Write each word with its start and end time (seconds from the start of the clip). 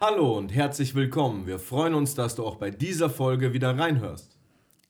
Hallo 0.00 0.36
und 0.36 0.52
herzlich 0.52 0.96
willkommen. 0.96 1.46
Wir 1.46 1.60
freuen 1.60 1.94
uns, 1.94 2.16
dass 2.16 2.34
du 2.34 2.44
auch 2.44 2.56
bei 2.56 2.70
dieser 2.70 3.08
Folge 3.08 3.52
wieder 3.52 3.78
reinhörst. 3.78 4.36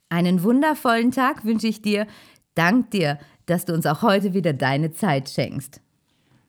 Einen 0.08 0.42
wundervollen 0.42 1.10
Tag 1.10 1.44
wünsche 1.44 1.66
ich 1.66 1.82
dir. 1.82 2.06
Dank 2.54 2.90
dir, 2.90 3.18
dass 3.44 3.66
du 3.66 3.74
uns 3.74 3.84
auch 3.84 4.00
heute 4.00 4.32
wieder 4.32 4.54
deine 4.54 4.92
Zeit 4.92 5.28
schenkst. 5.28 5.82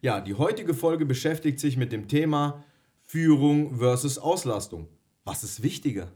Ja, 0.02 0.21
die 0.21 0.35
heutige 0.35 0.73
Folge 0.73 1.05
beschäftigt 1.05 1.59
sich 1.59 1.76
mit 1.76 1.91
dem 1.91 2.07
Thema 2.07 2.63
Führung 3.02 3.76
versus 3.76 4.17
Auslastung. 4.17 4.87
Was 5.26 5.43
ist 5.43 5.62
wichtiger? 5.62 6.07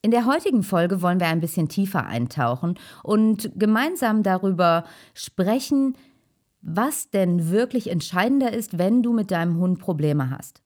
In 0.00 0.12
der 0.12 0.26
heutigen 0.26 0.62
Folge 0.62 1.02
wollen 1.02 1.18
wir 1.18 1.26
ein 1.26 1.40
bisschen 1.40 1.68
tiefer 1.68 2.06
eintauchen 2.06 2.78
und 3.02 3.50
gemeinsam 3.56 4.22
darüber 4.22 4.84
sprechen, 5.12 5.96
was 6.60 7.10
denn 7.10 7.50
wirklich 7.50 7.90
entscheidender 7.90 8.52
ist, 8.52 8.78
wenn 8.78 9.02
du 9.02 9.12
mit 9.12 9.32
deinem 9.32 9.58
Hund 9.58 9.80
Probleme 9.80 10.30
hast. 10.30 10.62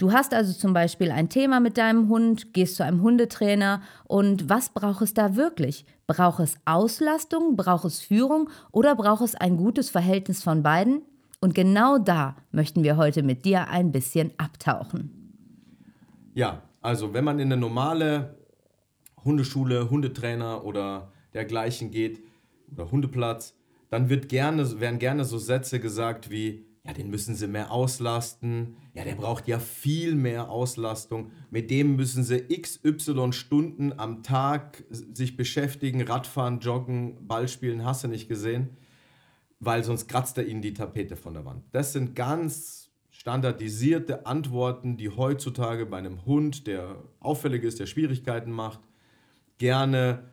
Du 0.00 0.12
hast 0.12 0.32
also 0.32 0.54
zum 0.54 0.72
Beispiel 0.72 1.10
ein 1.10 1.28
Thema 1.28 1.60
mit 1.60 1.76
deinem 1.76 2.08
Hund, 2.08 2.54
gehst 2.54 2.76
zu 2.76 2.82
einem 2.82 3.02
Hundetrainer 3.02 3.82
und 4.04 4.48
was 4.48 4.70
braucht 4.70 5.02
es 5.02 5.12
da 5.12 5.36
wirklich? 5.36 5.84
Braucht 6.06 6.40
es 6.40 6.54
Auslastung, 6.64 7.54
braucht 7.54 7.84
es 7.84 8.00
Führung 8.00 8.48
oder 8.72 8.96
braucht 8.96 9.20
es 9.20 9.34
ein 9.34 9.58
gutes 9.58 9.90
Verhältnis 9.90 10.42
von 10.42 10.62
beiden? 10.62 11.02
Und 11.42 11.54
genau 11.54 11.98
da 11.98 12.34
möchten 12.50 12.82
wir 12.82 12.96
heute 12.96 13.22
mit 13.22 13.44
dir 13.44 13.68
ein 13.68 13.92
bisschen 13.92 14.30
abtauchen. 14.38 15.34
Ja, 16.32 16.62
also 16.80 17.12
wenn 17.12 17.24
man 17.24 17.38
in 17.38 17.52
eine 17.52 17.60
normale 17.60 18.38
Hundeschule, 19.22 19.90
Hundetrainer 19.90 20.64
oder 20.64 21.12
dergleichen 21.34 21.90
geht 21.90 22.22
oder 22.72 22.90
Hundeplatz, 22.90 23.54
dann 23.90 24.08
wird 24.08 24.30
gerne, 24.30 24.80
werden 24.80 24.98
gerne 24.98 25.26
so 25.26 25.36
Sätze 25.36 25.78
gesagt 25.78 26.30
wie, 26.30 26.64
ja, 26.86 26.94
den 26.94 27.10
müssen 27.10 27.34
sie 27.34 27.46
mehr 27.46 27.70
auslasten, 27.70 28.76
ja, 28.94 29.04
der 29.04 29.14
braucht 29.14 29.46
ja 29.46 29.58
viel 29.58 30.14
mehr 30.14 30.50
Auslastung, 30.50 31.30
mit 31.50 31.70
dem 31.70 31.96
müssen 31.96 32.24
sie 32.24 32.40
XY 32.40 33.32
Stunden 33.32 33.92
am 33.98 34.22
Tag 34.22 34.84
sich 34.90 35.36
beschäftigen, 35.36 36.02
Radfahren, 36.02 36.58
Joggen, 36.60 37.26
Ball 37.26 37.46
spielen, 37.46 37.84
hast 37.84 38.04
du 38.04 38.08
nicht 38.08 38.28
gesehen, 38.28 38.70
weil 39.60 39.84
sonst 39.84 40.08
kratzt 40.08 40.38
er 40.38 40.46
ihnen 40.46 40.62
die 40.62 40.74
Tapete 40.74 41.16
von 41.16 41.34
der 41.34 41.44
Wand. 41.44 41.62
Das 41.72 41.92
sind 41.92 42.16
ganz 42.16 42.90
standardisierte 43.10 44.26
Antworten, 44.26 44.96
die 44.96 45.10
heutzutage 45.10 45.86
bei 45.86 45.98
einem 45.98 46.24
Hund, 46.24 46.66
der 46.66 46.96
auffällig 47.20 47.62
ist, 47.62 47.78
der 47.78 47.86
Schwierigkeiten 47.86 48.50
macht, 48.50 48.80
gerne 49.58 50.30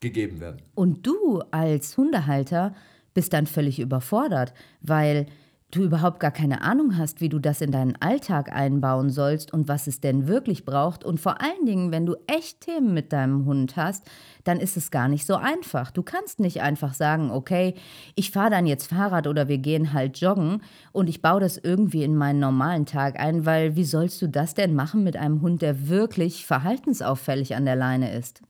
gegeben 0.00 0.38
werden. 0.38 0.62
Und 0.74 1.06
du 1.06 1.42
als 1.50 1.96
Hundehalter 1.96 2.74
bist 3.14 3.32
dann 3.32 3.46
völlig 3.46 3.80
überfordert, 3.80 4.52
weil 4.82 5.26
du 5.70 5.82
überhaupt 5.82 6.18
gar 6.18 6.30
keine 6.30 6.62
Ahnung 6.62 6.96
hast, 6.96 7.20
wie 7.20 7.28
du 7.28 7.38
das 7.38 7.60
in 7.60 7.72
deinen 7.72 7.96
Alltag 8.00 8.50
einbauen 8.50 9.10
sollst 9.10 9.52
und 9.52 9.68
was 9.68 9.86
es 9.86 10.00
denn 10.00 10.26
wirklich 10.26 10.64
braucht. 10.64 11.04
Und 11.04 11.20
vor 11.20 11.42
allen 11.42 11.66
Dingen, 11.66 11.92
wenn 11.92 12.06
du 12.06 12.16
echt 12.26 12.62
Themen 12.62 12.94
mit 12.94 13.12
deinem 13.12 13.44
Hund 13.44 13.76
hast, 13.76 14.08
dann 14.44 14.60
ist 14.60 14.78
es 14.78 14.90
gar 14.90 15.08
nicht 15.08 15.26
so 15.26 15.36
einfach. 15.36 15.90
Du 15.90 16.02
kannst 16.02 16.40
nicht 16.40 16.62
einfach 16.62 16.94
sagen, 16.94 17.30
okay, 17.30 17.74
ich 18.14 18.30
fahre 18.30 18.50
dann 18.50 18.66
jetzt 18.66 18.86
Fahrrad 18.86 19.26
oder 19.26 19.48
wir 19.48 19.58
gehen 19.58 19.92
halt 19.92 20.18
joggen 20.18 20.62
und 20.92 21.08
ich 21.08 21.20
baue 21.20 21.40
das 21.40 21.58
irgendwie 21.58 22.02
in 22.02 22.16
meinen 22.16 22.40
normalen 22.40 22.86
Tag 22.86 23.20
ein, 23.20 23.44
weil 23.44 23.76
wie 23.76 23.84
sollst 23.84 24.22
du 24.22 24.26
das 24.26 24.54
denn 24.54 24.74
machen 24.74 25.04
mit 25.04 25.18
einem 25.18 25.42
Hund, 25.42 25.60
der 25.60 25.88
wirklich 25.88 26.46
verhaltensauffällig 26.46 27.54
an 27.54 27.66
der 27.66 27.76
Leine 27.76 28.16
ist? 28.16 28.40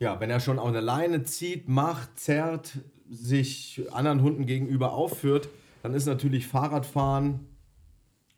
Ja, 0.00 0.20
wenn 0.20 0.28
er 0.28 0.40
schon 0.40 0.58
an 0.58 0.74
der 0.74 0.82
Leine 0.82 1.22
zieht, 1.22 1.66
macht, 1.66 2.18
zerrt, 2.18 2.78
sich 3.08 3.82
anderen 3.92 4.20
Hunden 4.20 4.44
gegenüber 4.44 4.92
aufführt, 4.92 5.48
dann 5.84 5.92
ist 5.92 6.06
natürlich 6.06 6.46
Fahrradfahren 6.46 7.40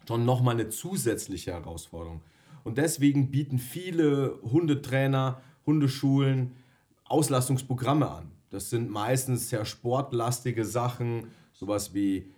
schon 0.09 0.25
nochmal 0.25 0.57
eine 0.57 0.69
zusätzliche 0.69 1.53
Herausforderung. 1.53 2.21
Und 2.65 2.77
deswegen 2.77 3.31
bieten 3.31 3.61
viele 3.61 4.41
Hundetrainer, 4.43 5.41
Hundeschulen 5.65 6.57
Auslastungsprogramme 7.05 8.11
an. 8.11 8.33
Das 8.51 8.69
sind 8.71 8.91
meistens 8.91 9.49
sehr 9.49 9.65
sportlastige 9.65 10.65
Sachen, 10.65 11.29
sowas 11.53 11.95
wie 11.95 12.33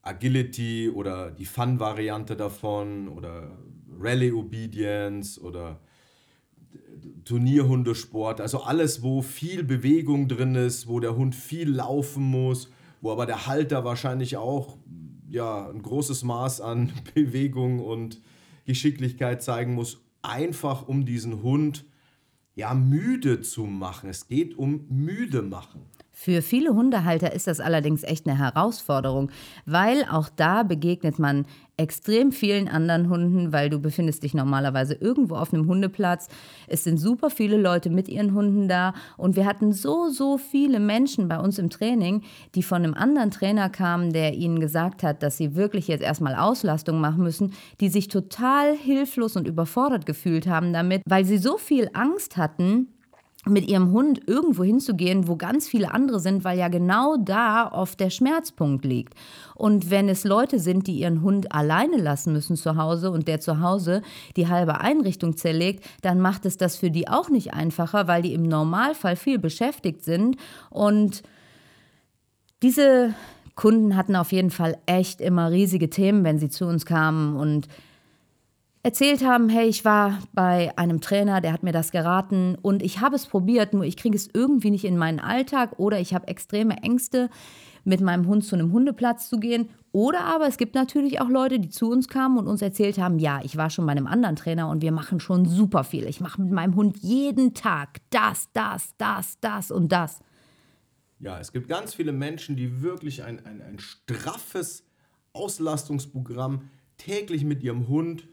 Agility 0.00 0.88
oder 0.88 1.32
die 1.32 1.44
Fun-Variante 1.44 2.36
davon 2.36 3.08
oder 3.08 3.58
Rally 3.98 4.30
Obedience 4.30 5.40
oder 5.40 5.80
Turnierhundesport. 7.24 8.40
Also 8.40 8.62
alles, 8.62 9.02
wo 9.02 9.22
viel 9.22 9.64
Bewegung 9.64 10.28
drin 10.28 10.54
ist, 10.54 10.86
wo 10.86 11.00
der 11.00 11.16
Hund 11.16 11.34
viel 11.34 11.68
laufen 11.68 12.22
muss 12.22 12.70
wo 13.02 13.12
aber 13.12 13.26
der 13.26 13.46
Halter 13.46 13.84
wahrscheinlich 13.84 14.38
auch 14.38 14.78
ja, 15.28 15.68
ein 15.68 15.82
großes 15.82 16.22
Maß 16.22 16.62
an 16.62 16.92
Bewegung 17.14 17.80
und 17.80 18.22
Geschicklichkeit 18.64 19.42
zeigen 19.42 19.74
muss, 19.74 20.00
einfach 20.22 20.88
um 20.88 21.04
diesen 21.04 21.42
Hund 21.42 21.84
ja 22.54 22.72
müde 22.74 23.40
zu 23.42 23.64
machen. 23.64 24.08
Es 24.08 24.28
geht 24.28 24.56
um 24.56 24.86
müde 24.88 25.42
machen. 25.42 25.82
Für 26.24 26.40
viele 26.40 26.72
Hundehalter 26.72 27.32
ist 27.32 27.48
das 27.48 27.58
allerdings 27.58 28.04
echt 28.04 28.28
eine 28.28 28.38
Herausforderung, 28.38 29.32
weil 29.66 30.04
auch 30.08 30.28
da 30.28 30.62
begegnet 30.62 31.18
man 31.18 31.46
extrem 31.76 32.30
vielen 32.30 32.68
anderen 32.68 33.08
Hunden, 33.08 33.52
weil 33.52 33.70
du 33.70 33.80
befindest 33.80 34.22
dich 34.22 34.32
normalerweise 34.32 34.94
irgendwo 34.94 35.34
auf 35.34 35.52
einem 35.52 35.66
Hundeplatz. 35.66 36.28
Es 36.68 36.84
sind 36.84 36.98
super 36.98 37.28
viele 37.28 37.56
Leute 37.56 37.90
mit 37.90 38.08
ihren 38.08 38.34
Hunden 38.34 38.68
da 38.68 38.94
und 39.16 39.34
wir 39.34 39.46
hatten 39.46 39.72
so, 39.72 40.10
so 40.10 40.38
viele 40.38 40.78
Menschen 40.78 41.26
bei 41.26 41.40
uns 41.40 41.58
im 41.58 41.70
Training, 41.70 42.22
die 42.54 42.62
von 42.62 42.84
einem 42.84 42.94
anderen 42.94 43.32
Trainer 43.32 43.68
kamen, 43.68 44.12
der 44.12 44.34
ihnen 44.34 44.60
gesagt 44.60 45.02
hat, 45.02 45.24
dass 45.24 45.38
sie 45.38 45.56
wirklich 45.56 45.88
jetzt 45.88 46.04
erstmal 46.04 46.36
Auslastung 46.36 47.00
machen 47.00 47.24
müssen, 47.24 47.52
die 47.80 47.88
sich 47.88 48.06
total 48.06 48.76
hilflos 48.76 49.34
und 49.34 49.48
überfordert 49.48 50.06
gefühlt 50.06 50.46
haben 50.46 50.72
damit, 50.72 51.02
weil 51.04 51.24
sie 51.24 51.38
so 51.38 51.58
viel 51.58 51.90
Angst 51.94 52.36
hatten, 52.36 52.86
mit 53.44 53.68
ihrem 53.68 53.90
Hund 53.90 54.20
irgendwo 54.28 54.62
hinzugehen, 54.62 55.26
wo 55.26 55.34
ganz 55.34 55.66
viele 55.66 55.92
andere 55.92 56.20
sind, 56.20 56.44
weil 56.44 56.58
ja 56.58 56.68
genau 56.68 57.16
da 57.16 57.70
oft 57.72 57.98
der 57.98 58.10
Schmerzpunkt 58.10 58.84
liegt. 58.84 59.14
Und 59.56 59.90
wenn 59.90 60.08
es 60.08 60.22
Leute 60.22 60.60
sind, 60.60 60.86
die 60.86 61.00
ihren 61.00 61.22
Hund 61.22 61.52
alleine 61.52 61.96
lassen 61.96 62.32
müssen 62.32 62.54
zu 62.54 62.76
Hause 62.76 63.10
und 63.10 63.26
der 63.26 63.40
zu 63.40 63.60
Hause 63.60 64.02
die 64.36 64.46
halbe 64.46 64.80
Einrichtung 64.80 65.36
zerlegt, 65.36 65.84
dann 66.02 66.20
macht 66.20 66.46
es 66.46 66.56
das 66.56 66.76
für 66.76 66.92
die 66.92 67.08
auch 67.08 67.30
nicht 67.30 67.52
einfacher, 67.52 68.06
weil 68.06 68.22
die 68.22 68.34
im 68.34 68.44
Normalfall 68.44 69.16
viel 69.16 69.40
beschäftigt 69.40 70.04
sind. 70.04 70.36
Und 70.70 71.24
diese 72.62 73.12
Kunden 73.56 73.96
hatten 73.96 74.14
auf 74.14 74.30
jeden 74.30 74.50
Fall 74.50 74.78
echt 74.86 75.20
immer 75.20 75.50
riesige 75.50 75.90
Themen, 75.90 76.22
wenn 76.22 76.38
sie 76.38 76.48
zu 76.48 76.64
uns 76.66 76.86
kamen 76.86 77.34
und 77.34 77.66
erzählt 78.82 79.24
haben, 79.24 79.48
hey, 79.48 79.68
ich 79.68 79.84
war 79.84 80.18
bei 80.32 80.76
einem 80.76 81.00
Trainer, 81.00 81.40
der 81.40 81.52
hat 81.52 81.62
mir 81.62 81.72
das 81.72 81.92
geraten 81.92 82.56
und 82.60 82.82
ich 82.82 83.00
habe 83.00 83.16
es 83.16 83.26
probiert, 83.26 83.74
nur 83.74 83.84
ich 83.84 83.96
kriege 83.96 84.16
es 84.16 84.28
irgendwie 84.32 84.70
nicht 84.70 84.84
in 84.84 84.98
meinen 84.98 85.20
Alltag 85.20 85.78
oder 85.78 86.00
ich 86.00 86.14
habe 86.14 86.28
extreme 86.28 86.78
Ängste, 86.78 87.30
mit 87.84 88.00
meinem 88.00 88.26
Hund 88.26 88.44
zu 88.44 88.54
einem 88.54 88.72
Hundeplatz 88.72 89.28
zu 89.28 89.40
gehen. 89.40 89.70
Oder 89.90 90.24
aber 90.24 90.46
es 90.46 90.56
gibt 90.56 90.74
natürlich 90.74 91.20
auch 91.20 91.28
Leute, 91.28 91.58
die 91.58 91.68
zu 91.68 91.90
uns 91.90 92.08
kamen 92.08 92.38
und 92.38 92.46
uns 92.46 92.62
erzählt 92.62 92.98
haben, 92.98 93.18
ja, 93.18 93.40
ich 93.42 93.56
war 93.56 93.70
schon 93.70 93.86
bei 93.86 93.92
einem 93.92 94.06
anderen 94.06 94.36
Trainer 94.36 94.68
und 94.68 94.82
wir 94.82 94.92
machen 94.92 95.20
schon 95.20 95.46
super 95.46 95.84
viel. 95.84 96.06
Ich 96.06 96.20
mache 96.20 96.40
mit 96.40 96.52
meinem 96.52 96.76
Hund 96.76 96.98
jeden 96.98 97.54
Tag 97.54 97.98
das, 98.10 98.48
das, 98.52 98.94
das, 98.98 99.38
das 99.40 99.70
und 99.70 99.90
das. 99.90 100.20
Ja, 101.18 101.38
es 101.38 101.52
gibt 101.52 101.68
ganz 101.68 101.94
viele 101.94 102.12
Menschen, 102.12 102.56
die 102.56 102.82
wirklich 102.82 103.22
ein, 103.22 103.44
ein, 103.44 103.60
ein 103.62 103.78
straffes 103.78 104.84
Auslastungsprogramm 105.32 106.70
täglich 106.98 107.44
mit 107.44 107.62
ihrem 107.62 107.88
Hund 107.88 108.28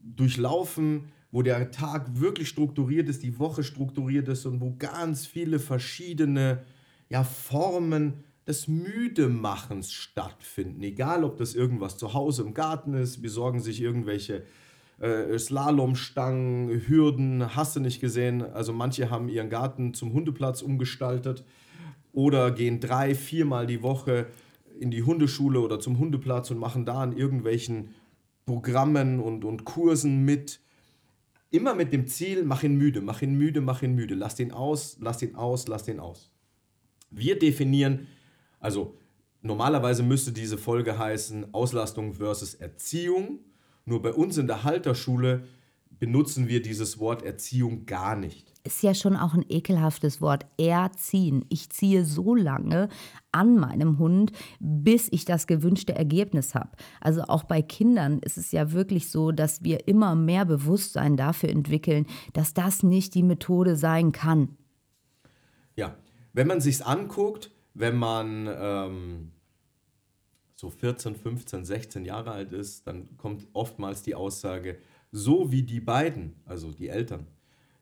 durchlaufen, 0.00 1.12
wo 1.30 1.42
der 1.42 1.70
Tag 1.70 2.20
wirklich 2.20 2.48
strukturiert 2.48 3.08
ist, 3.08 3.22
die 3.22 3.38
Woche 3.38 3.62
strukturiert 3.62 4.28
ist 4.28 4.46
und 4.46 4.60
wo 4.60 4.74
ganz 4.78 5.26
viele 5.26 5.58
verschiedene 5.58 6.64
ja, 7.08 7.24
Formen 7.24 8.24
des 8.46 8.66
Müdemachens 8.66 9.92
stattfinden. 9.92 10.82
Egal, 10.82 11.24
ob 11.24 11.36
das 11.36 11.54
irgendwas 11.54 11.98
zu 11.98 12.14
Hause 12.14 12.42
im 12.42 12.54
Garten 12.54 12.94
ist, 12.94 13.22
besorgen 13.22 13.60
sich 13.60 13.80
irgendwelche 13.80 14.42
äh, 14.98 15.38
Slalomstangen, 15.38 16.82
Hürden, 16.86 17.54
hast 17.54 17.76
du 17.76 17.80
nicht 17.80 18.00
gesehen. 18.00 18.42
Also 18.42 18.72
manche 18.72 19.10
haben 19.10 19.28
ihren 19.28 19.50
Garten 19.50 19.94
zum 19.94 20.12
Hundeplatz 20.12 20.62
umgestaltet 20.62 21.44
oder 22.12 22.50
gehen 22.50 22.80
drei, 22.80 23.14
viermal 23.14 23.66
die 23.66 23.82
Woche 23.82 24.26
in 24.80 24.90
die 24.90 25.02
Hundeschule 25.02 25.60
oder 25.60 25.78
zum 25.78 25.98
Hundeplatz 25.98 26.50
und 26.50 26.58
machen 26.58 26.84
da 26.84 27.02
an 27.02 27.16
irgendwelchen 27.16 27.94
Programmen 28.50 29.20
und, 29.20 29.44
und 29.44 29.64
Kursen 29.64 30.24
mit. 30.24 30.60
immer 31.52 31.76
mit 31.76 31.92
dem 31.92 32.08
Ziel, 32.08 32.44
mach 32.44 32.64
ihn 32.64 32.74
müde, 32.76 33.00
mach 33.00 33.22
ihn 33.22 33.34
müde, 33.34 33.60
mach 33.60 33.82
ihn 33.82 33.94
müde, 33.94 34.16
lass 34.16 34.40
ihn 34.40 34.50
aus, 34.50 34.96
lass 35.00 35.22
ihn 35.22 35.36
aus, 35.36 35.68
lass 35.68 35.86
ihn 35.86 36.00
aus. 36.00 36.32
Wir 37.10 37.38
definieren, 37.38 38.08
also 38.58 38.96
normalerweise 39.40 40.02
müsste 40.02 40.32
diese 40.32 40.58
Folge 40.58 40.98
heißen 40.98 41.54
Auslastung 41.54 42.14
versus 42.14 42.54
Erziehung. 42.54 43.38
Nur 43.84 44.02
bei 44.02 44.12
uns 44.12 44.36
in 44.36 44.48
der 44.48 44.64
Halterschule 44.64 45.44
benutzen 46.00 46.48
wir 46.48 46.62
dieses 46.62 46.98
Wort 46.98 47.22
Erziehung 47.22 47.86
gar 47.86 48.16
nicht. 48.16 48.52
Ist 48.64 48.82
ja 48.82 48.94
schon 48.94 49.16
auch 49.16 49.34
ein 49.34 49.44
ekelhaftes 49.48 50.20
Wort, 50.20 50.46
erziehen. 50.58 51.44
Ich 51.50 51.70
ziehe 51.70 52.04
so 52.04 52.34
lange 52.34 52.88
an 53.32 53.56
meinem 53.56 53.98
Hund, 53.98 54.32
bis 54.58 55.08
ich 55.12 55.24
das 55.24 55.46
gewünschte 55.46 55.94
Ergebnis 55.94 56.54
habe. 56.54 56.70
Also 57.00 57.22
auch 57.22 57.44
bei 57.44 57.62
Kindern 57.62 58.18
ist 58.20 58.38
es 58.38 58.50
ja 58.50 58.72
wirklich 58.72 59.10
so, 59.10 59.30
dass 59.30 59.62
wir 59.62 59.86
immer 59.86 60.14
mehr 60.14 60.46
Bewusstsein 60.46 61.16
dafür 61.16 61.50
entwickeln, 61.50 62.06
dass 62.32 62.54
das 62.54 62.82
nicht 62.82 63.14
die 63.14 63.22
Methode 63.22 63.76
sein 63.76 64.12
kann. 64.12 64.56
Ja, 65.76 65.96
wenn 66.32 66.46
man 66.46 66.60
sich's 66.60 66.80
anguckt, 66.80 67.50
wenn 67.74 67.96
man 67.96 68.48
ähm, 68.50 69.32
so 70.54 70.70
14, 70.70 71.14
15, 71.14 71.64
16 71.64 72.04
Jahre 72.04 72.32
alt 72.32 72.52
ist, 72.52 72.86
dann 72.86 73.16
kommt 73.18 73.46
oftmals 73.52 74.02
die 74.02 74.14
Aussage, 74.14 74.78
so 75.12 75.50
wie 75.50 75.62
die 75.62 75.80
beiden, 75.80 76.34
also 76.44 76.72
die 76.72 76.88
Eltern, 76.88 77.26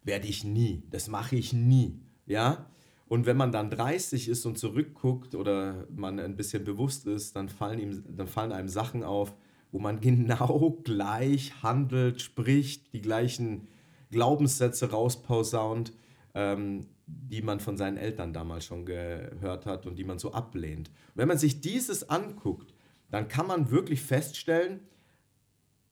werde 0.02 0.26
ich 0.26 0.44
nie, 0.44 0.82
das 0.90 1.08
mache 1.08 1.36
ich 1.36 1.52
nie, 1.52 2.00
ja. 2.26 2.66
Und 3.06 3.24
wenn 3.24 3.38
man 3.38 3.52
dann 3.52 3.70
30 3.70 4.28
ist 4.28 4.44
und 4.44 4.58
zurückguckt 4.58 5.34
oder 5.34 5.86
man 5.94 6.20
ein 6.20 6.36
bisschen 6.36 6.64
bewusst 6.64 7.06
ist, 7.06 7.36
dann 7.36 7.48
fallen, 7.48 7.78
ihm, 7.78 8.04
dann 8.16 8.26
fallen 8.26 8.52
einem 8.52 8.68
Sachen 8.68 9.02
auf, 9.02 9.34
wo 9.72 9.78
man 9.78 10.00
genau 10.00 10.78
gleich 10.84 11.62
handelt, 11.62 12.20
spricht, 12.20 12.92
die 12.92 13.00
gleichen 13.00 13.68
Glaubenssätze 14.10 14.90
rausposaunt, 14.90 15.92
ähm, 16.34 16.86
die 17.06 17.40
man 17.40 17.60
von 17.60 17.76
seinen 17.76 17.96
Eltern 17.96 18.32
damals 18.32 18.66
schon 18.66 18.84
gehört 18.84 19.64
hat 19.64 19.86
und 19.86 19.98
die 19.98 20.04
man 20.04 20.18
so 20.18 20.32
ablehnt. 20.32 20.88
Und 20.88 21.16
wenn 21.16 21.28
man 21.28 21.38
sich 21.38 21.60
dieses 21.60 22.08
anguckt, 22.08 22.74
dann 23.10 23.28
kann 23.28 23.46
man 23.46 23.70
wirklich 23.70 24.02
feststellen, 24.02 24.80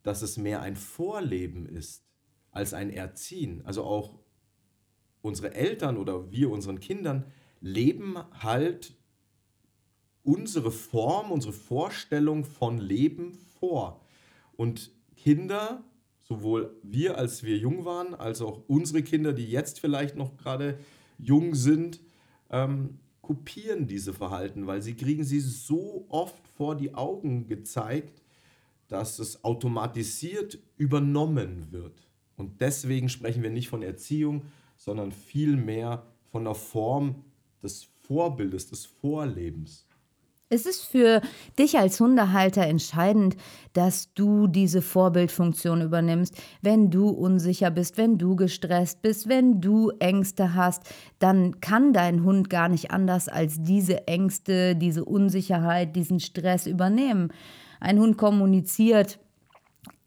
dass 0.06 0.22
es 0.22 0.36
mehr 0.36 0.62
ein 0.62 0.76
Vorleben 0.76 1.66
ist 1.66 2.04
als 2.52 2.74
ein 2.74 2.90
Erziehen. 2.90 3.62
Also 3.64 3.82
auch 3.82 4.20
unsere 5.20 5.54
Eltern 5.54 5.96
oder 5.96 6.30
wir 6.30 6.50
unseren 6.50 6.78
Kindern 6.78 7.24
leben 7.60 8.16
halt 8.32 8.94
unsere 10.22 10.70
Form, 10.70 11.32
unsere 11.32 11.52
Vorstellung 11.52 12.44
von 12.44 12.78
Leben 12.78 13.32
vor. 13.58 14.00
Und 14.56 14.92
Kinder, 15.16 15.82
sowohl 16.22 16.78
wir, 16.84 17.18
als 17.18 17.42
wir 17.42 17.56
jung 17.58 17.84
waren, 17.84 18.14
als 18.14 18.40
auch 18.40 18.62
unsere 18.68 19.02
Kinder, 19.02 19.32
die 19.32 19.50
jetzt 19.50 19.80
vielleicht 19.80 20.14
noch 20.14 20.36
gerade 20.36 20.78
jung 21.18 21.56
sind, 21.56 22.00
ähm, 22.50 23.00
kopieren 23.22 23.88
diese 23.88 24.12
Verhalten, 24.12 24.68
weil 24.68 24.82
sie 24.82 24.94
kriegen 24.94 25.24
sie 25.24 25.40
so 25.40 26.06
oft 26.08 26.46
vor 26.56 26.76
die 26.76 26.94
Augen 26.94 27.48
gezeigt, 27.48 28.22
dass 28.88 29.18
es 29.18 29.44
automatisiert 29.44 30.58
übernommen 30.76 31.68
wird. 31.70 32.06
Und 32.36 32.60
deswegen 32.60 33.08
sprechen 33.08 33.42
wir 33.42 33.50
nicht 33.50 33.68
von 33.68 33.82
Erziehung, 33.82 34.42
sondern 34.76 35.12
vielmehr 35.12 36.04
von 36.30 36.44
der 36.44 36.54
Form 36.54 37.24
des 37.62 37.88
Vorbildes, 38.02 38.68
des 38.68 38.86
Vorlebens. 38.86 39.86
Es 40.48 40.64
ist 40.64 40.84
für 40.84 41.22
dich 41.58 41.76
als 41.76 41.98
Hundehalter 41.98 42.62
entscheidend, 42.62 43.36
dass 43.72 44.14
du 44.14 44.46
diese 44.46 44.80
Vorbildfunktion 44.80 45.82
übernimmst. 45.82 46.36
Wenn 46.62 46.88
du 46.88 47.08
unsicher 47.08 47.72
bist, 47.72 47.98
wenn 47.98 48.16
du 48.16 48.36
gestresst 48.36 49.02
bist, 49.02 49.28
wenn 49.28 49.60
du 49.60 49.90
Ängste 49.98 50.54
hast, 50.54 50.84
dann 51.18 51.60
kann 51.60 51.92
dein 51.92 52.22
Hund 52.22 52.48
gar 52.48 52.68
nicht 52.68 52.92
anders 52.92 53.28
als 53.28 53.60
diese 53.60 54.06
Ängste, 54.06 54.76
diese 54.76 55.04
Unsicherheit, 55.04 55.96
diesen 55.96 56.20
Stress 56.20 56.68
übernehmen. 56.68 57.32
Ein 57.80 57.98
Hund 57.98 58.16
kommuniziert 58.16 59.18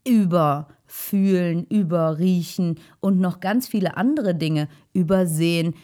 über 0.06 0.68
Fühlen, 0.86 1.66
über 1.66 2.18
Riechen 2.18 2.80
und 3.00 3.20
noch 3.20 3.40
ganz 3.40 3.68
viele 3.68 3.96
andere 3.96 4.34
Dinge, 4.34 4.68
übersehen 4.92 5.74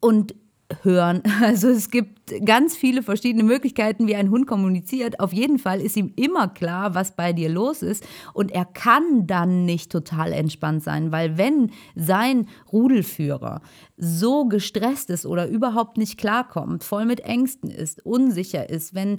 und 0.00 0.34
hören. 0.82 1.22
Also 1.42 1.68
es 1.68 1.90
gibt 1.90 2.32
ganz 2.44 2.76
viele 2.76 3.02
verschiedene 3.02 3.42
Möglichkeiten, 3.42 4.06
wie 4.06 4.14
ein 4.14 4.30
Hund 4.30 4.46
kommuniziert. 4.46 5.18
Auf 5.18 5.32
jeden 5.32 5.58
Fall 5.58 5.80
ist 5.80 5.96
ihm 5.96 6.12
immer 6.14 6.48
klar, 6.48 6.94
was 6.94 7.16
bei 7.16 7.32
dir 7.32 7.48
los 7.48 7.82
ist. 7.82 8.06
Und 8.32 8.52
er 8.52 8.64
kann 8.64 9.26
dann 9.26 9.64
nicht 9.64 9.90
total 9.90 10.32
entspannt 10.32 10.84
sein, 10.84 11.10
weil 11.10 11.36
wenn 11.36 11.72
sein 11.96 12.46
Rudelführer 12.72 13.60
so 13.96 14.44
gestresst 14.46 15.10
ist 15.10 15.26
oder 15.26 15.48
überhaupt 15.48 15.98
nicht 15.98 16.16
klarkommt, 16.16 16.84
voll 16.84 17.06
mit 17.06 17.20
Ängsten 17.20 17.70
ist, 17.70 18.06
unsicher 18.06 18.70
ist, 18.70 18.94
wenn 18.94 19.18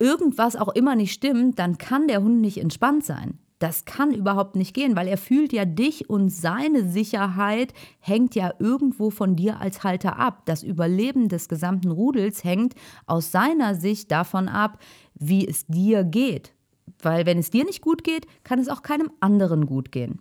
irgendwas 0.00 0.56
auch 0.56 0.68
immer 0.68 0.96
nicht 0.96 1.12
stimmt, 1.12 1.58
dann 1.58 1.78
kann 1.78 2.08
der 2.08 2.22
Hund 2.22 2.40
nicht 2.40 2.58
entspannt 2.58 3.04
sein. 3.04 3.38
Das 3.60 3.84
kann 3.84 4.14
überhaupt 4.14 4.56
nicht 4.56 4.72
gehen, 4.72 4.96
weil 4.96 5.06
er 5.06 5.18
fühlt 5.18 5.52
ja 5.52 5.66
dich 5.66 6.08
und 6.08 6.30
seine 6.30 6.88
Sicherheit 6.88 7.74
hängt 8.00 8.34
ja 8.34 8.54
irgendwo 8.58 9.10
von 9.10 9.36
dir 9.36 9.60
als 9.60 9.84
Halter 9.84 10.18
ab. 10.18 10.46
Das 10.46 10.62
Überleben 10.62 11.28
des 11.28 11.46
gesamten 11.46 11.90
Rudels 11.90 12.42
hängt 12.42 12.74
aus 13.06 13.30
seiner 13.30 13.74
Sicht 13.74 14.10
davon 14.10 14.48
ab, 14.48 14.82
wie 15.14 15.46
es 15.46 15.66
dir 15.66 16.04
geht. 16.04 16.54
Weil 17.02 17.26
wenn 17.26 17.36
es 17.36 17.50
dir 17.50 17.64
nicht 17.64 17.82
gut 17.82 18.02
geht, 18.02 18.26
kann 18.44 18.58
es 18.58 18.68
auch 18.68 18.82
keinem 18.82 19.10
anderen 19.20 19.66
gut 19.66 19.92
gehen. 19.92 20.20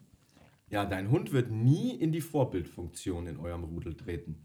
Ja, 0.69 0.85
dein 0.85 1.09
Hund 1.09 1.31
wird 1.31 1.49
nie 1.49 1.91
in 1.91 2.11
die 2.11 2.21
Vorbildfunktion 2.21 3.25
in 3.25 3.37
eurem 3.37 3.63
Rudel 3.63 3.95
treten. 3.95 4.35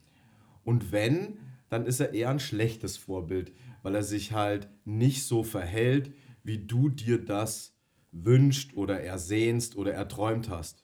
Und 0.62 0.92
wenn, 0.92 1.38
dann 1.69 1.87
ist 1.87 2.00
er 2.00 2.12
eher 2.12 2.31
ein 2.31 2.40
schlechtes 2.40 2.96
Vorbild, 2.96 3.52
weil 3.82 3.94
er 3.94 4.02
sich 4.02 4.32
halt 4.32 4.69
nicht 4.84 5.25
so 5.25 5.43
verhält, 5.43 6.12
wie 6.43 6.66
du 6.66 6.88
dir 6.88 7.25
das 7.25 7.76
wünscht 8.12 8.75
oder 8.75 9.00
ersehnst 9.00 9.76
oder 9.76 9.93
erträumt 9.93 10.49
hast. 10.49 10.83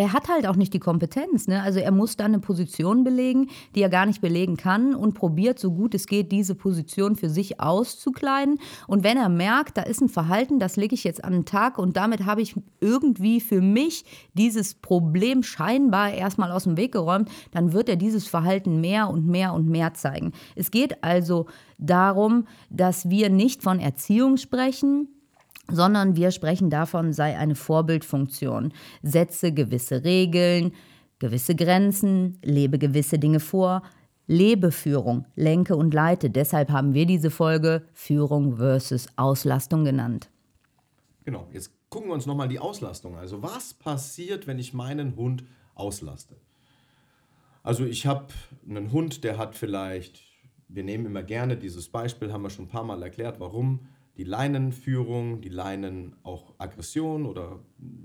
Er 0.00 0.14
hat 0.14 0.30
halt 0.30 0.46
auch 0.46 0.56
nicht 0.56 0.72
die 0.72 0.78
Kompetenz. 0.78 1.46
Ne? 1.46 1.62
Also 1.62 1.78
er 1.78 1.90
muss 1.90 2.16
dann 2.16 2.32
eine 2.32 2.38
Position 2.38 3.04
belegen, 3.04 3.50
die 3.74 3.82
er 3.82 3.90
gar 3.90 4.06
nicht 4.06 4.22
belegen 4.22 4.56
kann 4.56 4.94
und 4.94 5.12
probiert, 5.12 5.58
so 5.58 5.72
gut 5.72 5.94
es 5.94 6.06
geht, 6.06 6.32
diese 6.32 6.54
Position 6.54 7.16
für 7.16 7.28
sich 7.28 7.60
auszukleiden. 7.60 8.58
Und 8.86 9.04
wenn 9.04 9.18
er 9.18 9.28
merkt, 9.28 9.76
da 9.76 9.82
ist 9.82 10.00
ein 10.00 10.08
Verhalten, 10.08 10.58
das 10.58 10.76
lege 10.76 10.94
ich 10.94 11.04
jetzt 11.04 11.22
an 11.22 11.34
den 11.34 11.44
Tag 11.44 11.76
und 11.76 11.98
damit 11.98 12.24
habe 12.24 12.40
ich 12.40 12.54
irgendwie 12.80 13.42
für 13.42 13.60
mich 13.60 14.06
dieses 14.32 14.72
Problem 14.72 15.42
scheinbar 15.42 16.14
erstmal 16.14 16.50
aus 16.50 16.64
dem 16.64 16.78
Weg 16.78 16.92
geräumt, 16.92 17.30
dann 17.50 17.74
wird 17.74 17.90
er 17.90 17.96
dieses 17.96 18.26
Verhalten 18.26 18.80
mehr 18.80 19.10
und 19.10 19.26
mehr 19.26 19.52
und 19.52 19.68
mehr 19.68 19.92
zeigen. 19.92 20.32
Es 20.56 20.70
geht 20.70 21.04
also 21.04 21.44
darum, 21.76 22.46
dass 22.70 23.10
wir 23.10 23.28
nicht 23.28 23.62
von 23.62 23.78
Erziehung 23.78 24.38
sprechen, 24.38 25.08
sondern 25.72 26.16
wir 26.16 26.30
sprechen 26.30 26.70
davon, 26.70 27.12
sei 27.12 27.36
eine 27.36 27.54
Vorbildfunktion. 27.54 28.72
Setze 29.02 29.52
gewisse 29.52 30.04
Regeln, 30.04 30.72
gewisse 31.18 31.54
Grenzen, 31.54 32.38
lebe 32.42 32.78
gewisse 32.78 33.18
Dinge 33.18 33.40
vor. 33.40 33.82
Lebe 34.26 34.70
Führung, 34.70 35.26
lenke 35.34 35.74
und 35.74 35.92
leite. 35.92 36.30
Deshalb 36.30 36.70
haben 36.70 36.94
wir 36.94 37.04
diese 37.04 37.30
Folge 37.30 37.82
Führung 37.92 38.58
versus 38.58 39.08
Auslastung 39.16 39.84
genannt. 39.84 40.30
Genau, 41.24 41.48
jetzt 41.52 41.72
gucken 41.90 42.10
wir 42.10 42.14
uns 42.14 42.26
nochmal 42.26 42.48
die 42.48 42.60
Auslastung. 42.60 43.16
Also 43.16 43.42
was 43.42 43.74
passiert, 43.74 44.46
wenn 44.46 44.60
ich 44.60 44.72
meinen 44.72 45.16
Hund 45.16 45.44
auslaste? 45.74 46.36
Also 47.62 47.84
ich 47.84 48.06
habe 48.06 48.28
einen 48.68 48.92
Hund, 48.92 49.24
der 49.24 49.36
hat 49.36 49.54
vielleicht, 49.54 50.22
wir 50.68 50.84
nehmen 50.84 51.06
immer 51.06 51.22
gerne 51.22 51.56
dieses 51.56 51.88
Beispiel, 51.88 52.32
haben 52.32 52.42
wir 52.42 52.50
schon 52.50 52.66
ein 52.66 52.70
paar 52.70 52.84
Mal 52.84 53.02
erklärt, 53.02 53.40
warum 53.40 53.88
die 54.20 54.24
Leinenführung, 54.24 55.40
die 55.40 55.48
Leinen 55.48 56.14
auch 56.24 56.52
Aggression 56.58 57.24
oder 57.24 57.60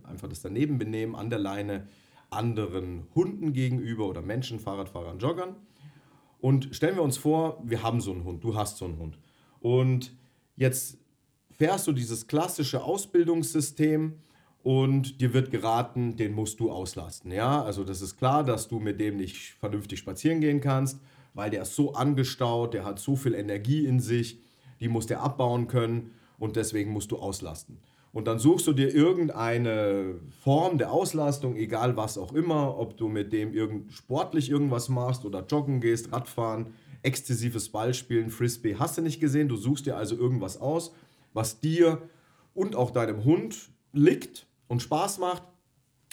einfach 0.05 0.29
das 0.29 0.41
Danebenbenehmen 0.41 1.13
an 1.13 1.29
der 1.29 1.39
Leine 1.39 1.89
anderen 2.29 3.05
Hunden 3.13 3.51
gegenüber 3.51 4.07
oder 4.07 4.21
Menschen, 4.21 4.61
Fahrradfahrern, 4.61 5.19
Joggern. 5.19 5.57
Und 6.39 6.73
stellen 6.73 6.95
wir 6.95 7.03
uns 7.03 7.17
vor, 7.17 7.61
wir 7.65 7.83
haben 7.83 7.99
so 7.99 8.13
einen 8.13 8.23
Hund, 8.23 8.45
du 8.45 8.55
hast 8.55 8.77
so 8.77 8.85
einen 8.85 8.97
Hund. 8.97 9.19
Und 9.59 10.15
jetzt 10.55 10.99
fährst 11.51 11.85
du 11.85 11.91
dieses 11.91 12.27
klassische 12.27 12.81
Ausbildungssystem 12.81 14.13
und 14.63 15.19
dir 15.19 15.33
wird 15.33 15.51
geraten, 15.51 16.15
den 16.15 16.31
musst 16.31 16.61
du 16.61 16.71
auslasten. 16.71 17.29
Ja, 17.33 17.61
also 17.61 17.83
das 17.83 18.01
ist 18.01 18.15
klar, 18.15 18.45
dass 18.45 18.69
du 18.69 18.79
mit 18.79 19.01
dem 19.01 19.17
nicht 19.17 19.55
vernünftig 19.59 19.99
spazieren 19.99 20.39
gehen 20.39 20.61
kannst, 20.61 20.97
weil 21.33 21.49
der 21.49 21.63
ist 21.63 21.75
so 21.75 21.93
angestaut, 21.93 22.73
der 22.73 22.85
hat 22.85 22.99
so 22.99 23.17
viel 23.17 23.33
Energie 23.33 23.85
in 23.85 23.99
sich 23.99 24.39
die 24.79 24.87
musst 24.87 25.09
du 25.09 25.19
abbauen 25.19 25.67
können 25.67 26.11
und 26.37 26.55
deswegen 26.55 26.91
musst 26.91 27.11
du 27.11 27.17
auslasten. 27.17 27.79
Und 28.11 28.27
dann 28.27 28.39
suchst 28.39 28.65
du 28.65 28.71
dir 28.71 28.95
irgendeine 28.95 30.15
Form 30.41 30.77
der 30.77 30.91
Auslastung, 30.91 31.57
egal 31.57 31.97
was 31.97 32.17
auch 32.17 32.31
immer, 32.31 32.77
ob 32.77 32.95
du 32.95 33.09
mit 33.09 33.33
dem 33.33 33.53
irgend, 33.53 33.91
sportlich 33.91 34.49
irgendwas 34.49 34.87
machst 34.87 35.25
oder 35.25 35.45
joggen 35.45 35.81
gehst, 35.81 36.13
Radfahren, 36.13 36.67
exzessives 37.03 37.69
Ballspielen, 37.69 38.29
Frisbee, 38.29 38.77
hast 38.79 38.97
du 38.97 39.01
nicht 39.01 39.19
gesehen. 39.19 39.49
Du 39.49 39.57
suchst 39.57 39.85
dir 39.85 39.97
also 39.97 40.15
irgendwas 40.15 40.61
aus, 40.61 40.93
was 41.33 41.59
dir 41.59 42.01
und 42.53 42.77
auch 42.77 42.91
deinem 42.91 43.25
Hund 43.25 43.69
liegt 43.91 44.47
und 44.67 44.81
Spaß 44.81 45.19
macht 45.19 45.43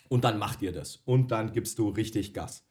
Und 0.08 0.24
dann 0.24 0.38
macht 0.38 0.60
ihr 0.60 0.72
das. 0.72 1.02
Und 1.06 1.30
dann 1.30 1.52
gibst 1.52 1.78
du 1.78 1.88
richtig 1.88 2.34
Gas. 2.34 2.66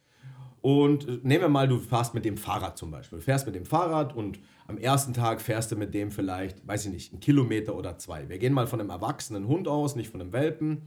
Und 0.62 1.08
äh, 1.08 1.20
nehmen 1.24 1.42
wir 1.42 1.50
mal, 1.50 1.68
du 1.68 1.80
fährst 1.80 2.14
mit 2.14 2.26
dem 2.26 2.38
Fahrrad 2.38 2.78
zum 2.78 2.92
Beispiel. 2.92 3.20
Du 3.20 3.24
fährst 3.24 3.46
mit 3.46 3.56
dem 3.56 3.66
Fahrrad 3.66 4.16
und 4.16 4.40
am 4.72 4.78
ersten 4.78 5.14
Tag 5.14 5.42
fährst 5.42 5.72
du 5.72 5.76
mit 5.76 5.94
dem 5.94 6.12
vielleicht, 6.12 6.66
weiß 6.66 6.86
ich 6.86 6.92
nicht, 6.92 7.12
einen 7.12 7.20
Kilometer 7.20 7.76
oder 7.76 7.98
zwei. 7.98 8.30
Wir 8.30 8.38
gehen 8.38 8.54
mal 8.54 8.68
von 8.68 8.80
einem 8.80 8.90
erwachsenen 8.90 9.48
Hund 9.48 9.68
aus, 9.68 9.98
nicht 9.98 10.10
von 10.10 10.22
einem 10.22 10.32
Welpen. 10.32 10.84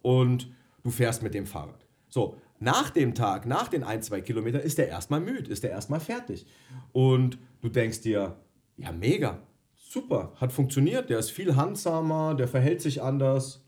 Und 0.00 0.50
du 0.82 0.90
fährst 0.90 1.22
mit 1.22 1.34
dem 1.34 1.46
Fahrrad. 1.46 1.86
So, 2.08 2.38
nach 2.60 2.88
dem 2.88 3.14
Tag, 3.14 3.44
nach 3.46 3.68
den 3.68 3.84
ein, 3.84 4.02
zwei 4.02 4.22
Kilometern, 4.22 4.62
ist 4.62 4.78
der 4.78 4.88
erstmal 4.88 5.20
müde, 5.20 5.50
ist 5.50 5.62
der 5.62 5.70
erstmal 5.70 6.00
fertig. 6.00 6.46
Und 6.92 7.38
du 7.60 7.68
denkst 7.68 8.00
dir, 8.00 8.36
ja, 8.78 8.90
mega, 8.90 9.42
super, 9.76 10.32
hat 10.36 10.50
funktioniert, 10.50 11.10
der 11.10 11.18
ist 11.18 11.30
viel 11.30 11.56
handsamer, 11.56 12.34
der 12.34 12.48
verhält 12.48 12.80
sich 12.80 13.02
anders. 13.02 13.59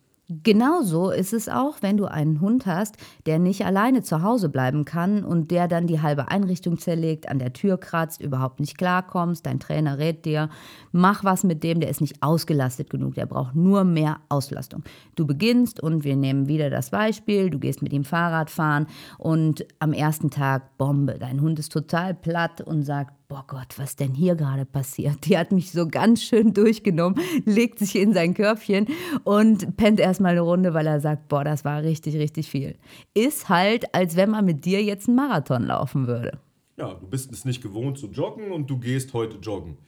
Genauso 0.42 1.10
ist 1.10 1.32
es 1.32 1.48
auch, 1.48 1.78
wenn 1.80 1.96
du 1.96 2.06
einen 2.06 2.40
Hund 2.40 2.64
hast, 2.64 2.96
der 3.26 3.38
nicht 3.38 3.66
alleine 3.66 4.02
zu 4.02 4.22
Hause 4.22 4.48
bleiben 4.48 4.84
kann 4.84 5.24
und 5.24 5.50
der 5.50 5.68
dann 5.68 5.86
die 5.86 6.00
halbe 6.00 6.28
Einrichtung 6.28 6.78
zerlegt, 6.78 7.28
an 7.28 7.38
der 7.38 7.52
Tür 7.52 7.76
kratzt, 7.76 8.20
überhaupt 8.20 8.60
nicht 8.60 8.78
klarkommst. 8.78 9.44
Dein 9.44 9.60
Trainer 9.60 9.98
rät 9.98 10.24
dir, 10.24 10.48
mach 10.92 11.24
was 11.24 11.44
mit 11.44 11.62
dem, 11.62 11.80
der 11.80 11.90
ist 11.90 12.00
nicht 12.00 12.22
ausgelastet 12.22 12.88
genug, 12.88 13.14
der 13.14 13.26
braucht 13.26 13.54
nur 13.54 13.84
mehr 13.84 14.20
Auslastung. 14.28 14.82
Du 15.16 15.26
beginnst 15.26 15.82
und 15.82 16.04
wir 16.04 16.16
nehmen 16.16 16.48
wieder 16.48 16.70
das 16.70 16.90
Beispiel, 16.90 17.50
du 17.50 17.58
gehst 17.58 17.82
mit 17.82 17.92
ihm 17.92 18.04
Fahrrad 18.04 18.48
fahren 18.48 18.86
und 19.18 19.66
am 19.80 19.92
ersten 19.92 20.30
Tag 20.30 20.78
Bombe, 20.78 21.16
dein 21.18 21.40
Hund 21.40 21.58
ist 21.58 21.72
total 21.72 22.14
platt 22.14 22.60
und 22.60 22.84
sagt, 22.84 23.14
boah 23.32 23.46
Gott, 23.46 23.78
was 23.78 23.96
denn 23.96 24.12
hier 24.12 24.34
gerade 24.34 24.66
passiert? 24.66 25.24
Die 25.24 25.38
hat 25.38 25.52
mich 25.52 25.72
so 25.72 25.88
ganz 25.88 26.22
schön 26.22 26.52
durchgenommen, 26.52 27.18
legt 27.46 27.78
sich 27.78 27.96
in 27.96 28.12
sein 28.12 28.34
Körbchen 28.34 28.88
und 29.24 29.74
pennt 29.78 30.00
erstmal 30.00 30.32
eine 30.32 30.42
Runde, 30.42 30.74
weil 30.74 30.86
er 30.86 31.00
sagt, 31.00 31.28
boah, 31.28 31.42
das 31.42 31.64
war 31.64 31.82
richtig, 31.82 32.16
richtig 32.16 32.50
viel. 32.50 32.76
Ist 33.14 33.48
halt, 33.48 33.94
als 33.94 34.16
wenn 34.16 34.28
man 34.28 34.44
mit 34.44 34.66
dir 34.66 34.82
jetzt 34.82 35.08
einen 35.08 35.16
Marathon 35.16 35.64
laufen 35.64 36.06
würde. 36.06 36.40
Ja, 36.76 36.92
du 36.92 37.06
bist 37.06 37.32
es 37.32 37.46
nicht 37.46 37.62
gewohnt 37.62 37.96
zu 37.96 38.08
joggen 38.08 38.52
und 38.52 38.68
du 38.68 38.78
gehst 38.78 39.14
heute 39.14 39.38
joggen. 39.38 39.78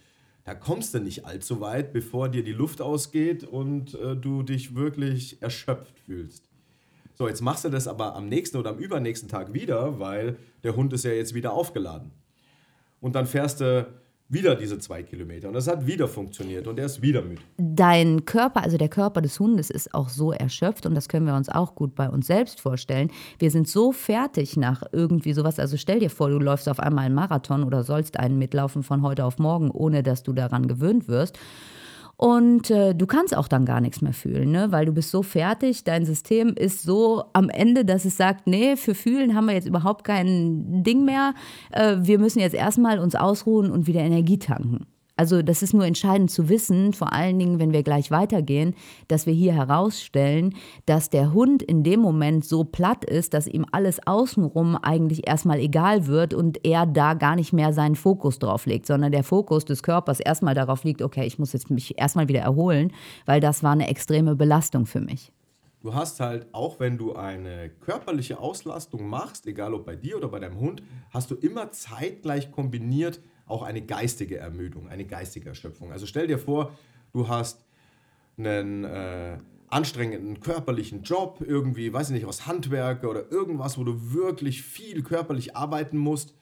Da 0.45 0.55
kommst 0.55 0.95
du 0.95 1.01
nicht 1.01 1.27
allzu 1.27 1.61
weit, 1.61 1.93
bevor 1.93 2.31
dir 2.31 2.45
die 2.45 2.53
Luft 2.53 2.81
ausgeht 2.81 3.45
und 3.45 3.93
äh, 3.95 4.17
du 4.17 4.43
dich 4.43 4.75
wirklich 4.75 5.43
erschöpft 5.43 5.99
fühlst. 6.01 6.49
So, 7.13 7.29
jetzt 7.29 7.43
machst 7.43 7.67
du 7.67 7.69
das 7.69 7.89
aber 7.89 8.17
am 8.17 8.27
nächsten 8.27 8.57
oder 8.57 8.71
am 8.71 8.79
übernächsten 8.79 9.29
Tag 9.29 9.53
wieder, 9.53 10.01
weil 10.01 10.39
der 10.63 10.77
Hund 10.77 10.95
ist 10.95 11.05
ja 11.05 11.13
jetzt 11.13 11.35
wieder 11.35 11.53
aufgeladen 11.53 12.11
und 13.05 13.15
dann 13.15 13.27
fährst 13.27 13.61
du 13.61 13.87
wieder 14.31 14.57
diese 14.57 14.79
zwei 14.79 15.03
Kilometer. 15.03 15.49
Und 15.49 15.53
das 15.53 15.69
hat 15.69 15.87
wieder 15.87 16.09
funktioniert 16.09 16.67
und 16.67 16.79
er 16.79 16.87
ist 16.87 17.03
wieder 17.03 17.21
müde. 17.21 17.43
Dein 17.59 18.25
Körper, 18.25 18.63
also 18.63 18.79
der 18.79 18.89
Körper 18.89 19.21
des 19.21 19.39
Hundes, 19.39 19.69
ist 19.69 19.93
auch 19.93 20.09
so 20.09 20.33
erschöpft 20.33 20.87
und 20.87 20.95
das 20.95 21.11
können 21.11 21.27
wir 21.27 21.35
uns 21.35 21.51
auch 21.51 21.75
gut 21.75 21.95
bei 21.95 22.09
uns 22.09 22.27
selbst 22.27 22.63
vorstellen. 22.63 23.11
Wir 23.39 23.51
sind 23.51 23.69
so 23.69 23.93
fertig 23.93 24.57
nach 24.57 24.83
irgendwie 24.91 25.35
sowas. 25.35 25.59
Also 25.59 25.77
stell 25.77 25.99
dir 25.99 26.09
vor, 26.09 26.31
du 26.31 26.39
läufst 26.39 26.67
auf 26.67 26.81
einmal 26.81 27.05
einen 27.05 27.15
Marathon 27.15 27.63
oder 27.63 27.85
sollst 27.85 28.19
einen 28.19 28.39
mitlaufen 28.39 28.83
von 28.83 29.03
heute 29.03 29.27
auf 29.27 29.39
morgen, 29.39 29.71
ohne 29.71 30.03
dass 30.03 30.23
du 30.23 30.33
daran 30.33 30.67
gewöhnt 30.67 31.07
wirst. 31.07 31.39
Und 32.17 32.71
äh, 32.71 32.95
du 32.95 33.07
kannst 33.07 33.37
auch 33.37 33.49
dann 33.49 33.65
gar 33.65 33.81
nichts 33.81 34.01
mehr 34.01 34.13
fühlen, 34.13 34.53
ne? 34.53 34.71
weil 34.71 34.87
du 34.87 34.93
bist 34.93 35.11
so 35.11 35.23
fertig, 35.23 35.85
dein 35.85 36.05
System 36.05 36.55
ist 36.55 36.83
so 36.83 37.25
am 37.33 37.49
Ende, 37.49 37.85
dass 37.85 38.05
es 38.05 38.17
sagt, 38.17 38.47
nee, 38.47 38.77
für 38.77 38.95
Fühlen 38.95 39.35
haben 39.35 39.47
wir 39.47 39.55
jetzt 39.55 39.67
überhaupt 39.67 40.05
kein 40.05 40.85
Ding 40.85 41.05
mehr. 41.05 41.35
Äh, 41.73 41.97
wir 42.01 42.19
müssen 42.19 42.39
jetzt 42.39 42.55
erstmal 42.55 42.99
uns 42.99 43.15
ausruhen 43.15 43.71
und 43.71 43.87
wieder 43.87 44.01
Energie 44.01 44.39
tanken. 44.39 44.87
Also 45.17 45.43
das 45.43 45.63
ist 45.63 45.75
nur 45.75 45.87
entscheidend 45.87 46.31
zu 46.31 46.49
wissen, 46.49 46.93
vor 46.93 47.13
allen 47.13 47.39
Dingen, 47.39 47.61
wenn 47.61 47.73
wir 47.73 47.85
gleich 47.85 48.11
weitergehen, 48.11 48.75
dass 49.07 49.27
wir 49.27 49.33
hier 49.33 49.53
herausstellen, 49.53 50.55
dass 50.87 51.09
der 51.09 51.33
Hund 51.33 51.63
in 51.63 51.85
dem 51.85 52.01
Moment 52.01 52.45
so 52.45 52.65
platt 52.65 53.05
ist, 53.05 53.33
dass 53.33 53.47
ihm 53.47 53.65
alles 53.71 54.05
außenrum 54.07 54.77
eigentlich 54.77 55.29
erstmal 55.29 55.61
egal 55.61 56.09
wird 56.09 56.35
und 56.35 56.65
er 56.67 56.85
da 56.87 57.15
gar 57.15 57.37
nicht 57.37 57.53
mehr 57.53 57.73
seinen 57.73 57.95
Fokus 57.95 58.41
drauf 58.41 58.67
legt, 58.67 58.87
sondern 58.87 59.13
der 59.13 59.23
Fokus 59.23 59.65
des 59.65 59.85
Körpers 59.85 60.19
erstmal 60.19 60.55
darauf 60.55 60.83
liegt, 60.83 61.01
okay, 61.01 61.25
ich 61.25 61.39
muss 61.39 61.53
jetzt 61.53 61.71
mich 61.71 61.97
erstmal 61.97 62.27
wieder 62.27 62.41
erholen, 62.41 62.93
weil 63.25 63.41
das 63.41 63.63
war 63.63 63.73
eine 63.73 63.89
extreme 63.89 64.35
Belastung 64.35 64.85
für 64.85 65.01
mich. 65.01 65.31
Du 65.81 65.95
hast 65.95 66.19
halt, 66.19 66.47
auch 66.53 66.81
wenn 66.81 66.97
du 66.97 67.15
eine 67.15 67.69
körperliche 67.69 68.41
Auslastung 68.41 69.07
machst, 69.07 69.47
egal 69.47 69.75
ob 69.75 69.85
bei 69.85 69.95
dir 69.95 70.17
oder 70.17 70.29
bei 70.29 70.41
deinem 70.41 70.59
Hund, 70.59 70.83
hast 71.11 71.31
du 71.31 71.35
immer 71.35 71.71
zeitgleich 71.73 72.51
kombiniert 72.51 73.21
auch 73.47 73.63
eine 73.63 73.83
geistige 73.83 74.39
Ermüdung, 74.39 74.89
eine 74.89 75.05
geistige 75.05 75.49
Erschöpfung. 75.49 75.93
Also 75.93 76.07
stell 76.07 76.27
dir 76.27 76.39
vor, 76.39 76.77
du 77.13 77.29
hast 77.29 77.65
einen 78.37 78.85
äh, 78.85 79.39
anstrengenden 79.69 80.41
körperlichen 80.41 81.03
Job, 81.03 81.43
irgendwie, 81.47 81.93
weiß 81.93 82.09
ich 82.11 82.15
nicht, 82.15 82.27
aus 82.27 82.47
Handwerk 82.47 83.05
oder 83.05 83.31
irgendwas, 83.31 83.79
wo 83.79 83.85
du 83.85 84.13
wirklich 84.13 84.63
viel 84.63 85.03
körperlich 85.03 85.57
arbeiten 85.57 85.99
musst. 85.99 86.35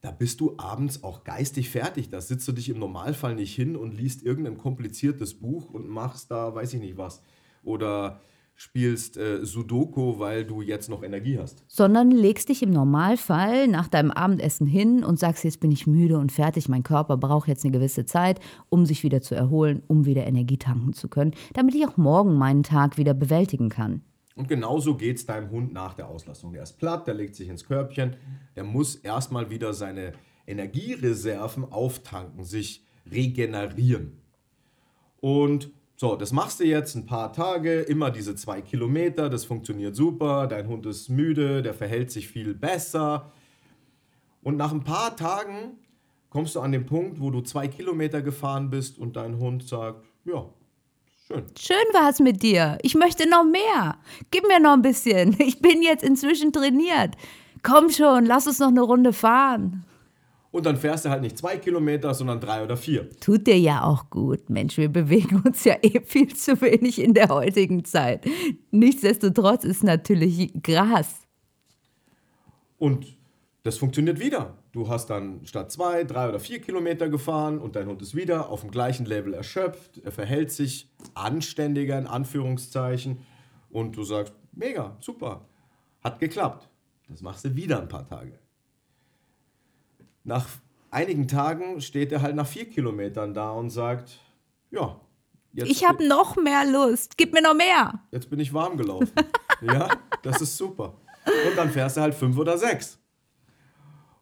Da 0.00 0.10
bist 0.10 0.40
du 0.40 0.54
abends 0.56 1.04
auch 1.04 1.24
geistig 1.24 1.68
fertig. 1.68 2.08
Da 2.08 2.20
sitzt 2.22 2.48
du 2.48 2.52
dich 2.52 2.70
im 2.70 2.78
Normalfall 2.78 3.34
nicht 3.34 3.54
hin 3.54 3.76
und 3.76 3.92
liest 3.92 4.22
irgendein 4.22 4.56
kompliziertes 4.56 5.34
Buch 5.34 5.68
und 5.70 5.88
machst 5.88 6.30
da, 6.30 6.54
weiß 6.54 6.72
ich 6.74 6.80
nicht 6.80 6.96
was. 6.96 7.22
Oder 7.62 8.20
spielst 8.60 9.16
äh, 9.16 9.42
Sudoku, 9.42 10.18
weil 10.18 10.44
du 10.44 10.60
jetzt 10.60 10.90
noch 10.90 11.02
Energie 11.02 11.38
hast. 11.38 11.64
Sondern 11.66 12.10
legst 12.10 12.50
dich 12.50 12.62
im 12.62 12.68
Normalfall 12.68 13.66
nach 13.68 13.88
deinem 13.88 14.10
Abendessen 14.10 14.66
hin 14.66 15.02
und 15.02 15.18
sagst, 15.18 15.44
jetzt 15.44 15.60
bin 15.60 15.72
ich 15.72 15.86
müde 15.86 16.18
und 16.18 16.30
fertig, 16.30 16.68
mein 16.68 16.82
Körper 16.82 17.16
braucht 17.16 17.48
jetzt 17.48 17.64
eine 17.64 17.72
gewisse 17.72 18.04
Zeit, 18.04 18.38
um 18.68 18.84
sich 18.84 19.02
wieder 19.02 19.22
zu 19.22 19.34
erholen, 19.34 19.82
um 19.86 20.04
wieder 20.04 20.26
Energie 20.26 20.58
tanken 20.58 20.92
zu 20.92 21.08
können, 21.08 21.32
damit 21.54 21.74
ich 21.74 21.86
auch 21.86 21.96
morgen 21.96 22.36
meinen 22.36 22.62
Tag 22.62 22.98
wieder 22.98 23.14
bewältigen 23.14 23.70
kann. 23.70 24.02
Und 24.36 24.46
genauso 24.46 24.94
geht 24.94 25.16
es 25.16 25.24
deinem 25.24 25.50
Hund 25.50 25.72
nach 25.72 25.94
der 25.94 26.08
Auslastung. 26.08 26.52
Der 26.52 26.64
ist 26.64 26.76
platt, 26.76 27.06
der 27.06 27.14
legt 27.14 27.36
sich 27.36 27.48
ins 27.48 27.64
Körbchen, 27.64 28.16
der 28.56 28.64
muss 28.64 28.94
erstmal 28.94 29.48
wieder 29.48 29.72
seine 29.72 30.12
Energiereserven 30.46 31.64
auftanken, 31.64 32.44
sich 32.44 32.84
regenerieren. 33.10 34.18
Und 35.22 35.70
so, 36.00 36.16
das 36.16 36.32
machst 36.32 36.60
du 36.60 36.64
jetzt 36.64 36.94
ein 36.94 37.04
paar 37.04 37.30
Tage, 37.30 37.80
immer 37.80 38.10
diese 38.10 38.34
zwei 38.34 38.62
Kilometer, 38.62 39.28
das 39.28 39.44
funktioniert 39.44 39.94
super, 39.94 40.46
dein 40.46 40.66
Hund 40.66 40.86
ist 40.86 41.10
müde, 41.10 41.60
der 41.60 41.74
verhält 41.74 42.10
sich 42.10 42.26
viel 42.26 42.54
besser. 42.54 43.30
Und 44.42 44.56
nach 44.56 44.72
ein 44.72 44.82
paar 44.82 45.14
Tagen 45.14 45.76
kommst 46.30 46.54
du 46.54 46.60
an 46.60 46.72
den 46.72 46.86
Punkt, 46.86 47.20
wo 47.20 47.30
du 47.30 47.42
zwei 47.42 47.68
Kilometer 47.68 48.22
gefahren 48.22 48.70
bist 48.70 48.98
und 48.98 49.16
dein 49.16 49.38
Hund 49.38 49.68
sagt, 49.68 50.06
ja, 50.24 50.46
schön. 51.26 51.44
Schön 51.58 51.76
war 51.92 52.08
es 52.08 52.18
mit 52.18 52.42
dir. 52.42 52.78
Ich 52.80 52.94
möchte 52.94 53.28
noch 53.28 53.44
mehr. 53.44 53.98
Gib 54.30 54.48
mir 54.48 54.58
noch 54.58 54.72
ein 54.72 54.80
bisschen. 54.80 55.36
Ich 55.38 55.60
bin 55.60 55.82
jetzt 55.82 56.02
inzwischen 56.02 56.50
trainiert. 56.50 57.14
Komm 57.62 57.90
schon, 57.90 58.24
lass 58.24 58.46
uns 58.46 58.58
noch 58.58 58.68
eine 58.68 58.80
Runde 58.80 59.12
fahren. 59.12 59.84
Und 60.52 60.66
dann 60.66 60.76
fährst 60.76 61.04
du 61.04 61.10
halt 61.10 61.22
nicht 61.22 61.38
zwei 61.38 61.58
Kilometer, 61.58 62.12
sondern 62.12 62.40
drei 62.40 62.64
oder 62.64 62.76
vier. 62.76 63.08
Tut 63.20 63.46
dir 63.46 63.58
ja 63.58 63.84
auch 63.84 64.10
gut. 64.10 64.50
Mensch, 64.50 64.76
wir 64.76 64.88
bewegen 64.88 65.42
uns 65.44 65.64
ja 65.64 65.76
eh 65.82 66.00
viel 66.04 66.34
zu 66.34 66.60
wenig 66.60 67.00
in 67.00 67.14
der 67.14 67.28
heutigen 67.28 67.84
Zeit. 67.84 68.26
Nichtsdestotrotz 68.70 69.64
ist 69.64 69.84
natürlich 69.84 70.52
Gras. 70.62 71.20
Und 72.78 73.16
das 73.62 73.78
funktioniert 73.78 74.18
wieder. 74.18 74.56
Du 74.72 74.88
hast 74.88 75.10
dann 75.10 75.44
statt 75.44 75.70
zwei, 75.70 76.04
drei 76.04 76.28
oder 76.28 76.40
vier 76.40 76.60
Kilometer 76.60 77.08
gefahren 77.08 77.58
und 77.58 77.76
dein 77.76 77.86
Hund 77.86 78.00
ist 78.00 78.14
wieder 78.16 78.48
auf 78.48 78.62
dem 78.62 78.70
gleichen 78.70 79.04
Level 79.04 79.34
erschöpft. 79.34 79.98
Er 79.98 80.12
verhält 80.12 80.50
sich 80.50 80.90
anständiger 81.14 81.98
in 81.98 82.06
Anführungszeichen. 82.06 83.18
Und 83.68 83.96
du 83.96 84.02
sagst, 84.02 84.34
mega, 84.52 84.96
super, 85.00 85.46
hat 86.02 86.18
geklappt. 86.18 86.68
Das 87.08 87.20
machst 87.20 87.44
du 87.44 87.54
wieder 87.54 87.80
ein 87.80 87.88
paar 87.88 88.06
Tage. 88.06 88.38
Nach 90.30 90.46
einigen 90.92 91.26
Tagen 91.26 91.80
steht 91.80 92.12
er 92.12 92.22
halt 92.22 92.36
nach 92.36 92.46
vier 92.46 92.70
Kilometern 92.70 93.34
da 93.34 93.50
und 93.50 93.70
sagt, 93.70 94.20
ja. 94.70 95.00
Jetzt 95.52 95.68
ich 95.68 95.84
habe 95.84 96.06
noch 96.06 96.36
mehr 96.36 96.64
Lust. 96.64 97.16
Gib 97.16 97.32
mir 97.32 97.42
noch 97.42 97.56
mehr. 97.56 97.94
Jetzt 98.12 98.30
bin 98.30 98.38
ich 98.38 98.54
warm 98.54 98.76
gelaufen. 98.76 99.10
ja, 99.60 99.88
das 100.22 100.40
ist 100.40 100.56
super. 100.56 100.94
Und 101.26 101.56
dann 101.56 101.68
fährst 101.68 101.96
du 101.96 102.02
halt 102.02 102.14
fünf 102.14 102.38
oder 102.38 102.56
sechs. 102.56 102.99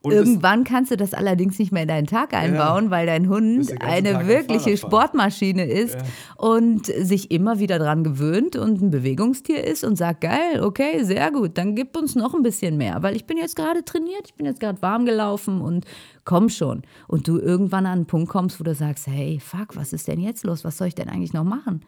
Und 0.00 0.12
Irgendwann 0.12 0.62
kannst 0.62 0.92
du 0.92 0.96
das 0.96 1.12
allerdings 1.12 1.58
nicht 1.58 1.72
mehr 1.72 1.82
in 1.82 1.88
deinen 1.88 2.06
Tag 2.06 2.32
einbauen, 2.32 2.84
ja, 2.84 2.90
weil 2.92 3.06
dein 3.06 3.28
Hund 3.28 3.82
eine 3.82 4.12
Tag 4.12 4.28
wirkliche 4.28 4.76
Sportmaschine 4.76 5.64
ist 5.64 5.94
ja. 5.96 6.02
und 6.36 6.86
sich 6.86 7.32
immer 7.32 7.58
wieder 7.58 7.80
dran 7.80 8.04
gewöhnt 8.04 8.54
und 8.54 8.80
ein 8.80 8.90
Bewegungstier 8.90 9.64
ist 9.64 9.82
und 9.82 9.96
sagt, 9.96 10.20
geil, 10.20 10.62
okay, 10.62 11.02
sehr 11.02 11.32
gut, 11.32 11.58
dann 11.58 11.74
gib 11.74 11.96
uns 11.96 12.14
noch 12.14 12.32
ein 12.32 12.44
bisschen 12.44 12.76
mehr, 12.76 13.02
weil 13.02 13.16
ich 13.16 13.26
bin 13.26 13.38
jetzt 13.38 13.56
gerade 13.56 13.84
trainiert, 13.84 14.22
ich 14.26 14.34
bin 14.34 14.46
jetzt 14.46 14.60
gerade 14.60 14.80
warm 14.82 15.04
gelaufen 15.04 15.60
und 15.60 15.84
komm 16.24 16.48
schon. 16.48 16.82
Und 17.08 17.26
du 17.26 17.40
irgendwann 17.40 17.84
an 17.84 17.92
einen 17.92 18.06
Punkt 18.06 18.28
kommst, 18.28 18.60
wo 18.60 18.64
du 18.64 18.76
sagst, 18.76 19.08
hey, 19.08 19.40
fuck, 19.40 19.74
was 19.74 19.92
ist 19.92 20.06
denn 20.06 20.20
jetzt 20.20 20.44
los? 20.44 20.64
Was 20.64 20.78
soll 20.78 20.86
ich 20.86 20.94
denn 20.94 21.08
eigentlich 21.08 21.32
noch 21.32 21.44
machen? 21.44 21.84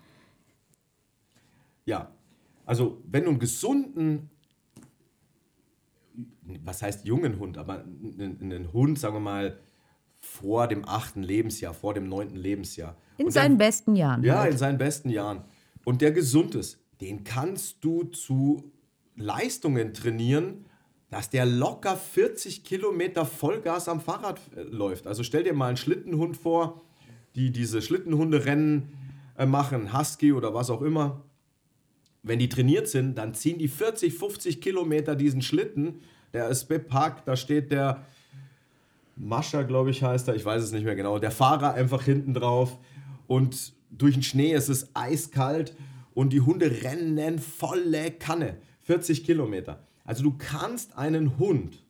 Ja, 1.85 2.11
also 2.67 3.01
wenn 3.09 3.23
du 3.23 3.31
einen 3.31 3.39
gesunden 3.39 4.31
was 6.65 6.83
heißt 6.83 7.07
jungen 7.07 7.39
Hund, 7.39 7.59
aber 7.59 7.85
einen 7.85 8.73
Hund, 8.73 8.99
sagen 8.99 9.15
wir 9.15 9.21
mal, 9.21 9.59
vor 10.21 10.69
dem 10.69 10.87
achten 10.87 11.23
Lebensjahr, 11.23 11.75
vor 11.75 11.95
dem 11.95 12.09
neunten 12.09 12.37
Lebensjahr. 12.37 12.97
In 13.17 13.27
und 13.27 13.33
seinen 13.33 13.59
besten 13.59 13.97
Jahren. 13.97 14.23
Ja, 14.23 14.41
halt. 14.41 14.53
in 14.53 14.59
seinen 14.59 14.79
besten 14.79 15.09
Jahren. 15.09 15.45
Und 15.85 16.03
der 16.03 16.13
gesund 16.13 16.55
ist, 16.55 16.79
den 17.01 17.25
kannst 17.25 17.83
du 17.83 18.05
zu 18.05 18.71
Leistungen 19.17 19.95
trainieren, 19.95 20.67
dass 21.11 21.29
der 21.29 21.45
locker 21.45 21.97
40 21.97 22.65
Kilometer 22.65 23.27
Vollgas 23.27 23.89
am 23.89 24.01
Fahrrad 24.01 24.41
äh, 24.57 24.63
läuft. 24.63 25.07
Also 25.07 25.23
stell 25.23 25.43
dir 25.43 25.53
mal 25.53 25.69
einen 25.69 25.77
Schlittenhund 25.77 26.37
vor, 26.37 26.83
die 27.35 27.51
diese 27.51 27.83
Schlittenhunderennen 27.83 28.95
äh, 29.37 29.47
machen, 29.47 29.97
Husky 29.99 30.33
oder 30.33 30.55
was 30.55 30.71
auch 30.71 30.83
immer. 30.83 31.25
Wenn 32.23 32.39
die 32.39 32.49
trainiert 32.49 32.87
sind, 32.89 33.17
dann 33.17 33.35
ziehen 33.35 33.59
die 33.59 33.69
40, 33.69 34.15
50 34.15 34.61
Kilometer 34.61 35.17
diesen 35.17 35.43
Schlitten. 35.43 36.01
Der 36.33 36.49
ist 36.49 36.67
bepackt, 36.67 37.27
da 37.27 37.37
steht 37.37 37.73
der 37.73 38.05
Mascha, 39.17 39.63
glaube 39.63 39.91
ich, 39.91 40.03
heißt 40.03 40.29
er, 40.29 40.35
ich 40.35 40.45
weiß 40.45 40.63
es 40.63 40.73
nicht 40.73 40.85
mehr 40.85 40.97
genau. 40.97 41.19
Der 41.19 41.31
Fahrer 41.31 41.75
einfach 41.75 42.03
hinten 42.03 42.35
drauf 42.35 42.79
und 43.27 43.75
durch 43.91 44.15
den 44.15 44.23
Schnee 44.23 44.53
ist 44.53 44.69
es 44.69 44.95
eiskalt 44.95 45.77
und 46.15 46.33
die 46.33 46.41
Hunde 46.41 46.83
rennen 46.83 47.39
volle 47.39 48.11
Kanne. 48.13 48.57
40 48.83 49.25
Kilometer. 49.25 49.87
Also 50.05 50.23
du 50.23 50.35
kannst 50.37 50.97
einen 50.97 51.39
Hund 51.39 51.85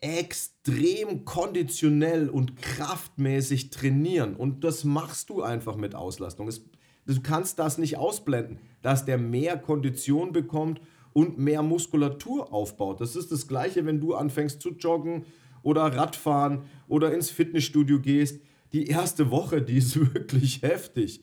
extrem 0.00 1.24
konditionell 1.24 2.28
und 2.28 2.56
kraftmäßig 2.56 3.70
trainieren 3.70 4.36
und 4.36 4.64
das 4.64 4.84
machst 4.84 5.30
du 5.30 5.42
einfach 5.42 5.76
mit 5.76 5.94
Auslastung. 5.94 6.48
Es, 6.48 6.64
du 7.06 7.20
kannst 7.22 7.58
das 7.58 7.78
nicht 7.78 7.96
ausblenden, 7.96 8.58
dass 8.82 9.04
der 9.04 9.18
mehr 9.18 9.56
Kondition 9.58 10.32
bekommt 10.32 10.80
und 11.16 11.38
mehr 11.38 11.62
Muskulatur 11.62 12.52
aufbaut. 12.52 13.00
Das 13.00 13.16
ist 13.16 13.32
das 13.32 13.48
gleiche, 13.48 13.86
wenn 13.86 14.02
du 14.02 14.14
anfängst 14.14 14.60
zu 14.60 14.72
joggen 14.72 15.24
oder 15.62 15.84
Radfahren 15.84 16.64
oder 16.88 17.14
ins 17.14 17.30
Fitnessstudio 17.30 18.00
gehst. 18.00 18.42
Die 18.74 18.88
erste 18.88 19.30
Woche, 19.30 19.62
die 19.62 19.78
ist 19.78 19.96
wirklich 20.14 20.60
heftig. 20.60 21.22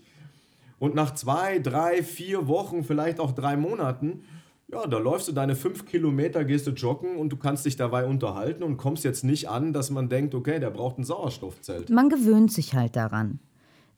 Und 0.79 0.95
nach 0.95 1.13
zwei, 1.13 1.59
drei, 1.59 2.01
vier 2.01 2.47
Wochen, 2.47 2.83
vielleicht 2.83 3.19
auch 3.19 3.33
drei 3.33 3.55
Monaten, 3.55 4.23
ja, 4.67 4.87
da 4.87 4.97
läufst 4.97 5.27
du 5.27 5.31
deine 5.31 5.55
fünf 5.55 5.85
Kilometer, 5.85 6.43
gehst 6.43 6.65
du 6.65 6.71
joggen 6.71 7.17
und 7.17 7.29
du 7.29 7.37
kannst 7.37 7.63
dich 7.63 7.75
dabei 7.75 8.07
unterhalten 8.07 8.63
und 8.63 8.77
kommst 8.77 9.03
jetzt 9.03 9.23
nicht 9.23 9.47
an, 9.47 9.73
dass 9.73 9.91
man 9.91 10.09
denkt, 10.09 10.33
okay, 10.33 10.59
der 10.59 10.71
braucht 10.71 10.97
ein 10.97 11.03
Sauerstoffzelt. 11.03 11.91
Man 11.91 12.09
gewöhnt 12.09 12.51
sich 12.51 12.73
halt 12.73 12.95
daran. 12.95 13.37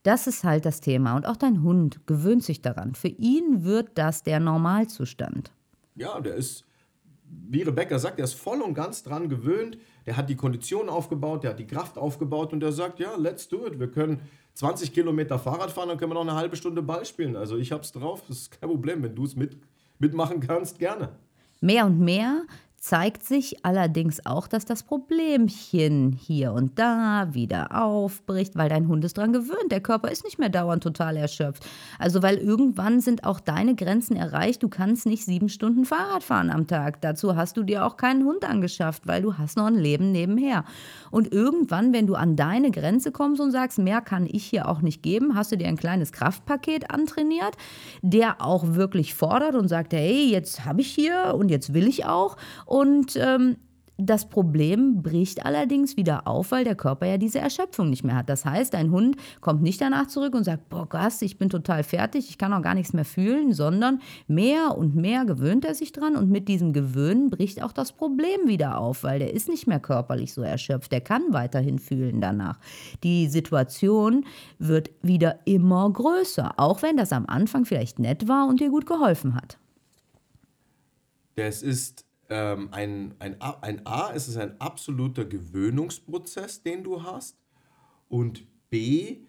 Das 0.04 0.28
ist 0.28 0.44
halt 0.44 0.66
das 0.66 0.82
Thema. 0.82 1.16
Und 1.16 1.26
auch 1.26 1.38
dein 1.38 1.64
Hund 1.64 2.06
gewöhnt 2.06 2.44
sich 2.44 2.62
daran. 2.62 2.96
Für 2.96 3.08
ihn 3.08 3.64
wird 3.64 3.92
das 3.98 4.24
der 4.24 4.42
Normalzustand. 4.42 5.54
Ja, 5.96 6.20
der 6.20 6.36
ist, 6.36 6.66
wie 7.24 7.62
Rebecca 7.62 7.98
sagt, 8.00 8.20
der 8.20 8.26
ist 8.26 8.34
voll 8.34 8.62
und 8.62 8.74
ganz 8.74 9.04
dran 9.04 9.30
gewöhnt. 9.30 9.78
Der 10.06 10.18
hat 10.18 10.30
die 10.30 10.36
Kondition 10.36 10.90
aufgebaut, 10.90 11.44
der 11.44 11.52
hat 11.52 11.60
die 11.60 11.68
Kraft 11.68 11.98
aufgebaut 11.98 12.54
und 12.54 12.60
der 12.60 12.72
sagt, 12.72 13.00
ja, 13.00 13.16
let's 13.16 13.48
do 13.48 13.66
it. 13.66 13.80
Wir 13.80 13.90
können 13.90 14.22
20 14.54 14.94
Kilometer 14.94 15.40
Fahrrad 15.40 15.72
fahren, 15.72 15.90
dann 15.90 15.98
können 15.98 16.12
wir 16.12 16.16
noch 16.16 16.22
eine 16.22 16.36
halbe 16.36 16.56
Stunde 16.56 16.82
Ball 16.82 17.06
spielen. 17.06 17.36
Also 17.36 17.58
ich 17.58 17.72
hab's 17.72 17.92
drauf, 17.92 18.24
das 18.28 18.38
ist 18.38 18.60
kein 18.60 18.70
Problem. 18.70 19.04
Wenn 19.04 19.16
du 19.16 19.26
es 19.26 19.36
mit 19.36 19.58
mitmachen 20.00 20.40
kannst, 20.40 20.80
gerne. 20.80 21.10
Mehr 21.62 21.86
und 21.86 22.00
mehr 22.00 22.44
zeigt 22.86 23.24
sich 23.24 23.66
allerdings 23.66 24.28
auch, 24.28 24.48
dass 24.48 24.64
das 24.64 24.84
Problemchen 24.84 26.12
hier 26.12 26.54
und 26.54 26.78
da 26.78 27.30
wieder 27.32 27.84
aufbricht, 27.84 28.56
weil 28.56 28.70
dein 28.70 28.88
Hund 28.88 29.04
ist 29.04 29.18
dran 29.18 29.34
gewöhnt. 29.34 29.72
Der 29.72 29.82
Körper 29.82 30.12
ist 30.12 30.24
nicht 30.24 30.38
mehr 30.38 30.50
dauernd 30.50 30.84
total 30.84 31.18
erschöpft. 31.18 31.66
Also 31.98 32.22
weil 32.22 32.38
irgendwann 32.38 33.02
sind 33.02 33.24
auch 33.24 33.40
deine 33.40 33.74
Grenzen 33.74 34.16
erreicht. 34.16 34.62
Du 34.62 34.70
kannst 34.70 35.08
nicht 35.08 35.26
sieben 35.26 35.50
Stunden 35.50 35.86
Fahrrad 35.86 36.22
fahren 36.22 36.52
am 36.52 36.68
Tag. 36.68 37.02
Dazu 37.02 37.36
hast 37.36 37.58
du 37.58 37.64
dir 37.64 37.88
auch 37.88 37.98
keinen 37.98 38.24
Hund 38.24 38.46
angeschafft, 38.46 39.08
weil 39.08 39.24
du 39.24 39.36
hast 39.36 39.58
noch 39.58 39.66
ein 39.66 39.80
Leben 39.80 40.12
nebenher. 40.12 40.64
Und 41.10 41.34
irgendwann, 41.34 41.92
wenn 41.92 42.06
du 42.06 42.14
an 42.14 42.36
deine 42.36 42.70
Grenze 42.70 43.12
kommst 43.12 43.42
und 43.42 43.50
sagst, 43.50 43.80
mehr 43.80 44.02
kann 44.02 44.28
ich 44.32 44.46
hier 44.46 44.70
auch 44.70 44.82
nicht 44.82 45.02
geben, 45.02 45.34
hast 45.34 45.52
du 45.52 45.58
dir 45.58 45.70
ein 45.70 45.78
kleines 45.78 46.12
Kraftpaket 46.12 46.92
antrainiert, 46.92 47.58
der 48.04 48.44
auch 48.44 48.76
wirklich 48.76 49.16
fordert 49.16 49.56
und 49.56 49.70
sagt, 49.70 49.94
hey, 49.94 50.30
jetzt 50.30 50.66
habe 50.66 50.82
ich 50.82 50.88
hier 50.88 51.34
und 51.36 51.50
jetzt 51.50 51.74
will 51.74 51.88
ich 51.88 52.06
auch. 52.06 52.38
Ähm, 53.16 53.58
das 53.98 54.28
Problem 54.28 55.02
bricht 55.02 55.46
allerdings 55.46 55.96
wieder 55.96 56.28
auf, 56.28 56.52
weil 56.52 56.66
der 56.66 56.76
Körper 56.76 57.06
ja 57.06 57.18
diese 57.18 57.40
Erschöpfung 57.40 57.90
nicht 57.90 58.04
mehr 58.04 58.16
hat. 58.16 58.30
Das 58.30 58.44
heißt, 58.44 58.74
dein 58.74 58.92
Hund 58.92 59.16
kommt 59.40 59.62
nicht 59.62 59.80
danach 59.80 60.08
zurück 60.08 60.36
und 60.36 60.44
sagt, 60.44 60.68
boah, 60.70 60.88
Gast, 60.88 61.22
ich 61.22 61.38
bin 61.38 61.50
total 61.50 61.84
fertig, 61.84 62.30
ich 62.30 62.38
kann 62.38 62.52
auch 62.54 62.62
gar 62.62 62.74
nichts 62.74 62.94
mehr 62.94 63.06
fühlen, 63.06 63.54
sondern 63.54 64.02
mehr 64.28 64.78
und 64.78 64.96
mehr 64.96 65.26
gewöhnt 65.26 65.64
er 65.64 65.76
sich 65.76 65.94
dran 65.94 66.16
und 66.16 66.30
mit 66.30 66.50
diesem 66.50 66.74
Gewöhnen 66.74 67.30
bricht 67.30 67.64
auch 67.64 67.72
das 67.72 67.94
Problem 67.94 68.48
wieder 68.48 68.78
auf, 68.80 69.04
weil 69.04 69.20
der 69.20 69.34
ist 69.34 69.48
nicht 69.48 69.66
mehr 69.66 69.80
körperlich 69.80 70.34
so 70.34 70.42
erschöpft, 70.42 70.92
der 70.92 71.02
kann 71.02 71.24
weiterhin 71.30 71.80
fühlen 71.80 72.20
danach. 72.20 72.60
Die 73.04 73.28
Situation 73.28 74.26
wird 74.60 74.90
wieder 75.02 75.40
immer 75.46 75.90
größer, 75.90 76.54
auch 76.58 76.82
wenn 76.82 76.98
das 76.98 77.14
am 77.14 77.26
Anfang 77.28 77.64
vielleicht 77.66 78.00
nett 78.00 78.28
war 78.28 78.48
und 78.48 78.60
dir 78.60 78.70
gut 78.70 78.86
geholfen 78.86 79.36
hat. 79.36 79.58
Das 81.36 81.62
ist 81.62 82.05
ähm, 82.30 82.70
ein, 82.72 83.16
ein, 83.20 83.40
ein 83.40 83.86
A, 83.86 84.12
es 84.14 84.28
ist 84.28 84.38
ein 84.38 84.60
absoluter 84.60 85.26
Gewöhnungsprozess, 85.26 86.64
den 86.64 86.84
du 86.84 87.04
hast. 87.04 87.38
Und 88.10 88.46
B, 88.70 89.20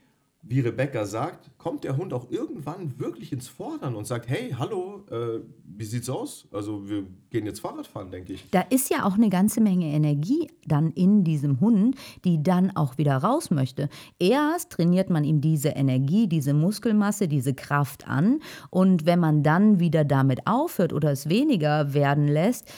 wie 0.49 0.61
Rebecca 0.61 1.05
sagt, 1.07 1.51
kommt 1.59 1.83
der 1.83 1.97
Hund 1.97 2.13
auch 2.13 2.31
irgendwann 2.31 2.99
wirklich 3.01 3.33
ins 3.33 3.49
Fordern 3.49 3.97
und 3.97 4.07
sagt, 4.07 4.29
hey, 4.29 4.55
hallo, 4.57 5.05
äh, 5.11 5.41
wie 5.65 5.85
sieht's 5.85 6.09
aus? 6.09 6.47
Also 6.53 6.89
wir 6.89 7.05
gehen 7.31 7.47
jetzt 7.47 7.61
Fahrrad 7.61 7.87
fahren, 7.87 8.13
denke 8.13 8.35
ich. 8.35 8.49
Da 8.53 8.61
ist 8.61 8.89
ja 8.89 9.05
auch 9.05 9.15
eine 9.15 9.29
ganze 9.29 9.61
Menge 9.61 9.87
Energie 9.87 10.49
dann 10.65 10.93
in 10.93 11.25
diesem 11.25 11.61
Hund, 11.61 11.97
die 12.25 12.43
dann 12.43 12.75
auch 12.77 12.97
wieder 12.97 13.17
raus 13.17 13.51
möchte. 13.51 13.89
Erst 14.21 14.71
trainiert 14.71 15.11
man 15.11 15.25
ihm 15.25 15.41
diese 15.41 15.71
Energie, 15.71 16.29
diese 16.29 16.55
Muskelmasse, 16.55 17.27
diese 17.27 17.55
Kraft 17.55 18.07
an 18.07 18.41
und 18.71 19.05
wenn 19.05 19.19
man 19.19 19.43
dann 19.43 19.81
wieder 19.81 20.05
damit 20.05 20.47
aufhört 20.47 20.93
oder 20.93 21.11
es 21.11 21.29
weniger 21.29 21.93
werden 21.93 22.29
lässt, 22.29 22.71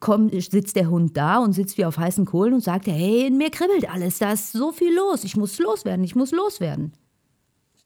kommt, 0.00 0.32
sitzt 0.42 0.74
der 0.74 0.90
Hund 0.90 1.16
da 1.16 1.38
und 1.38 1.52
sitzt 1.52 1.78
wie 1.78 1.84
auf 1.84 1.98
heißen 1.98 2.24
Kohlen 2.24 2.54
und 2.54 2.64
sagt, 2.64 2.88
hey, 2.88 3.26
in 3.26 3.38
mir 3.38 3.50
kribbelt 3.50 3.88
alles, 3.88 4.18
da 4.18 4.32
ist 4.32 4.52
so 4.52 4.72
viel 4.72 4.94
los, 4.94 5.22
ich 5.22 5.36
muss 5.36 5.58
loswerden, 5.58 6.04
ich 6.04 6.16
muss 6.16 6.32
loswerden. 6.32 6.92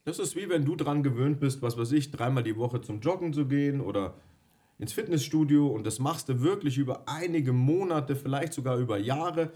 Das 0.06 0.20
ist 0.20 0.36
wie 0.36 0.48
wenn 0.48 0.64
du 0.64 0.76
dran 0.76 1.02
gewöhnt 1.02 1.40
bist, 1.40 1.62
was 1.62 1.76
weiß 1.76 1.90
ich, 1.90 2.12
dreimal 2.12 2.44
die 2.44 2.56
Woche 2.56 2.80
zum 2.80 3.00
Joggen 3.00 3.32
zu 3.32 3.46
gehen 3.46 3.80
oder 3.80 4.14
ins 4.78 4.92
Fitnessstudio 4.92 5.66
und 5.66 5.84
das 5.84 5.98
machst 5.98 6.28
du 6.28 6.42
wirklich 6.42 6.78
über 6.78 7.08
einige 7.08 7.52
Monate, 7.52 8.14
vielleicht 8.14 8.52
sogar 8.52 8.78
über 8.78 8.98
Jahre 8.98 9.50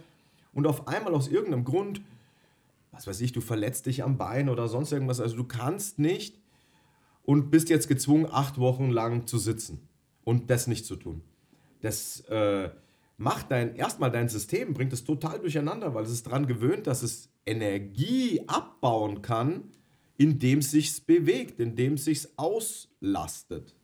und 0.52 0.66
auf 0.66 0.88
einmal 0.88 1.14
aus 1.14 1.28
irgendeinem 1.28 1.62
Grund, 1.62 2.00
was 2.90 3.06
weiß 3.06 3.20
ich, 3.20 3.30
du 3.30 3.40
verletzt 3.40 3.86
dich 3.86 4.02
am 4.02 4.18
Bein 4.18 4.48
oder 4.48 4.66
sonst 4.66 4.90
irgendwas, 4.90 5.20
also 5.20 5.36
du 5.36 5.44
kannst 5.44 6.00
nicht 6.00 6.36
und 7.22 7.52
bist 7.52 7.68
jetzt 7.68 7.86
gezwungen, 7.86 8.26
acht 8.28 8.58
Wochen 8.58 8.90
lang 8.90 9.28
zu 9.28 9.38
sitzen 9.38 9.86
und 10.24 10.50
das 10.50 10.66
nicht 10.66 10.84
zu 10.84 10.96
tun. 10.96 11.22
Das 11.80 12.22
äh, 12.22 12.70
macht 13.18 13.52
dein, 13.52 13.76
erstmal 13.76 14.10
dein 14.10 14.28
System, 14.28 14.74
bringt 14.74 14.92
es 14.92 15.04
total 15.04 15.38
durcheinander, 15.38 15.94
weil 15.94 16.02
es 16.02 16.10
ist 16.10 16.26
daran 16.26 16.48
gewöhnt, 16.48 16.88
dass 16.88 17.04
es 17.04 17.30
Energie 17.46 18.42
abbauen 18.48 19.22
kann, 19.22 19.70
indem 20.20 20.58
es 20.58 20.70
sich 20.70 21.06
bewegt, 21.06 21.60
indem 21.60 21.94
es 21.94 22.04
sich 22.04 22.28
auslastet. 22.36 23.74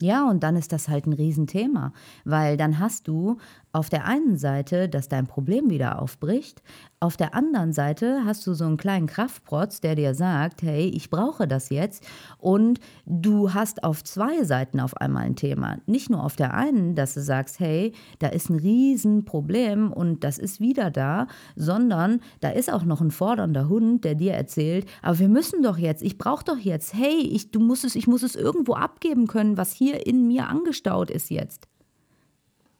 Ja, 0.00 0.26
und 0.26 0.42
dann 0.42 0.56
ist 0.56 0.72
das 0.72 0.88
halt 0.88 1.04
ein 1.06 1.12
Riesenthema, 1.12 1.92
weil 2.24 2.56
dann 2.56 2.78
hast 2.78 3.06
du 3.06 3.36
auf 3.72 3.88
der 3.88 4.04
einen 4.04 4.36
Seite, 4.36 4.88
dass 4.88 5.08
dein 5.08 5.26
Problem 5.26 5.70
wieder 5.70 6.00
aufbricht, 6.00 6.62
auf 7.02 7.16
der 7.16 7.34
anderen 7.34 7.72
Seite 7.72 8.26
hast 8.26 8.46
du 8.46 8.52
so 8.52 8.66
einen 8.66 8.76
kleinen 8.76 9.06
Kraftprotz, 9.06 9.80
der 9.80 9.94
dir 9.94 10.14
sagt, 10.14 10.60
hey, 10.60 10.86
ich 10.94 11.08
brauche 11.08 11.48
das 11.48 11.70
jetzt. 11.70 12.06
Und 12.36 12.78
du 13.06 13.54
hast 13.54 13.84
auf 13.84 14.04
zwei 14.04 14.44
Seiten 14.44 14.80
auf 14.80 14.98
einmal 14.98 15.24
ein 15.24 15.34
Thema. 15.34 15.78
Nicht 15.86 16.10
nur 16.10 16.22
auf 16.22 16.36
der 16.36 16.52
einen, 16.52 16.94
dass 16.94 17.14
du 17.14 17.22
sagst, 17.22 17.58
hey, 17.58 17.94
da 18.18 18.26
ist 18.28 18.50
ein 18.50 18.58
Riesenproblem 18.58 19.90
und 19.90 20.24
das 20.24 20.36
ist 20.36 20.60
wieder 20.60 20.90
da, 20.90 21.26
sondern 21.56 22.20
da 22.40 22.50
ist 22.50 22.70
auch 22.70 22.84
noch 22.84 23.00
ein 23.00 23.10
fordernder 23.10 23.70
Hund, 23.70 24.04
der 24.04 24.14
dir 24.14 24.34
erzählt, 24.34 24.84
aber 25.00 25.20
wir 25.20 25.30
müssen 25.30 25.62
doch 25.62 25.78
jetzt, 25.78 26.02
ich 26.02 26.18
brauche 26.18 26.44
doch 26.44 26.58
jetzt, 26.58 26.92
hey, 26.92 27.22
ich, 27.22 27.50
du 27.50 27.60
musst 27.60 27.86
es, 27.86 27.94
ich 27.94 28.08
muss 28.08 28.22
es 28.22 28.36
irgendwo 28.36 28.74
abgeben 28.74 29.26
können, 29.26 29.56
was 29.56 29.72
hier 29.72 30.06
in 30.06 30.26
mir 30.26 30.48
angestaut 30.48 31.10
ist 31.10 31.30
jetzt. 31.30 31.69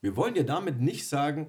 Wir 0.00 0.16
wollen 0.16 0.34
dir 0.34 0.44
damit 0.44 0.80
nicht 0.80 1.06
sagen, 1.08 1.46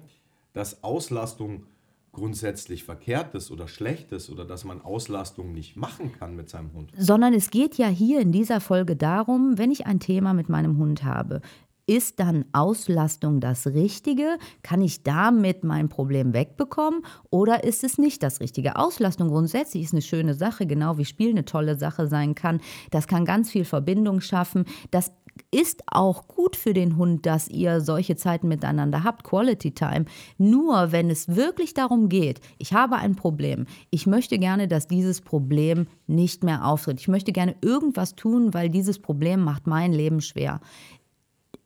dass 0.52 0.84
Auslastung 0.84 1.66
grundsätzlich 2.12 2.84
Verkehrtes 2.84 3.50
oder 3.50 3.66
Schlechtes 3.66 4.30
oder 4.30 4.44
dass 4.44 4.64
man 4.64 4.82
Auslastung 4.82 5.52
nicht 5.52 5.76
machen 5.76 6.12
kann 6.12 6.36
mit 6.36 6.50
seinem 6.50 6.72
Hund. 6.74 6.92
Sondern 6.96 7.32
es 7.32 7.50
geht 7.50 7.76
ja 7.76 7.88
hier 7.88 8.20
in 8.20 8.32
dieser 8.32 8.60
Folge 8.60 8.96
darum, 8.96 9.56
wenn 9.56 9.70
ich 9.70 9.86
ein 9.86 9.98
Thema 9.98 10.34
mit 10.34 10.50
meinem 10.50 10.76
Hund 10.76 11.04
habe, 11.04 11.40
ist 11.86 12.20
dann 12.20 12.44
Auslastung 12.52 13.40
das 13.40 13.66
Richtige? 13.66 14.38
Kann 14.62 14.82
ich 14.82 15.02
damit 15.02 15.64
mein 15.64 15.88
Problem 15.88 16.32
wegbekommen 16.32 17.04
oder 17.30 17.64
ist 17.64 17.82
es 17.82 17.98
nicht 17.98 18.22
das 18.22 18.40
Richtige? 18.40 18.76
Auslastung 18.76 19.28
grundsätzlich 19.28 19.82
ist 19.84 19.92
eine 19.92 20.02
schöne 20.02 20.34
Sache, 20.34 20.66
genau 20.66 20.96
wie 20.98 21.04
Spiel 21.04 21.30
eine 21.30 21.44
tolle 21.44 21.76
Sache 21.76 22.06
sein 22.06 22.34
kann. 22.34 22.60
Das 22.90 23.08
kann 23.08 23.24
ganz 23.24 23.50
viel 23.50 23.64
Verbindung 23.64 24.20
schaffen. 24.20 24.64
Das 24.90 25.12
ist 25.50 25.82
auch 25.86 26.28
gut 26.28 26.56
für 26.56 26.72
den 26.72 26.96
Hund, 26.96 27.26
dass 27.26 27.48
ihr 27.48 27.80
solche 27.80 28.16
Zeiten 28.16 28.48
miteinander 28.48 29.04
habt, 29.04 29.24
Quality 29.24 29.72
Time. 29.72 30.04
Nur 30.38 30.92
wenn 30.92 31.10
es 31.10 31.36
wirklich 31.36 31.74
darum 31.74 32.08
geht, 32.08 32.40
ich 32.58 32.72
habe 32.72 32.96
ein 32.96 33.16
Problem, 33.16 33.66
ich 33.90 34.06
möchte 34.06 34.38
gerne, 34.38 34.68
dass 34.68 34.88
dieses 34.88 35.20
Problem 35.20 35.86
nicht 36.06 36.44
mehr 36.44 36.66
auftritt. 36.66 37.00
Ich 37.00 37.08
möchte 37.08 37.32
gerne 37.32 37.54
irgendwas 37.60 38.14
tun, 38.14 38.54
weil 38.54 38.68
dieses 38.68 38.98
Problem 38.98 39.42
macht 39.42 39.66
mein 39.66 39.92
Leben 39.92 40.20
schwer 40.20 40.60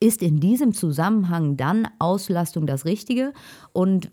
ist 0.01 0.23
in 0.23 0.41
diesem 0.41 0.73
Zusammenhang 0.75 1.57
dann 1.57 1.89
Auslastung 1.99 2.67
das 2.67 2.85
Richtige? 2.85 3.33
Und 3.73 4.11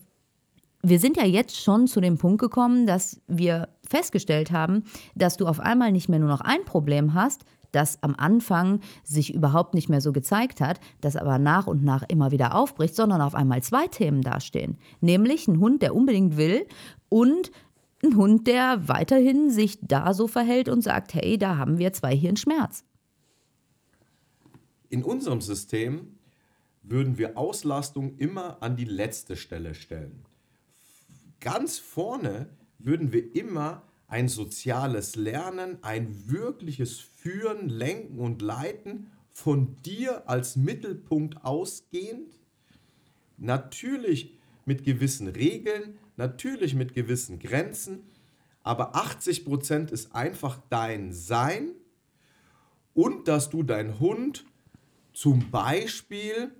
wir 0.81 0.99
sind 0.99 1.17
ja 1.17 1.25
jetzt 1.25 1.57
schon 1.61 1.87
zu 1.87 2.01
dem 2.01 2.17
Punkt 2.17 2.41
gekommen, 2.41 2.85
dass 2.85 3.21
wir 3.27 3.69
festgestellt 3.87 4.51
haben, 4.51 4.83
dass 5.15 5.37
du 5.37 5.47
auf 5.47 5.59
einmal 5.59 5.91
nicht 5.91 6.09
mehr 6.09 6.19
nur 6.19 6.29
noch 6.29 6.41
ein 6.41 6.65
Problem 6.65 7.13
hast, 7.13 7.45
das 7.73 8.01
am 8.01 8.15
Anfang 8.15 8.79
sich 9.03 9.33
überhaupt 9.33 9.73
nicht 9.73 9.89
mehr 9.89 10.01
so 10.01 10.13
gezeigt 10.13 10.61
hat, 10.61 10.79
das 11.01 11.15
aber 11.15 11.37
nach 11.37 11.67
und 11.67 11.83
nach 11.83 12.03
immer 12.07 12.31
wieder 12.31 12.55
aufbricht, 12.55 12.95
sondern 12.95 13.21
auf 13.21 13.35
einmal 13.35 13.61
zwei 13.61 13.87
Themen 13.87 14.21
dastehen. 14.21 14.77
Nämlich 15.01 15.47
ein 15.47 15.59
Hund, 15.59 15.81
der 15.81 15.95
unbedingt 15.95 16.37
will 16.37 16.65
und 17.09 17.51
ein 18.03 18.15
Hund, 18.15 18.47
der 18.47 18.87
weiterhin 18.87 19.49
sich 19.49 19.79
da 19.81 20.13
so 20.13 20.27
verhält 20.27 20.69
und 20.69 20.81
sagt, 20.81 21.13
hey, 21.13 21.37
da 21.37 21.57
haben 21.57 21.77
wir 21.77 21.93
zwei 21.93 22.15
hier 22.15 22.29
einen 22.29 22.37
Schmerz. 22.37 22.83
In 24.89 25.03
unserem 25.03 25.41
System 25.41 26.19
würden 26.83 27.17
wir 27.17 27.37
Auslastung 27.37 28.17
immer 28.17 28.61
an 28.61 28.75
die 28.75 28.85
letzte 28.85 29.35
Stelle 29.37 29.73
stellen. 29.73 30.25
Ganz 31.39 31.79
vorne 31.79 32.49
würden 32.77 33.11
wir 33.11 33.35
immer 33.35 33.83
ein 34.07 34.27
soziales 34.27 35.15
Lernen, 35.15 35.77
ein 35.81 36.29
wirkliches 36.29 36.99
Führen, 37.23 37.69
Lenken 37.69 38.19
und 38.19 38.41
Leiten 38.41 39.09
von 39.31 39.81
dir 39.81 40.29
als 40.29 40.57
Mittelpunkt 40.57 41.45
ausgehend, 41.45 42.37
natürlich 43.37 44.37
mit 44.65 44.83
gewissen 44.83 45.29
Regeln, 45.29 45.97
natürlich 46.17 46.75
mit 46.75 46.93
gewissen 46.93 47.39
Grenzen, 47.39 48.03
aber 48.61 48.95
80% 48.95 49.89
ist 49.93 50.13
einfach 50.13 50.59
dein 50.69 51.13
Sein 51.13 51.69
und 52.93 53.29
dass 53.29 53.49
du 53.49 53.63
deinen 53.63 54.01
Hund 54.01 54.43
zum 55.13 55.49
Beispiel 55.49 56.51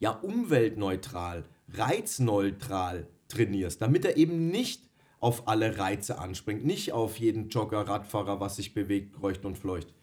ja 0.00 0.10
umweltneutral, 0.10 1.44
reizneutral 1.72 3.08
trainierst, 3.28 3.80
damit 3.80 4.04
er 4.04 4.18
eben 4.18 4.48
nicht 4.48 4.82
auf 5.24 5.48
alle 5.48 5.78
Reize 5.78 6.18
anspringt, 6.18 6.66
nicht 6.66 6.92
auf 6.92 7.18
jeden 7.18 7.48
Jogger, 7.48 7.88
Radfahrer, 7.88 8.40
was 8.40 8.56
sich 8.56 8.74
bewegt, 8.74 9.14
kreucht 9.14 9.46
und 9.46 9.56
fleucht, 9.56 9.94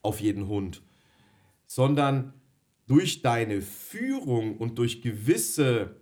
auf 0.00 0.20
jeden 0.20 0.46
Hund, 0.46 0.80
sondern 1.66 2.34
durch 2.86 3.20
deine 3.20 3.62
Führung 3.62 4.56
und 4.58 4.78
durch 4.78 5.02
gewisse 5.02 5.96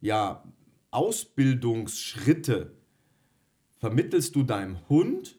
ja, 0.00 0.42
Ausbildungsschritte 0.90 2.76
vermittelst 3.78 4.34
du 4.34 4.42
deinem 4.42 4.88
Hund, 4.88 5.38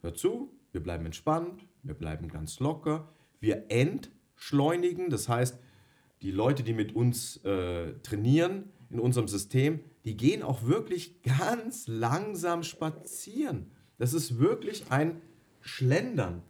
hör 0.00 0.14
zu, 0.14 0.52
wir 0.72 0.82
bleiben 0.82 1.06
entspannt, 1.06 1.64
wir 1.84 1.94
bleiben 1.94 2.26
ganz 2.26 2.58
locker, 2.58 3.08
wir 3.38 3.66
entschleunigen, 3.68 5.10
das 5.10 5.28
heißt, 5.28 5.60
die 6.22 6.32
Leute, 6.32 6.64
die 6.64 6.72
mit 6.72 6.96
uns 6.96 7.36
äh, 7.44 7.92
trainieren 8.02 8.64
in 8.90 8.98
unserem 8.98 9.28
System, 9.28 9.78
die 10.04 10.16
gehen 10.16 10.42
auch 10.42 10.64
wirklich 10.64 11.22
ganz 11.22 11.86
langsam 11.86 12.62
spazieren. 12.62 13.70
Das 13.98 14.14
ist 14.14 14.38
wirklich 14.38 14.90
ein 14.90 15.20
Schlendern. 15.60 16.42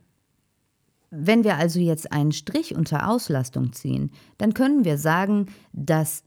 Wenn 1.11 1.43
wir 1.43 1.57
also 1.57 1.81
jetzt 1.81 2.13
einen 2.13 2.33
Strich 2.33 2.75
unter 2.75 3.09
Auslastung 3.09 3.73
ziehen, 3.73 4.11
dann 4.37 4.53
können 4.53 4.85
wir 4.85 4.99
sagen, 4.99 5.47
dass 5.73 6.23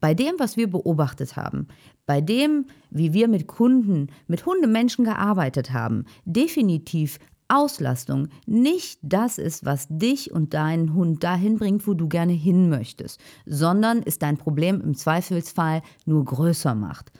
bei 0.00 0.14
dem, 0.14 0.34
was 0.38 0.56
wir 0.56 0.70
beobachtet 0.70 1.36
haben, 1.36 1.68
bei 2.06 2.20
dem, 2.20 2.66
wie 2.90 3.12
wir 3.12 3.28
mit 3.28 3.46
Kunden, 3.46 4.08
mit 4.26 4.46
Hundemenschen 4.46 5.04
gearbeitet 5.04 5.72
haben, 5.72 6.04
definitiv 6.24 7.18
Auslastung 7.48 8.28
nicht 8.46 8.98
das 9.02 9.38
ist, 9.38 9.64
was 9.64 9.86
dich 9.88 10.32
und 10.32 10.54
deinen 10.54 10.94
Hund 10.94 11.22
dahin 11.22 11.58
bringt, 11.58 11.86
wo 11.86 11.94
du 11.94 12.08
gerne 12.08 12.32
hin 12.32 12.68
möchtest, 12.68 13.20
sondern 13.46 14.02
ist 14.02 14.22
dein 14.22 14.36
Problem 14.36 14.80
im 14.80 14.94
Zweifelsfall 14.94 15.82
nur 16.04 16.24
größer 16.24 16.74
macht. 16.74 17.12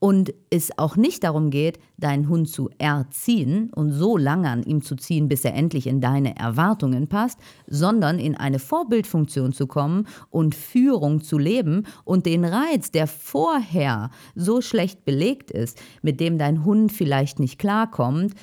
Und 0.00 0.32
es 0.50 0.78
auch 0.78 0.96
nicht 0.96 1.24
darum 1.24 1.50
geht, 1.50 1.80
deinen 1.96 2.28
Hund 2.28 2.48
zu 2.48 2.70
erziehen 2.78 3.70
und 3.74 3.90
so 3.90 4.16
lange 4.16 4.48
an 4.48 4.62
ihm 4.62 4.80
zu 4.80 4.94
ziehen, 4.94 5.28
bis 5.28 5.44
er 5.44 5.54
endlich 5.54 5.88
in 5.88 6.00
deine 6.00 6.36
Erwartungen 6.36 7.08
passt, 7.08 7.40
sondern 7.66 8.20
in 8.20 8.36
eine 8.36 8.60
Vorbildfunktion 8.60 9.52
zu 9.52 9.66
kommen 9.66 10.06
und 10.30 10.54
Führung 10.54 11.20
zu 11.20 11.36
leben 11.36 11.84
und 12.04 12.26
den 12.26 12.44
Reiz, 12.44 12.92
der 12.92 13.08
vorher 13.08 14.10
so 14.36 14.60
schlecht 14.60 15.04
belegt 15.04 15.50
ist, 15.50 15.82
mit 16.00 16.20
dem 16.20 16.38
dein 16.38 16.64
Hund 16.64 16.92
vielleicht 16.92 17.40
nicht 17.40 17.58
klarkommt, 17.58 18.34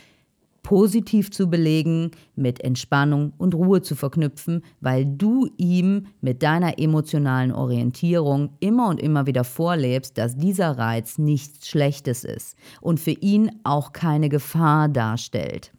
positiv 0.65 1.29
zu 1.29 1.47
belegen, 1.47 2.09
mit 2.35 2.59
Entspannung 2.63 3.33
und 3.37 3.53
Ruhe 3.53 3.83
zu 3.83 3.95
verknüpfen, 3.95 4.63
weil 4.81 5.05
du 5.05 5.47
ihm 5.57 6.07
mit 6.21 6.41
deiner 6.41 6.79
emotionalen 6.79 7.51
Orientierung 7.51 8.57
immer 8.61 8.89
und 8.89 8.99
immer 8.99 9.27
wieder 9.27 9.43
vorlebst, 9.43 10.17
dass 10.17 10.35
dieser 10.35 10.71
Reiz 10.79 11.19
nichts 11.19 11.69
Schlechtes 11.69 12.23
ist 12.23 12.57
und 12.81 12.99
für 12.99 13.11
ihn 13.11 13.51
auch 13.63 13.93
keine 13.93 14.27
Gefahr 14.27 14.89
darstellt. 14.89 15.71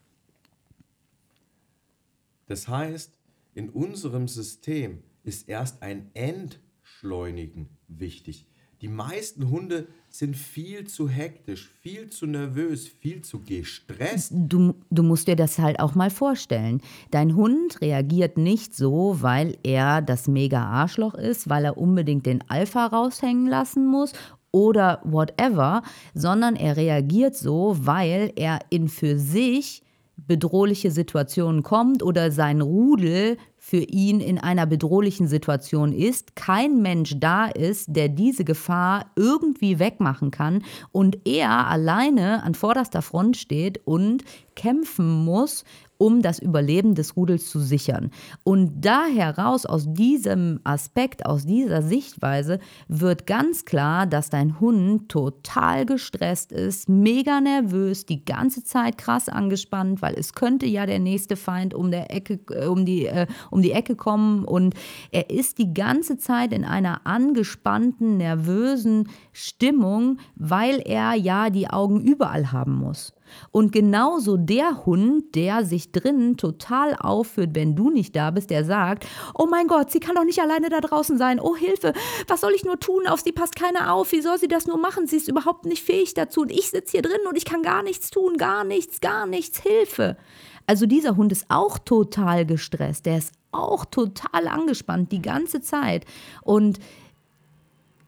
Das 2.47 2.69
heißt, 2.69 3.13
in 3.55 3.71
unserem 3.71 4.29
System 4.29 5.03
ist 5.25 5.49
erst 5.49 5.83
ein 5.83 6.13
Entschleunigen 6.15 7.71
wichtig. 7.89 8.47
Die 8.83 8.89
meisten 8.89 9.51
Hunde 9.51 9.89
sind 10.19 10.37
viel 10.37 10.87
zu 10.87 11.09
hektisch, 11.09 11.71
viel 11.81 12.09
zu 12.09 12.27
nervös, 12.27 12.89
viel 12.89 13.23
zu 13.23 13.41
gestresst. 13.41 14.33
Du, 14.33 14.75
du 14.91 15.03
musst 15.03 15.29
dir 15.29 15.37
das 15.37 15.59
halt 15.59 15.81
auch 15.81 15.95
mal 15.95 16.11
vorstellen. 16.11 16.81
Dein 17.11 17.37
Hund 17.37 17.81
reagiert 17.81 18.39
nicht 18.39 18.75
so, 18.75 19.19
weil 19.21 19.59
er 19.63 20.03
das 20.03 20.29
mega 20.29 20.65
Arschloch 20.65 21.15
ist, 21.15 21.49
weil 21.49 21.65
er 21.65 21.79
unbedingt 21.79 22.27
den 22.27 22.43
Alpha 22.49 22.87
raushängen 22.87 23.47
lassen 23.47 23.87
muss 23.87 24.13
oder 24.51 25.01
whatever, 25.05 25.83
sondern 26.15 26.57
er 26.57 26.77
reagiert 26.77 27.37
so, 27.37 27.77
weil 27.79 28.33
er 28.37 28.61
in 28.71 28.89
für 28.89 29.19
sich 29.19 29.83
bedrohliche 30.17 30.91
Situationen 30.91 31.63
kommt 31.63 32.03
oder 32.03 32.31
sein 32.33 32.63
Rudel 32.63 33.37
für 33.59 33.79
ihn 33.79 34.21
in 34.21 34.39
einer 34.39 34.65
bedrohlichen 34.67 35.29
Situation 35.29 35.93
ist, 35.93 36.37
kein 36.37 36.81
Mensch 36.83 37.15
da 37.19 37.47
ist, 37.47 37.87
der 37.89 38.09
diese 38.09 38.45
Gefahr 38.45 39.11
irgendwie 39.17 39.79
wegmachen 39.79 40.31
kann 40.31 40.63
und 40.93 41.27
er 41.27 41.67
alleine 41.67 42.43
an 42.45 42.55
vorderster 42.55 43.03
Front 43.03 43.37
steht 43.37 43.81
und 43.85 44.25
kämpfen 44.55 45.25
muss, 45.25 45.65
um 45.99 46.23
das 46.23 46.39
Überleben 46.39 46.95
des 46.95 47.17
Rudels 47.17 47.49
zu 47.49 47.61
sichern. 47.61 48.11
Und 48.45 48.85
da 48.85 49.07
heraus, 49.07 49.67
aus 49.67 49.93
diesem 49.93 50.61
Aspekt, 50.65 51.27
aus 51.27 51.47
dieser 51.47 51.83
Sichtweise, 51.83 52.59
wird 52.89 53.27
ganz 53.27 53.65
klar, 53.65 54.07
dass 54.07 54.31
dein 54.31 54.61
Hund 54.61 55.09
total 55.09 55.87
gestresst 55.87 56.53
ist, 56.53 56.89
mega 56.89 57.41
nervös, 57.41 58.07
die 58.07 58.25
ganze 58.25 58.63
Zeit 58.65 58.99
krass 58.99 59.29
angespannt, 59.29 60.03
weil 60.03 60.15
es 60.15 60.35
könnte 60.35 60.67
ja 60.67 60.87
der 60.87 60.99
nächste 60.99 61.37
Feind 61.37 61.75
um, 61.75 61.91
der 61.91 62.15
Ecke, 62.15 62.41
äh, 62.51 62.67
um, 62.67 62.85
die, 62.85 63.07
äh, 63.07 63.27
um 63.51 63.63
die 63.63 63.73
Ecke 63.73 63.97
kommen. 63.97 64.45
Und 64.45 64.75
er 65.11 65.31
ist 65.31 65.59
die 65.59 65.73
ganze 65.73 66.19
Zeit 66.19 66.53
in 66.53 66.65
einer 66.65 67.07
angespannten, 67.07 68.17
nervösen 68.17 69.09
Stimmung, 69.33 70.19
weil 70.35 70.83
er 70.85 71.15
ja 71.15 71.51
die 71.51 71.69
Augen 71.69 72.01
überall 72.01 72.53
haben 72.53 72.75
muss. 72.75 73.16
Und 73.51 73.73
genauso 73.73 74.37
der 74.37 74.87
Hund, 74.87 75.35
der 75.35 75.65
sich 75.65 75.93
drinnen 75.93 76.37
total 76.37 76.95
aufführt, 76.95 77.51
wenn 77.55 77.77
du 77.77 77.91
nicht 77.91 78.15
da 78.17 78.31
bist, 78.31 78.51
der 78.51 78.65
sagt, 78.65 79.07
oh 79.35 79.47
mein 79.47 79.67
Gott, 79.67 79.91
sie 79.91 80.01
kann 80.01 80.15
doch 80.15 80.25
nicht 80.25 80.41
alleine 80.41 80.69
da 80.69 80.81
draußen 80.81 81.19
sein. 81.19 81.41
Oh 81.41 81.57
Hilfe, 81.57 81.93
was 82.29 82.41
soll 82.41 82.53
ich 82.55 82.65
nur 82.65 82.79
tun? 82.79 83.07
Auf 83.07 83.21
sie 83.21 83.33
passt 83.33 83.57
keiner 83.57 83.93
auf. 83.93 84.13
Wie 84.13 84.21
soll 84.21 84.39
sie 84.39 84.49
das 84.49 84.67
nur 84.67 84.79
machen? 84.79 85.07
Sie 85.07 85.17
ist 85.17 85.29
überhaupt 85.29 85.67
nicht 85.67 85.85
fähig 85.85 86.15
dazu. 86.15 86.43
Und 86.43 86.53
ich 86.53 86.71
sitze 86.71 86.93
hier 86.93 87.03
drin 87.03 87.27
und 87.29 87.37
ich 87.37 87.45
kann 87.45 87.63
gar 87.63 87.83
nichts 87.83 88.11
tun. 88.11 88.37
Gar 88.37 88.65
nichts, 88.65 89.01
gar 89.01 89.27
nichts. 89.27 89.61
Hilfe. 89.61 90.17
Also 90.67 90.87
dieser 90.87 91.17
Hund 91.17 91.33
ist 91.33 91.47
auch 91.49 91.79
total 91.79 92.45
gestresst. 92.45 93.07
Der 93.07 93.19
ist 93.19 93.33
auch 93.53 93.85
total 93.85 94.49
angespannt 94.49 95.13
die 95.13 95.23
ganze 95.23 95.61
Zeit. 95.61 96.05
Und 96.43 96.79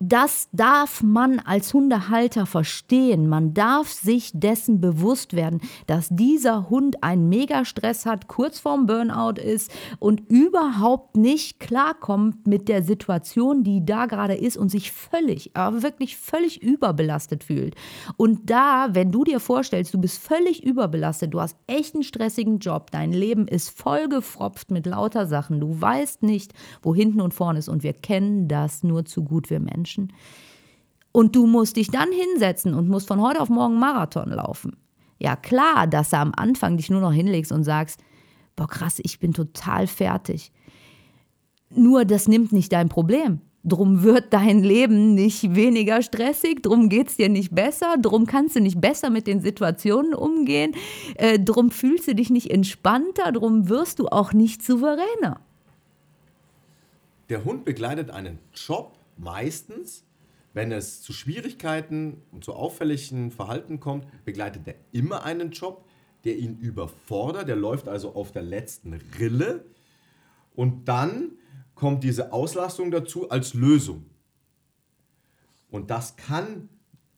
das 0.00 0.48
darf 0.52 1.02
man 1.02 1.40
als 1.40 1.74
Hundehalter 1.74 2.46
verstehen. 2.46 3.28
Man 3.28 3.52
darf 3.54 3.88
sich 3.88 4.30
dessen 4.32 4.80
bewusst 4.80 5.34
werden, 5.34 5.60
dass 5.86 6.08
dieser 6.10 6.70
Hund 6.70 7.02
einen 7.02 7.28
Megastress 7.28 8.06
hat, 8.06 8.28
kurz 8.28 8.60
vorm 8.60 8.86
Burnout 8.86 9.40
ist 9.40 9.72
und 9.98 10.20
überhaupt 10.30 11.16
nicht 11.16 11.58
klarkommt 11.58 12.46
mit 12.46 12.68
der 12.68 12.82
Situation, 12.82 13.64
die 13.64 13.84
da 13.84 14.06
gerade 14.06 14.34
ist 14.34 14.56
und 14.56 14.68
sich 14.68 14.92
völlig, 14.92 15.50
aber 15.54 15.82
wirklich 15.82 16.16
völlig 16.16 16.62
überbelastet 16.62 17.42
fühlt. 17.44 17.74
Und 18.16 18.50
da, 18.50 18.88
wenn 18.92 19.10
du 19.10 19.24
dir 19.24 19.40
vorstellst, 19.40 19.92
du 19.94 19.98
bist 19.98 20.18
völlig 20.18 20.62
überbelastet, 20.62 21.34
du 21.34 21.40
hast 21.40 21.56
echt 21.66 21.94
einen 21.94 22.04
stressigen 22.04 22.58
Job, 22.60 22.90
dein 22.92 23.12
Leben 23.12 23.48
ist 23.48 23.70
vollgefropft 23.70 24.70
mit 24.70 24.86
lauter 24.86 25.26
Sachen, 25.26 25.60
du 25.60 25.80
weißt 25.80 26.22
nicht, 26.22 26.52
wo 26.82 26.94
hinten 26.94 27.20
und 27.20 27.34
vorne 27.34 27.58
ist 27.58 27.68
und 27.68 27.82
wir 27.82 27.94
kennen 27.94 28.46
das 28.46 28.84
nur 28.84 29.04
zu 29.04 29.24
gut, 29.24 29.50
wir 29.50 29.60
Menschen. 29.60 29.87
Menschen. 29.88 30.12
Und 31.12 31.34
du 31.34 31.46
musst 31.46 31.76
dich 31.76 31.90
dann 31.90 32.08
hinsetzen 32.12 32.74
und 32.74 32.88
musst 32.88 33.08
von 33.08 33.20
heute 33.20 33.40
auf 33.40 33.48
morgen 33.48 33.78
Marathon 33.78 34.30
laufen. 34.30 34.76
Ja, 35.18 35.34
klar, 35.36 35.86
dass 35.86 36.10
du 36.10 36.18
am 36.18 36.32
Anfang 36.36 36.76
dich 36.76 36.90
nur 36.90 37.00
noch 37.00 37.12
hinlegst 37.12 37.50
und 37.50 37.64
sagst, 37.64 38.00
boah 38.54 38.68
krass, 38.68 39.00
ich 39.02 39.18
bin 39.18 39.32
total 39.32 39.86
fertig. 39.86 40.52
Nur 41.70 42.04
das 42.04 42.28
nimmt 42.28 42.52
nicht 42.52 42.72
dein 42.72 42.88
Problem. 42.88 43.40
Drum 43.64 44.02
wird 44.02 44.32
dein 44.32 44.62
Leben 44.62 45.14
nicht 45.14 45.54
weniger 45.54 46.00
stressig, 46.02 46.62
drum 46.62 46.88
geht 46.88 47.08
es 47.08 47.16
dir 47.16 47.28
nicht 47.28 47.54
besser, 47.54 47.96
drum 48.00 48.26
kannst 48.26 48.54
du 48.54 48.60
nicht 48.60 48.80
besser 48.80 49.10
mit 49.10 49.26
den 49.26 49.40
Situationen 49.40 50.14
umgehen, 50.14 50.72
äh, 51.16 51.40
drum 51.40 51.70
fühlst 51.70 52.06
du 52.06 52.14
dich 52.14 52.30
nicht 52.30 52.50
entspannter, 52.50 53.32
drum 53.32 53.68
wirst 53.68 53.98
du 53.98 54.06
auch 54.06 54.32
nicht 54.32 54.62
souveräner. 54.62 55.40
Der 57.28 57.44
Hund 57.44 57.64
begleitet 57.64 58.10
einen 58.10 58.38
Job 58.54 58.97
meistens, 59.18 60.04
wenn 60.54 60.72
es 60.72 61.02
zu 61.02 61.12
Schwierigkeiten 61.12 62.22
und 62.32 62.44
zu 62.44 62.54
auffälligen 62.54 63.30
Verhalten 63.30 63.80
kommt, 63.80 64.06
begleitet 64.24 64.66
er 64.66 64.74
immer 64.92 65.24
einen 65.24 65.50
Job, 65.50 65.84
der 66.24 66.36
ihn 66.36 66.58
überfordert. 66.58 67.48
Der 67.48 67.56
läuft 67.56 67.88
also 67.88 68.14
auf 68.14 68.32
der 68.32 68.42
letzten 68.42 68.94
Rille. 69.18 69.64
Und 70.54 70.88
dann 70.88 71.32
kommt 71.74 72.02
diese 72.02 72.32
Auslastung 72.32 72.90
dazu 72.90 73.30
als 73.30 73.54
Lösung. 73.54 74.06
Und 75.70 75.90
das 75.90 76.16
kann 76.16 76.68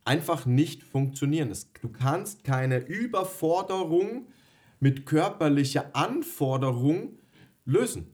einfach 0.05 0.45
nicht 0.45 0.83
funktionieren. 0.83 1.53
du 1.81 1.89
kannst 1.89 2.45
keine 2.45 2.79
Überforderung 2.79 4.27
mit 4.81 5.07
körperlicher 5.07 5.95
Anforderung 5.95 7.19
lösen. 7.65 8.09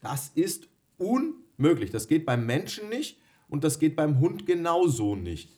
Das 0.00 0.28
ist 0.28 0.68
unmöglich. 0.96 1.90
Das 1.90 2.08
geht 2.08 2.24
beim 2.24 2.46
Menschen 2.46 2.88
nicht 2.88 3.19
und 3.50 3.64
das 3.64 3.78
geht 3.78 3.96
beim 3.96 4.20
Hund 4.20 4.46
genauso 4.46 5.16
nicht. 5.16 5.50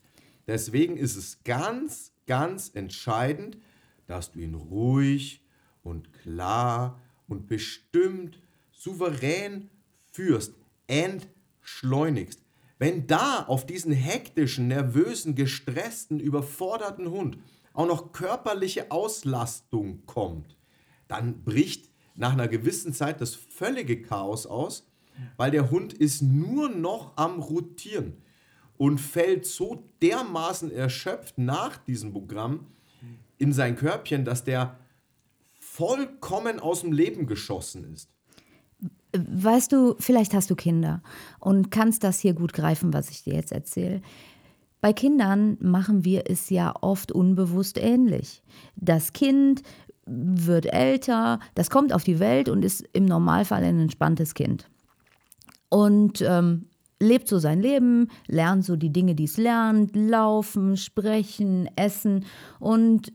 Deswegen 0.47 0.97
ist 0.97 1.17
es 1.17 1.45
ganz, 1.45 2.13
ganz 2.27 2.71
entscheidend, 2.75 3.59
dass 4.07 4.33
du 4.33 4.41
ihn 4.41 4.55
ruhig 4.55 5.45
und 5.83 6.13
klar 6.13 7.01
und 7.29 7.47
bestimmt, 7.47 8.39
souverän 8.73 9.71
führst, 10.11 10.55
entschleunigst. 10.89 12.43
Wenn 12.79 13.07
da 13.07 13.45
auf 13.45 13.65
diesen 13.65 13.93
hektischen, 13.93 14.67
nervösen, 14.67 15.37
gestressten, 15.37 16.19
überforderten 16.19 17.11
Hund 17.11 17.39
auch 17.75 17.87
noch 17.87 18.13
körperliche 18.13 18.91
Auslastung 18.91 20.05
kommt, 20.05 20.57
dann 21.09 21.45
bricht 21.45 21.91
nach 22.15 22.33
einer 22.33 22.49
gewissen 22.49 22.93
Zeit 22.93 23.21
das 23.21 23.35
völlige 23.35 24.03
Chaos 24.03 24.47
aus, 24.47 24.87
weil 25.37 25.51
der 25.51 25.71
Hund 25.71 25.93
ist 25.93 26.23
nur 26.23 26.69
noch 26.69 27.17
am 27.17 27.41
Rotieren 27.41 28.15
und 28.77 28.99
fällt 28.99 29.47
so 29.47 29.85
dermaßen 30.03 30.71
erschöpft 30.71 31.39
nach 31.39 31.79
diesem 31.79 32.13
Programm 32.13 32.67
in 33.39 33.53
sein 33.53 33.77
Körbchen, 33.77 34.25
dass 34.25 34.45
der 34.45 34.77
vollkommen 35.59 36.61
aus 36.61 36.83
dem 36.83 36.93
Leben 36.93 37.27
geschossen 37.27 37.93
ist. 37.93 38.11
Weißt 39.15 39.73
du, 39.73 39.95
vielleicht 39.99 40.35
hast 40.35 40.51
du 40.51 40.55
Kinder 40.55 41.03
und 41.39 41.71
kannst 41.71 42.03
das 42.03 42.21
hier 42.21 42.35
gut 42.35 42.53
greifen, 42.53 42.93
was 42.93 43.11
ich 43.11 43.25
dir 43.25 43.35
jetzt 43.35 43.53
erzähle. 43.53 44.01
Bei 44.81 44.93
Kindern 44.93 45.59
machen 45.61 46.05
wir 46.05 46.25
es 46.29 46.51
ja 46.51 46.75
oft 46.81 47.13
unbewusst 47.13 47.79
ähnlich. 47.79 48.43
Das 48.75 49.13
Kind 49.13 49.63
wird 50.07 50.67
älter, 50.67 51.39
das 51.55 51.71
kommt 51.71 51.93
auf 51.93 52.05
die 52.05 52.19
Welt 52.19 52.49
und 52.49 52.65
ist 52.65 52.85
im 52.93 53.05
Normalfall 53.05 53.63
ein 53.63 53.79
entspanntes 53.79 54.35
Kind. 54.35 54.69
Und 55.73 56.21
ähm, 56.21 56.67
lebt 57.01 57.29
so 57.29 57.39
sein 57.39 57.63
Leben, 57.63 58.09
lernt 58.27 58.63
so 58.63 58.77
die 58.77 58.93
Dinge, 58.93 59.15
die 59.15 59.25
es 59.25 59.39
lernt, 59.39 59.97
laufen, 59.97 60.77
sprechen, 60.77 61.67
essen. 61.77 62.27
Und 62.61 63.11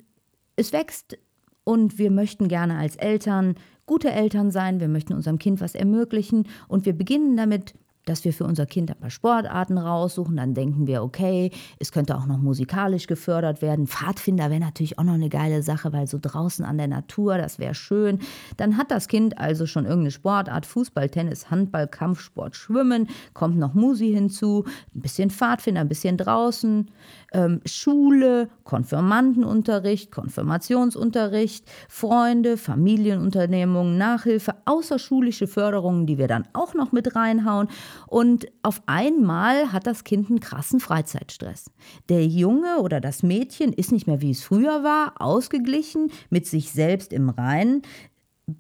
es 0.55 0.73
wächst. 0.73 1.19
Und 1.63 1.99
wir 1.99 2.09
möchten 2.09 2.47
gerne 2.47 2.79
als 2.79 2.95
Eltern 2.95 3.55
gute 3.85 4.09
Eltern 4.09 4.49
sein, 4.49 4.79
wir 4.79 4.87
möchten 4.87 5.13
unserem 5.13 5.37
Kind 5.37 5.61
was 5.61 5.75
ermöglichen. 5.75 6.47
Und 6.67 6.87
wir 6.87 6.93
beginnen 6.93 7.37
damit, 7.37 7.75
dass 8.09 8.25
wir 8.25 8.33
für 8.33 8.45
unser 8.45 8.65
Kind 8.65 8.89
ein 8.89 8.99
paar 8.99 9.09
Sportarten 9.09 9.77
raussuchen. 9.77 10.37
Dann 10.37 10.53
denken 10.53 10.87
wir, 10.87 11.03
okay, 11.03 11.51
es 11.79 11.91
könnte 11.91 12.15
auch 12.15 12.25
noch 12.25 12.37
musikalisch 12.37 13.07
gefördert 13.07 13.61
werden. 13.61 13.87
Pfadfinder 13.87 14.49
wäre 14.49 14.59
natürlich 14.59 14.97
auch 14.99 15.03
noch 15.03 15.13
eine 15.13 15.29
geile 15.29 15.61
Sache, 15.63 15.93
weil 15.93 16.07
so 16.07 16.17
draußen 16.21 16.65
an 16.65 16.77
der 16.77 16.87
Natur, 16.87 17.37
das 17.37 17.59
wäre 17.59 17.75
schön. 17.75 18.19
Dann 18.57 18.77
hat 18.77 18.91
das 18.91 19.07
Kind 19.07 19.37
also 19.37 19.65
schon 19.65 19.85
irgendeine 19.85 20.11
Sportart, 20.11 20.65
Fußball, 20.65 21.09
Tennis, 21.09 21.51
Handball, 21.51 21.87
Kampfsport, 21.87 22.55
Schwimmen, 22.55 23.07
kommt 23.33 23.57
noch 23.57 23.73
Musi 23.73 24.11
hinzu, 24.11 24.65
ein 24.95 25.01
bisschen 25.01 25.29
Pfadfinder, 25.29 25.81
ein 25.81 25.89
bisschen 25.89 26.17
draußen, 26.17 26.89
ähm, 27.33 27.61
Schule, 27.65 28.49
Konfirmandenunterricht, 28.63 30.11
Konfirmationsunterricht, 30.11 31.65
Freunde, 31.89 32.57
Familienunternehmungen, 32.57 33.97
Nachhilfe, 33.97 34.55
außerschulische 34.65 35.47
Förderungen, 35.47 36.05
die 36.05 36.17
wir 36.17 36.27
dann 36.27 36.47
auch 36.53 36.73
noch 36.73 36.91
mit 36.91 37.15
reinhauen. 37.15 37.67
Und 38.07 38.47
auf 38.63 38.81
einmal 38.85 39.71
hat 39.71 39.87
das 39.87 40.03
Kind 40.03 40.29
einen 40.29 40.39
krassen 40.39 40.79
Freizeitstress. 40.79 41.71
Der 42.09 42.25
Junge 42.25 42.79
oder 42.79 43.01
das 43.01 43.23
Mädchen 43.23 43.73
ist 43.73 43.91
nicht 43.91 44.07
mehr 44.07 44.21
wie 44.21 44.31
es 44.31 44.43
früher 44.43 44.83
war, 44.83 45.13
ausgeglichen, 45.19 46.11
mit 46.29 46.45
sich 46.45 46.71
selbst 46.71 47.13
im 47.13 47.29
Reinen, 47.29 47.81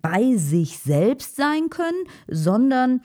bei 0.01 0.35
sich 0.35 0.79
selbst 0.79 1.37
sein 1.37 1.69
können, 1.69 2.03
sondern 2.27 3.01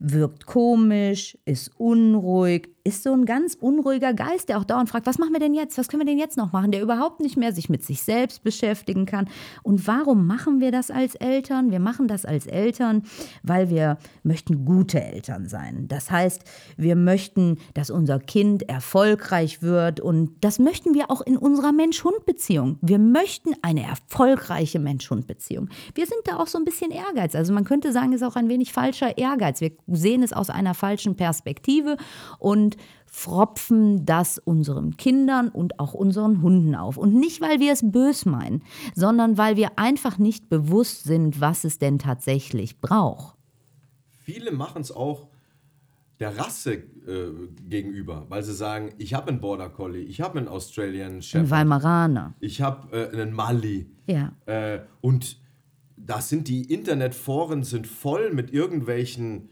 wirkt 0.00 0.46
komisch, 0.46 1.36
ist 1.44 1.72
unruhig, 1.78 2.68
ist 2.88 3.02
so 3.02 3.12
ein 3.12 3.26
ganz 3.26 3.54
unruhiger 3.54 4.14
Geist, 4.14 4.48
der 4.48 4.58
auch 4.58 4.64
dauernd 4.64 4.88
fragt, 4.88 5.06
was 5.06 5.18
machen 5.18 5.32
wir 5.32 5.40
denn 5.40 5.54
jetzt? 5.54 5.76
Was 5.76 5.88
können 5.88 6.00
wir 6.00 6.06
denn 6.06 6.18
jetzt 6.18 6.36
noch 6.36 6.52
machen? 6.52 6.70
Der 6.70 6.80
überhaupt 6.80 7.20
nicht 7.20 7.36
mehr 7.36 7.52
sich 7.52 7.68
mit 7.68 7.84
sich 7.84 8.02
selbst 8.02 8.42
beschäftigen 8.42 9.04
kann. 9.04 9.28
Und 9.62 9.86
warum 9.86 10.26
machen 10.26 10.60
wir 10.60 10.72
das 10.72 10.90
als 10.90 11.14
Eltern? 11.16 11.70
Wir 11.70 11.80
machen 11.80 12.08
das 12.08 12.24
als 12.24 12.46
Eltern, 12.46 13.02
weil 13.42 13.68
wir 13.68 13.98
möchten 14.22 14.64
gute 14.64 15.02
Eltern 15.02 15.48
sein. 15.48 15.86
Das 15.88 16.10
heißt, 16.10 16.44
wir 16.76 16.96
möchten, 16.96 17.58
dass 17.74 17.90
unser 17.90 18.20
Kind 18.20 18.68
erfolgreich 18.68 19.62
wird 19.62 20.00
und 20.00 20.30
das 20.40 20.58
möchten 20.58 20.94
wir 20.94 21.10
auch 21.10 21.20
in 21.20 21.36
unserer 21.36 21.72
Mensch-Hund-Beziehung. 21.72 22.78
Wir 22.80 22.98
möchten 22.98 23.50
eine 23.62 23.82
erfolgreiche 23.82 24.78
Mensch-Hund-Beziehung. 24.78 25.68
Wir 25.94 26.06
sind 26.06 26.20
da 26.24 26.38
auch 26.38 26.46
so 26.46 26.56
ein 26.56 26.64
bisschen 26.64 26.90
Ehrgeiz. 26.90 27.34
Also 27.34 27.52
man 27.52 27.64
könnte 27.64 27.92
sagen, 27.92 28.12
es 28.12 28.22
ist 28.22 28.26
auch 28.26 28.36
ein 28.36 28.48
wenig 28.48 28.72
falscher 28.72 29.18
Ehrgeiz. 29.18 29.60
Wir 29.60 29.72
sehen 29.94 30.22
es 30.22 30.32
aus 30.32 30.50
einer 30.50 30.74
falschen 30.74 31.16
Perspektive 31.16 31.96
und 32.38 32.76
fropfen 33.06 34.04
das 34.04 34.38
unseren 34.38 34.96
Kindern 34.96 35.48
und 35.48 35.80
auch 35.80 35.94
unseren 35.94 36.42
Hunden 36.42 36.74
auf. 36.74 36.96
Und 36.96 37.14
nicht, 37.14 37.40
weil 37.40 37.60
wir 37.60 37.72
es 37.72 37.90
bös 37.90 38.26
meinen, 38.26 38.62
sondern 38.94 39.38
weil 39.38 39.56
wir 39.56 39.78
einfach 39.78 40.18
nicht 40.18 40.48
bewusst 40.48 41.04
sind, 41.04 41.40
was 41.40 41.64
es 41.64 41.78
denn 41.78 41.98
tatsächlich 41.98 42.80
braucht. 42.80 43.36
Viele 44.10 44.52
machen 44.52 44.82
es 44.82 44.92
auch 44.92 45.28
der 46.20 46.36
Rasse 46.36 46.74
äh, 46.74 47.30
gegenüber, 47.68 48.26
weil 48.28 48.42
sie 48.42 48.54
sagen, 48.54 48.92
ich 48.98 49.14
habe 49.14 49.28
einen 49.28 49.40
Border 49.40 49.68
Collie, 49.68 50.02
ich 50.02 50.20
habe 50.20 50.38
einen 50.38 50.48
Australian 50.48 51.22
Shepherd. 51.22 51.46
Ein 51.46 51.50
Weimaraner. 51.50 52.34
Ich 52.40 52.60
habe 52.60 52.96
äh, 52.96 53.12
einen 53.12 53.32
Mali. 53.32 53.90
Ja. 54.06 54.32
Äh, 54.46 54.80
und 55.00 55.38
das 55.96 56.28
sind 56.28 56.48
die 56.48 56.72
Internetforen 56.72 57.62
sind 57.62 57.86
voll 57.86 58.32
mit 58.32 58.52
irgendwelchen 58.52 59.50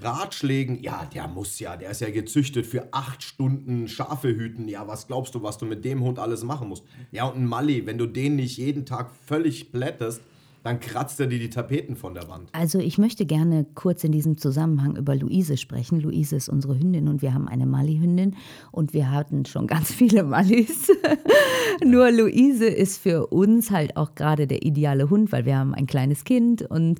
Ratschlägen, 0.00 0.82
ja, 0.82 1.08
der 1.14 1.28
muss 1.28 1.58
ja, 1.60 1.76
der 1.76 1.90
ist 1.90 2.00
ja 2.00 2.10
gezüchtet 2.10 2.66
für 2.66 2.88
acht 2.92 3.22
Stunden 3.22 3.86
Schafe 3.86 4.28
hüten. 4.28 4.68
Ja, 4.68 4.88
was 4.88 5.06
glaubst 5.06 5.34
du, 5.34 5.42
was 5.42 5.58
du 5.58 5.66
mit 5.66 5.84
dem 5.84 6.02
Hund 6.02 6.18
alles 6.18 6.42
machen 6.42 6.68
musst? 6.68 6.84
Ja, 7.12 7.26
und 7.26 7.36
ein 7.36 7.46
Mali, 7.46 7.86
wenn 7.86 7.98
du 7.98 8.06
den 8.06 8.36
nicht 8.36 8.58
jeden 8.58 8.86
Tag 8.86 9.10
völlig 9.26 9.70
blätterst, 9.70 10.20
dann 10.64 10.80
kratzt 10.80 11.20
er 11.20 11.26
dir 11.26 11.38
die 11.38 11.50
Tapeten 11.50 11.94
von 11.94 12.14
der 12.14 12.26
Wand. 12.28 12.48
Also 12.52 12.78
ich 12.78 12.96
möchte 12.96 13.26
gerne 13.26 13.66
kurz 13.74 14.02
in 14.02 14.12
diesem 14.12 14.38
Zusammenhang 14.38 14.96
über 14.96 15.14
Luise 15.14 15.58
sprechen. 15.58 16.00
Luise 16.00 16.36
ist 16.36 16.48
unsere 16.48 16.78
Hündin 16.78 17.06
und 17.08 17.20
wir 17.20 17.34
haben 17.34 17.48
eine 17.48 17.66
Mali-Hündin 17.66 18.34
und 18.72 18.94
wir 18.94 19.10
hatten 19.10 19.44
schon 19.44 19.66
ganz 19.66 19.92
viele 19.92 20.24
Mallis. 20.24 20.90
Nur 21.84 22.10
Luise 22.10 22.64
ist 22.64 22.96
für 22.96 23.26
uns 23.26 23.70
halt 23.70 23.98
auch 23.98 24.14
gerade 24.14 24.46
der 24.46 24.64
ideale 24.64 25.10
Hund, 25.10 25.32
weil 25.32 25.44
wir 25.44 25.58
haben 25.58 25.74
ein 25.74 25.86
kleines 25.86 26.24
Kind 26.24 26.62
und 26.62 26.98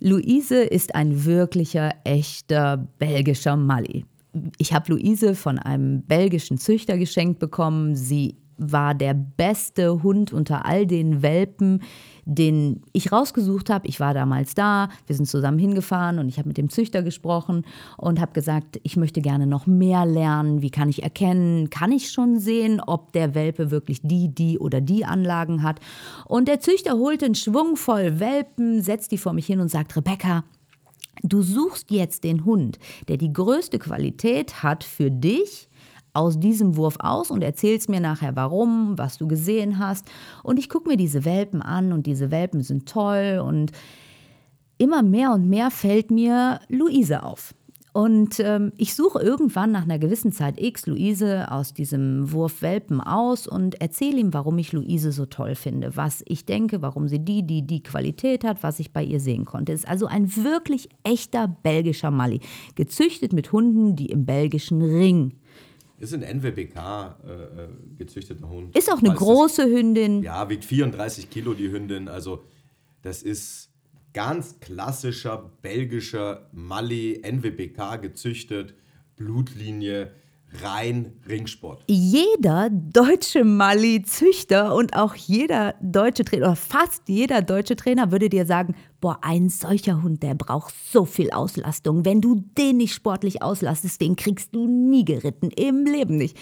Luise 0.00 0.62
ist 0.62 0.94
ein 0.94 1.24
wirklicher, 1.24 1.94
echter 2.04 2.76
belgischer 2.98 3.56
Mali. 3.56 4.04
Ich 4.58 4.72
habe 4.74 4.92
Luise 4.92 5.34
von 5.34 5.58
einem 5.58 6.02
belgischen 6.02 6.58
Züchter 6.58 6.98
geschenkt 6.98 7.38
bekommen. 7.38 7.94
Sie 7.94 8.36
war 8.58 8.94
der 8.94 9.14
beste 9.14 10.02
Hund 10.02 10.32
unter 10.32 10.64
all 10.64 10.86
den 10.86 11.22
Welpen, 11.22 11.82
den 12.24 12.82
ich 12.92 13.12
rausgesucht 13.12 13.70
habe. 13.70 13.86
Ich 13.86 14.00
war 14.00 14.14
damals 14.14 14.54
da, 14.54 14.88
wir 15.06 15.14
sind 15.14 15.26
zusammen 15.26 15.58
hingefahren 15.58 16.18
und 16.18 16.28
ich 16.28 16.38
habe 16.38 16.48
mit 16.48 16.58
dem 16.58 16.70
Züchter 16.70 17.02
gesprochen 17.02 17.64
und 17.96 18.20
habe 18.20 18.32
gesagt, 18.32 18.80
ich 18.82 18.96
möchte 18.96 19.20
gerne 19.20 19.46
noch 19.46 19.66
mehr 19.66 20.04
lernen. 20.04 20.62
Wie 20.62 20.70
kann 20.70 20.88
ich 20.88 21.02
erkennen? 21.02 21.70
Kann 21.70 21.92
ich 21.92 22.10
schon 22.10 22.38
sehen, 22.38 22.80
ob 22.84 23.12
der 23.12 23.34
Welpe 23.34 23.70
wirklich 23.70 24.00
die, 24.02 24.34
die 24.34 24.58
oder 24.58 24.80
die 24.80 25.04
Anlagen 25.04 25.62
hat? 25.62 25.80
Und 26.26 26.48
der 26.48 26.60
Züchter 26.60 26.94
holt 26.94 27.22
einen 27.22 27.34
Schwung 27.34 27.76
voll 27.76 28.18
Welpen, 28.18 28.82
setzt 28.82 29.12
die 29.12 29.18
vor 29.18 29.32
mich 29.32 29.46
hin 29.46 29.60
und 29.60 29.68
sagt, 29.68 29.96
Rebecca, 29.96 30.44
Du 31.22 31.42
suchst 31.42 31.90
jetzt 31.90 32.24
den 32.24 32.44
Hund, 32.44 32.78
der 33.08 33.16
die 33.16 33.32
größte 33.32 33.78
Qualität 33.78 34.62
hat 34.62 34.84
für 34.84 35.10
dich, 35.10 35.68
aus 36.16 36.40
diesem 36.40 36.76
Wurf 36.76 36.96
aus 36.98 37.30
und 37.30 37.42
erzählst 37.42 37.88
mir 37.88 38.00
nachher 38.00 38.34
warum, 38.34 38.96
was 38.96 39.18
du 39.18 39.28
gesehen 39.28 39.78
hast. 39.78 40.06
Und 40.42 40.58
ich 40.58 40.68
gucke 40.68 40.88
mir 40.88 40.96
diese 40.96 41.24
Welpen 41.24 41.62
an 41.62 41.92
und 41.92 42.06
diese 42.06 42.30
Welpen 42.30 42.62
sind 42.62 42.88
toll 42.88 43.42
und 43.44 43.72
immer 44.78 45.02
mehr 45.02 45.32
und 45.32 45.48
mehr 45.48 45.70
fällt 45.70 46.10
mir 46.10 46.60
Luise 46.68 47.22
auf. 47.22 47.54
Und 47.92 48.40
ähm, 48.40 48.72
ich 48.76 48.94
suche 48.94 49.22
irgendwann 49.22 49.72
nach 49.72 49.84
einer 49.84 49.98
gewissen 49.98 50.30
Zeit 50.30 50.60
X 50.60 50.86
Luise 50.86 51.50
aus 51.50 51.72
diesem 51.72 52.30
Wurf 52.30 52.60
Welpen 52.60 53.00
aus 53.00 53.46
und 53.46 53.80
erzähle 53.80 54.18
ihm, 54.18 54.34
warum 54.34 54.58
ich 54.58 54.74
Luise 54.74 55.12
so 55.12 55.24
toll 55.24 55.54
finde, 55.54 55.96
was 55.96 56.22
ich 56.26 56.44
denke, 56.44 56.82
warum 56.82 57.08
sie 57.08 57.20
die, 57.20 57.46
die, 57.46 57.66
die 57.66 57.82
Qualität 57.82 58.44
hat, 58.44 58.62
was 58.62 58.80
ich 58.80 58.92
bei 58.92 59.02
ihr 59.02 59.18
sehen 59.18 59.46
konnte. 59.46 59.72
Ist 59.72 59.88
also 59.88 60.04
ein 60.04 60.36
wirklich 60.36 60.90
echter 61.04 61.48
belgischer 61.48 62.10
Mali, 62.10 62.40
gezüchtet 62.74 63.32
mit 63.32 63.50
Hunden, 63.50 63.96
die 63.96 64.10
im 64.10 64.26
belgischen 64.26 64.82
Ring 64.82 65.32
ist 65.98 66.14
ein 66.14 66.22
NWBK 66.22 66.76
äh, 66.76 67.30
äh, 67.30 67.68
gezüchteter 67.96 68.48
Hund. 68.48 68.76
Ist 68.76 68.92
auch 68.92 68.98
eine 68.98 69.14
große 69.14 69.62
ist, 69.62 69.76
Hündin. 69.76 70.22
Ja, 70.22 70.48
wiegt 70.48 70.64
34 70.64 71.30
Kilo 71.30 71.54
die 71.54 71.70
Hündin. 71.70 72.08
Also 72.08 72.44
das 73.02 73.22
ist 73.22 73.70
ganz 74.12 74.60
klassischer 74.60 75.50
belgischer 75.62 76.48
Mali, 76.52 77.22
NWBK 77.22 78.00
gezüchtet, 78.00 78.74
Blutlinie 79.16 80.12
rein 80.62 81.12
Ringsport. 81.28 81.84
Jeder 81.88 82.70
deutsche 82.70 83.44
Mali-Züchter 83.44 84.74
und 84.74 84.94
auch 84.94 85.14
jeder 85.14 85.74
deutsche 85.82 86.24
Trainer, 86.24 86.46
oder 86.46 86.56
fast 86.56 87.08
jeder 87.08 87.42
deutsche 87.42 87.76
Trainer 87.76 88.12
würde 88.12 88.28
dir 88.28 88.46
sagen, 88.46 88.74
boah, 89.06 89.20
ein 89.22 89.50
solcher 89.50 90.02
Hund, 90.02 90.24
der 90.24 90.34
braucht 90.34 90.74
so 90.90 91.04
viel 91.04 91.30
Auslastung. 91.30 92.04
Wenn 92.04 92.20
du 92.20 92.42
den 92.58 92.78
nicht 92.78 92.92
sportlich 92.92 93.40
auslastest, 93.40 94.00
den 94.00 94.16
kriegst 94.16 94.52
du 94.52 94.66
nie 94.66 95.04
geritten, 95.04 95.50
im 95.50 95.84
Leben 95.84 96.16
nicht. 96.16 96.36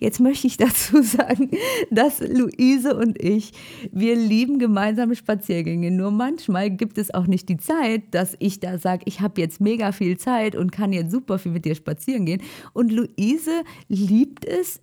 Jetzt 0.00 0.18
möchte 0.18 0.48
ich 0.48 0.56
dazu 0.56 1.00
sagen, 1.02 1.52
dass 1.92 2.18
Luise 2.18 2.96
und 2.96 3.22
ich, 3.22 3.52
wir 3.92 4.16
lieben 4.16 4.58
gemeinsame 4.58 5.14
Spaziergänge. 5.14 5.92
Nur 5.92 6.10
manchmal 6.10 6.70
gibt 6.70 6.98
es 6.98 7.14
auch 7.14 7.28
nicht 7.28 7.48
die 7.48 7.58
Zeit, 7.58 8.02
dass 8.10 8.34
ich 8.40 8.58
da 8.58 8.78
sage, 8.78 9.04
ich 9.04 9.20
habe 9.20 9.40
jetzt 9.40 9.60
mega 9.60 9.92
viel 9.92 10.18
Zeit 10.18 10.56
und 10.56 10.72
kann 10.72 10.92
jetzt 10.92 11.12
super 11.12 11.38
viel 11.38 11.52
mit 11.52 11.66
dir 11.66 11.76
spazieren 11.76 12.26
gehen. 12.26 12.42
Und 12.72 12.90
Luise 12.90 13.62
liebt 13.86 14.44
es, 14.44 14.80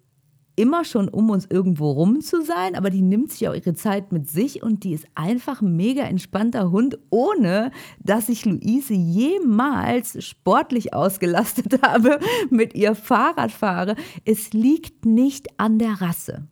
immer 0.55 0.85
schon 0.85 1.09
um 1.09 1.29
uns 1.29 1.47
irgendwo 1.49 1.91
rum 1.91 2.21
zu 2.21 2.41
sein, 2.43 2.75
aber 2.75 2.89
die 2.89 3.01
nimmt 3.01 3.31
sich 3.31 3.47
auch 3.47 3.53
ihre 3.53 3.73
Zeit 3.73 4.11
mit 4.11 4.29
sich 4.29 4.63
und 4.63 4.83
die 4.83 4.93
ist 4.93 5.05
einfach 5.15 5.61
ein 5.61 5.75
mega 5.75 6.03
entspannter 6.03 6.71
Hund, 6.71 6.97
ohne 7.09 7.71
dass 7.99 8.29
ich 8.29 8.45
Luise 8.45 8.93
jemals 8.93 10.23
sportlich 10.23 10.93
ausgelastet 10.93 11.81
habe, 11.81 12.19
mit 12.49 12.75
ihr 12.75 12.95
Fahrrad 12.95 13.51
fahre. 13.51 13.95
Es 14.23 14.53
liegt 14.53 15.05
nicht 15.05 15.47
an 15.57 15.79
der 15.79 16.01
Rasse. 16.01 16.47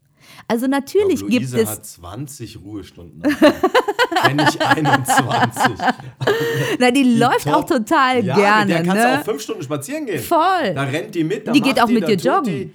Also 0.48 0.68
natürlich 0.68 1.20
glaube, 1.20 1.32
gibt 1.32 1.54
es. 1.54 1.70
hat 1.70 1.86
20 1.86 2.60
Ruhestunden. 2.64 3.22
Wenn 3.22 4.36
nicht 4.38 4.62
21. 4.62 5.64
Na, 6.80 6.92
die, 6.92 7.04
die 7.04 7.18
läuft 7.18 7.44
top. 7.44 7.54
auch 7.54 7.66
total 7.66 8.26
ja, 8.26 8.36
gerne. 8.36 8.66
Mit 8.66 8.70
der 8.70 8.84
kannst 8.84 9.04
ne? 9.04 9.12
du 9.12 9.20
auch 9.20 9.26
fünf 9.26 9.42
Stunden 9.42 9.64
spazieren 9.64 10.06
gehen. 10.06 10.20
Voll. 10.20 10.74
Da 10.74 10.84
rennt 10.84 11.14
die 11.16 11.24
mit. 11.24 11.54
die 11.54 11.62
geht 11.62 11.82
auch 11.82 11.88
mit 11.88 12.08
dir 12.08 12.16
joggen. 12.16 12.46
Die, 12.46 12.74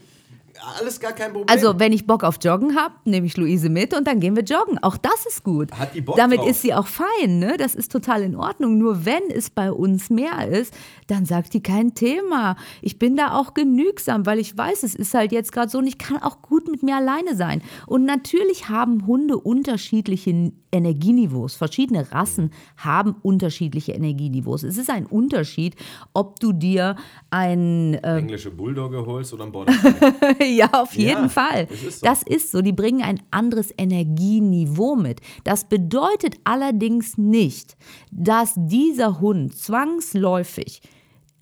alles 0.78 1.00
gar 1.00 1.12
kein 1.12 1.32
Problem. 1.32 1.48
Also, 1.48 1.78
wenn 1.78 1.92
ich 1.92 2.06
Bock 2.06 2.24
auf 2.24 2.38
Joggen 2.42 2.76
habe, 2.76 2.94
nehme 3.04 3.26
ich 3.26 3.36
Luise 3.36 3.68
mit 3.68 3.94
und 3.94 4.06
dann 4.06 4.20
gehen 4.20 4.36
wir 4.36 4.42
joggen. 4.42 4.78
Auch 4.78 4.96
das 4.96 5.26
ist 5.26 5.44
gut. 5.44 5.72
Hat 5.72 5.94
die 5.94 6.00
Bock 6.00 6.16
Damit 6.16 6.40
drauf. 6.40 6.50
ist 6.50 6.62
sie 6.62 6.74
auch 6.74 6.86
fein, 6.86 7.38
ne? 7.38 7.56
Das 7.58 7.74
ist 7.74 7.92
total 7.92 8.22
in 8.22 8.36
Ordnung. 8.36 8.78
Nur 8.78 9.04
wenn 9.04 9.30
es 9.30 9.50
bei 9.50 9.70
uns 9.72 10.10
mehr 10.10 10.48
ist, 10.48 10.74
dann 11.06 11.24
sagt 11.24 11.54
die 11.54 11.62
kein 11.62 11.94
Thema. 11.94 12.56
Ich 12.82 12.98
bin 12.98 13.16
da 13.16 13.38
auch 13.38 13.54
genügsam, 13.54 14.26
weil 14.26 14.38
ich 14.38 14.56
weiß, 14.56 14.82
es 14.82 14.94
ist 14.94 15.14
halt 15.14 15.32
jetzt 15.32 15.52
gerade 15.52 15.70
so 15.70 15.78
und 15.78 15.86
ich 15.86 15.98
kann 15.98 16.18
auch 16.18 16.42
gut 16.42 16.68
mit 16.68 16.82
mir 16.82 16.96
alleine 16.96 17.36
sein. 17.36 17.62
Und 17.86 18.04
natürlich 18.04 18.68
haben 18.68 19.06
Hunde 19.06 19.38
unterschiedliche 19.38 20.52
Energieniveaus. 20.70 21.54
Verschiedene 21.54 22.12
Rassen 22.12 22.52
haben 22.76 23.16
unterschiedliche 23.22 23.92
Energieniveaus. 23.92 24.62
Es 24.62 24.76
ist 24.76 24.90
ein 24.90 25.06
Unterschied, 25.06 25.76
ob 26.12 26.40
du 26.40 26.52
dir 26.52 26.96
ein 27.30 27.94
äh 27.94 28.18
englische 28.18 28.50
Bulldogge 28.50 29.06
holst 29.06 29.32
oder 29.32 29.44
ein 29.44 29.52
Border 29.52 29.72
ja, 30.56 30.70
auf 30.72 30.94
jeden 30.94 31.24
ja, 31.24 31.28
Fall. 31.28 31.66
Das 31.66 31.82
ist, 31.82 32.00
so. 32.00 32.06
das 32.06 32.22
ist 32.22 32.50
so. 32.50 32.62
Die 32.62 32.72
bringen 32.72 33.02
ein 33.02 33.22
anderes 33.30 33.72
Energieniveau 33.76 34.96
mit. 34.96 35.20
Das 35.44 35.64
bedeutet 35.68 36.36
allerdings 36.44 37.18
nicht, 37.18 37.76
dass 38.10 38.54
dieser 38.56 39.20
Hund 39.20 39.56
zwangsläufig 39.56 40.82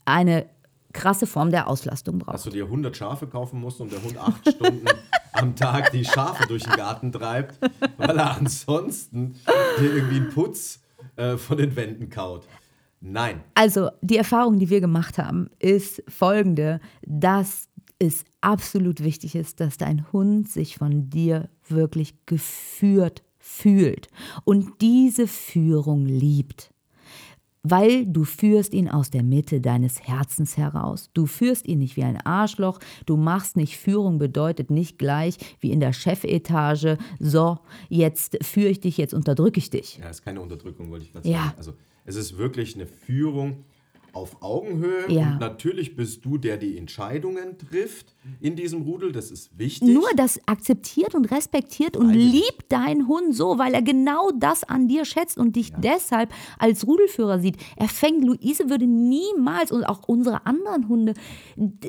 eine 0.04 0.46
krasse 0.92 1.26
Form 1.26 1.50
der 1.50 1.68
Auslastung 1.68 2.18
braucht. 2.18 2.34
Dass 2.34 2.44
du 2.44 2.50
dir 2.50 2.64
100 2.64 2.96
Schafe 2.96 3.26
kaufen 3.26 3.60
musst 3.60 3.80
und 3.80 3.92
der 3.92 4.02
Hund 4.02 4.16
acht 4.18 4.48
Stunden 4.54 4.86
am 5.32 5.54
Tag 5.54 5.92
die 5.92 6.04
Schafe 6.04 6.46
durch 6.48 6.62
den 6.62 6.72
Garten 6.72 7.12
treibt, 7.12 7.58
weil 7.98 8.18
er 8.18 8.36
ansonsten 8.36 9.36
dir 9.78 9.94
irgendwie 9.94 10.16
einen 10.16 10.30
Putz 10.30 10.80
äh, 11.16 11.36
von 11.36 11.58
den 11.58 11.76
Wänden 11.76 12.08
kaut. 12.08 12.46
Nein. 13.00 13.44
Also 13.54 13.90
die 14.00 14.16
Erfahrung, 14.16 14.58
die 14.58 14.70
wir 14.70 14.80
gemacht 14.80 15.18
haben, 15.18 15.50
ist 15.58 16.02
folgende, 16.08 16.80
dass 17.02 17.68
es 17.98 18.24
absolut 18.46 19.02
wichtig 19.02 19.34
ist, 19.34 19.58
dass 19.58 19.76
dein 19.76 20.10
Hund 20.12 20.48
sich 20.48 20.76
von 20.76 21.10
dir 21.10 21.48
wirklich 21.68 22.14
geführt 22.26 23.24
fühlt 23.38 24.08
und 24.44 24.80
diese 24.80 25.26
Führung 25.26 26.06
liebt. 26.06 26.72
Weil 27.68 28.06
du 28.06 28.22
führst 28.22 28.72
ihn 28.72 28.88
aus 28.88 29.10
der 29.10 29.24
Mitte 29.24 29.60
deines 29.60 30.00
Herzens 30.00 30.56
heraus. 30.56 31.10
Du 31.14 31.26
führst 31.26 31.66
ihn 31.66 31.80
nicht 31.80 31.96
wie 31.96 32.04
ein 32.04 32.20
Arschloch. 32.24 32.78
Du 33.06 33.16
machst 33.16 33.56
nicht 33.56 33.76
Führung 33.76 34.18
bedeutet 34.18 34.70
nicht 34.70 34.98
gleich 34.98 35.36
wie 35.58 35.72
in 35.72 35.80
der 35.80 35.92
Chefetage. 35.92 36.96
So, 37.18 37.58
jetzt 37.88 38.38
führe 38.44 38.68
ich 38.68 38.78
dich, 38.78 38.96
jetzt 38.96 39.14
unterdrücke 39.14 39.58
ich 39.58 39.70
dich. 39.70 39.98
Ja, 39.98 40.08
ist 40.08 40.22
keine 40.22 40.40
Unterdrückung, 40.40 40.90
wollte 40.90 41.06
ich 41.06 41.12
gerade 41.12 41.28
ja. 41.28 41.46
sagen. 41.46 41.54
Also 41.58 41.72
es 42.04 42.14
ist 42.14 42.38
wirklich 42.38 42.76
eine 42.76 42.86
Führung 42.86 43.64
auf 44.16 44.42
Augenhöhe. 44.42 45.04
Ja. 45.08 45.32
Und 45.32 45.40
natürlich 45.40 45.94
bist 45.94 46.24
du, 46.24 46.38
der 46.38 46.56
die 46.56 46.78
Entscheidungen 46.78 47.58
trifft 47.58 48.14
in 48.40 48.56
diesem 48.56 48.82
Rudel. 48.82 49.12
Das 49.12 49.30
ist 49.30 49.58
wichtig. 49.58 49.86
Nur 49.86 50.08
das 50.16 50.40
akzeptiert 50.46 51.14
und 51.14 51.30
respektiert 51.30 51.98
und 51.98 52.06
Freiwillig. 52.06 52.32
liebt 52.32 52.72
deinen 52.72 53.08
Hund 53.08 53.34
so, 53.34 53.58
weil 53.58 53.74
er 53.74 53.82
genau 53.82 54.30
das 54.32 54.64
an 54.64 54.88
dir 54.88 55.04
schätzt 55.04 55.36
und 55.36 55.54
dich 55.54 55.72
deshalb 55.74 56.32
als 56.58 56.86
Rudelführer 56.86 57.38
sieht. 57.40 57.58
Er 57.76 57.88
fängt, 57.88 58.24
Luise 58.24 58.70
würde 58.70 58.86
niemals 58.86 59.70
und 59.70 59.84
auch 59.84 60.08
unsere 60.08 60.46
anderen 60.46 60.88
Hunde, 60.88 61.12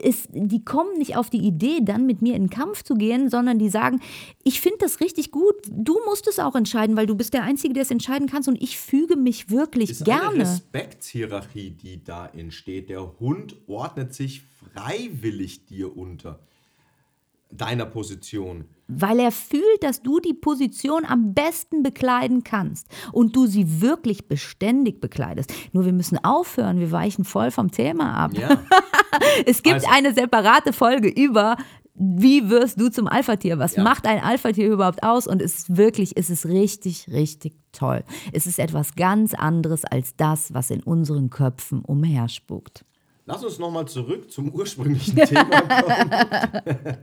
ist, 0.02 0.28
die 0.34 0.66
kommen 0.66 0.98
nicht 0.98 1.16
auf 1.16 1.30
die 1.30 1.46
Idee, 1.46 1.80
dann 1.82 2.06
mit 2.06 2.22
mir 2.22 2.36
in 2.36 2.44
den 2.44 2.50
Kampf 2.50 2.84
zu 2.84 2.96
gehen, 2.96 3.30
sondern 3.30 3.58
die 3.58 3.70
sagen, 3.70 4.02
ich 4.44 4.60
finde 4.60 4.80
das 4.82 5.00
richtig 5.00 5.32
gut. 5.32 5.56
Du 5.70 5.98
musst 6.06 6.28
es 6.28 6.40
auch 6.40 6.56
entscheiden, 6.56 6.98
weil 6.98 7.06
du 7.06 7.16
bist 7.16 7.34
der 7.34 7.44
Einzige, 7.44 7.74
der 7.74 7.84
es 7.84 7.92
entscheiden 7.92 8.28
kannst 8.28 8.50
und 8.50 8.62
ich 8.62 8.78
füge 8.78 9.16
mich 9.16 9.50
wirklich 9.50 9.92
ist 9.92 10.04
gerne. 10.04 10.30
eine 10.32 10.42
Respektshierarchie, 10.42 11.72
die 11.72 12.04
da 12.04 12.17
entsteht. 12.26 12.90
Der 12.90 13.20
Hund 13.20 13.56
ordnet 13.68 14.14
sich 14.14 14.42
freiwillig 14.74 15.66
dir 15.66 15.96
unter 15.96 16.40
deiner 17.50 17.86
Position. 17.86 18.66
Weil 18.90 19.20
er 19.20 19.32
fühlt, 19.32 19.82
dass 19.82 20.02
du 20.02 20.20
die 20.20 20.34
Position 20.34 21.06
am 21.06 21.34
besten 21.34 21.82
bekleiden 21.84 22.44
kannst 22.44 22.88
und 23.12 23.36
du 23.36 23.48
sie 23.48 23.82
wirklich 23.82 24.28
beständig 24.28 25.00
bekleidest. 25.02 25.54
Nur 25.74 25.86
wir 25.86 25.94
müssen 25.94 26.24
aufhören, 26.24 26.80
wir 26.80 26.92
weichen 26.92 27.26
voll 27.26 27.52
vom 27.52 27.72
Thema 27.72 28.14
ab. 28.16 28.32
Ja. 28.38 28.62
es 29.46 29.64
gibt 29.64 29.76
Also- 29.76 29.88
eine 29.92 30.14
separate 30.14 30.74
Folge 30.74 31.08
über 31.10 31.58
wie 32.00 32.50
wirst 32.50 32.80
du 32.80 32.90
zum 32.90 33.08
Alpha-Tier? 33.08 33.58
Was 33.58 33.76
Ja. 33.76 33.84
macht 33.84 34.06
ein 34.06 34.22
Alpha-Tier 34.24 34.72
überhaupt 34.72 35.02
aus? 35.04 35.26
Und 35.28 35.42
es 35.42 35.56
ist 35.60 35.78
wirklich, 35.78 36.16
es 36.16 36.30
ist 36.30 36.46
richtig, 36.46 37.08
richtig 37.12 37.56
toll. 37.72 38.04
Es 38.34 38.46
ist 38.46 38.60
etwas 38.60 38.96
ganz 38.96 39.34
anderes 39.34 39.84
als 39.84 40.16
das, 40.16 40.54
was 40.54 40.70
in 40.70 40.82
unseren 40.84 41.30
Köpfen 41.30 41.82
umherspukt. 41.82 42.86
Lass 43.30 43.44
uns 43.44 43.60
nochmal 43.60 43.86
zurück 43.90 44.32
zum 44.32 44.50
ursprünglichen 44.54 45.16
Thema 45.28 45.44
kommen. 45.62 46.12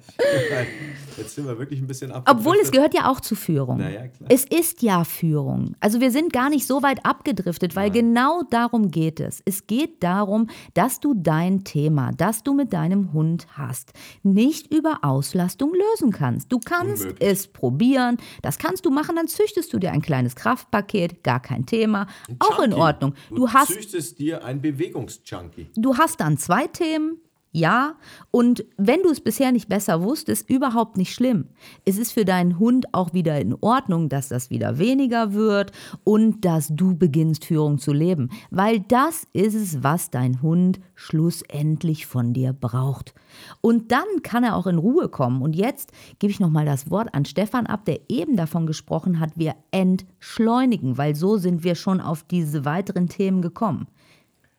Jetzt 1.19 1.35
sind 1.35 1.47
wir 1.47 1.59
wirklich 1.59 1.81
ein 1.81 1.87
bisschen 1.87 2.11
ab. 2.11 2.27
Obwohl 2.29 2.57
es 2.63 2.71
gehört 2.73 2.95
ja 2.95 3.11
auch 3.11 3.21
zu 3.21 3.35
Führung. 3.35 3.77
Na 3.79 3.91
ja, 3.91 4.09
klar. 4.09 4.31
Es 4.31 4.45
ist 4.47 4.81
ja 4.83 5.05
Führung. 5.05 5.77
Also 5.81 6.01
wir 6.01 6.11
sind 6.11 6.33
gar 6.33 6.49
nicht 6.49 6.67
so 6.67 6.83
weit 6.83 7.05
abgedriftet, 7.05 7.77
weil 7.77 7.91
genau 7.91 8.43
darum 8.51 8.91
geht 8.91 9.21
es. 9.21 9.43
Es 9.45 9.67
geht 9.67 10.03
darum, 10.03 10.49
dass 10.73 10.99
du 10.99 11.13
dein 11.15 11.63
Thema, 11.63 12.11
das 12.17 12.43
du 12.43 12.55
mit 12.55 12.73
deinem 12.73 13.13
Hund 13.13 13.47
hast, 13.53 13.93
nicht 14.23 14.73
über 14.75 15.01
Auslastung 15.03 15.73
lösen 15.75 16.11
kannst. 16.11 16.51
Du 16.51 16.59
kannst 16.59 17.03
Unmöglich. 17.03 17.29
es 17.31 17.49
probieren, 17.49 18.17
das 18.41 18.57
kannst 18.59 18.87
du 18.87 18.91
machen, 18.91 19.17
dann 19.17 19.29
züchtest 19.29 19.73
du 19.75 19.79
dir 19.79 19.93
ein 19.93 20.01
kleines 20.03 20.35
Kraftpaket, 20.37 21.23
gar 21.23 21.41
kein 21.41 21.67
Thema, 21.67 22.07
auch 22.39 22.61
in. 22.61 22.73
Ordnung. 22.73 23.15
Du, 23.29 23.37
Du 23.37 23.51
hast 23.51 23.73
züchtest 23.73 24.19
dir 24.19 24.43
ein 24.45 24.61
Bewegungsjunkie. 24.63 25.69
Du 25.77 25.97
hast 25.97 26.14
dann 26.17 26.39
zwei 26.39 26.67
Themen. 26.67 27.19
Ja, 27.57 27.95
und 28.33 28.65
wenn 28.79 29.05
du 29.05 29.11
es 29.11 29.21
bisher 29.21 29.53
nicht 29.53 29.69
besser 29.69 30.03
wusstest, 30.03 30.51
überhaupt 30.51 30.97
nicht 30.97 31.15
schlimm. 31.15 31.51
Es 31.85 31.99
ist 31.99 32.11
für 32.11 32.25
deinen 32.25 32.59
Hund 32.59 32.93
auch 32.93 33.13
wieder 33.13 33.41
in 33.41 33.55
Ordnung, 33.61 34.09
dass 34.09 34.27
das 34.27 34.51
wieder 34.51 34.79
weniger 34.79 35.35
wird 35.35 35.71
und 36.03 36.45
dass 36.45 36.75
du 36.75 36.97
beginnst 36.97 37.45
Führung 37.45 37.79
zu 37.79 37.93
leben, 37.93 38.31
weil 38.51 38.81
das 38.81 39.29
ist 39.33 39.55
es, 39.55 39.85
was 39.85 40.11
dein 40.11 40.43
Hund 40.43 40.81
schlussendlich 40.97 42.07
von 42.07 42.33
dir 42.33 42.53
braucht. 42.53 43.15
Und 43.61 43.93
dann 43.93 44.23
kann 44.25 44.43
er 44.43 44.57
auch 44.57 44.67
in 44.67 44.79
Ruhe 44.79 45.09
kommen. 45.09 45.41
Und 45.41 45.55
jetzt 45.55 45.93
gebe 46.19 46.33
ich 46.33 46.41
nochmal 46.41 46.67
das 46.67 46.91
Wort 46.91 47.15
an 47.15 47.25
Stefan 47.25 47.67
ab, 47.67 47.85
der 47.85 48.01
eben 48.09 48.35
davon 48.35 48.67
gesprochen 48.67 49.21
hat, 49.21 49.31
wir 49.39 49.55
entschleunigen, 49.71 50.99
weil 50.99 51.15
so 51.15 51.37
sind 51.37 51.63
wir 51.63 51.77
schon 51.77 52.01
auf 52.01 52.25
diese 52.25 52.65
weiteren 52.65 53.09
Themen 53.09 53.43
gekommen. 53.43 53.87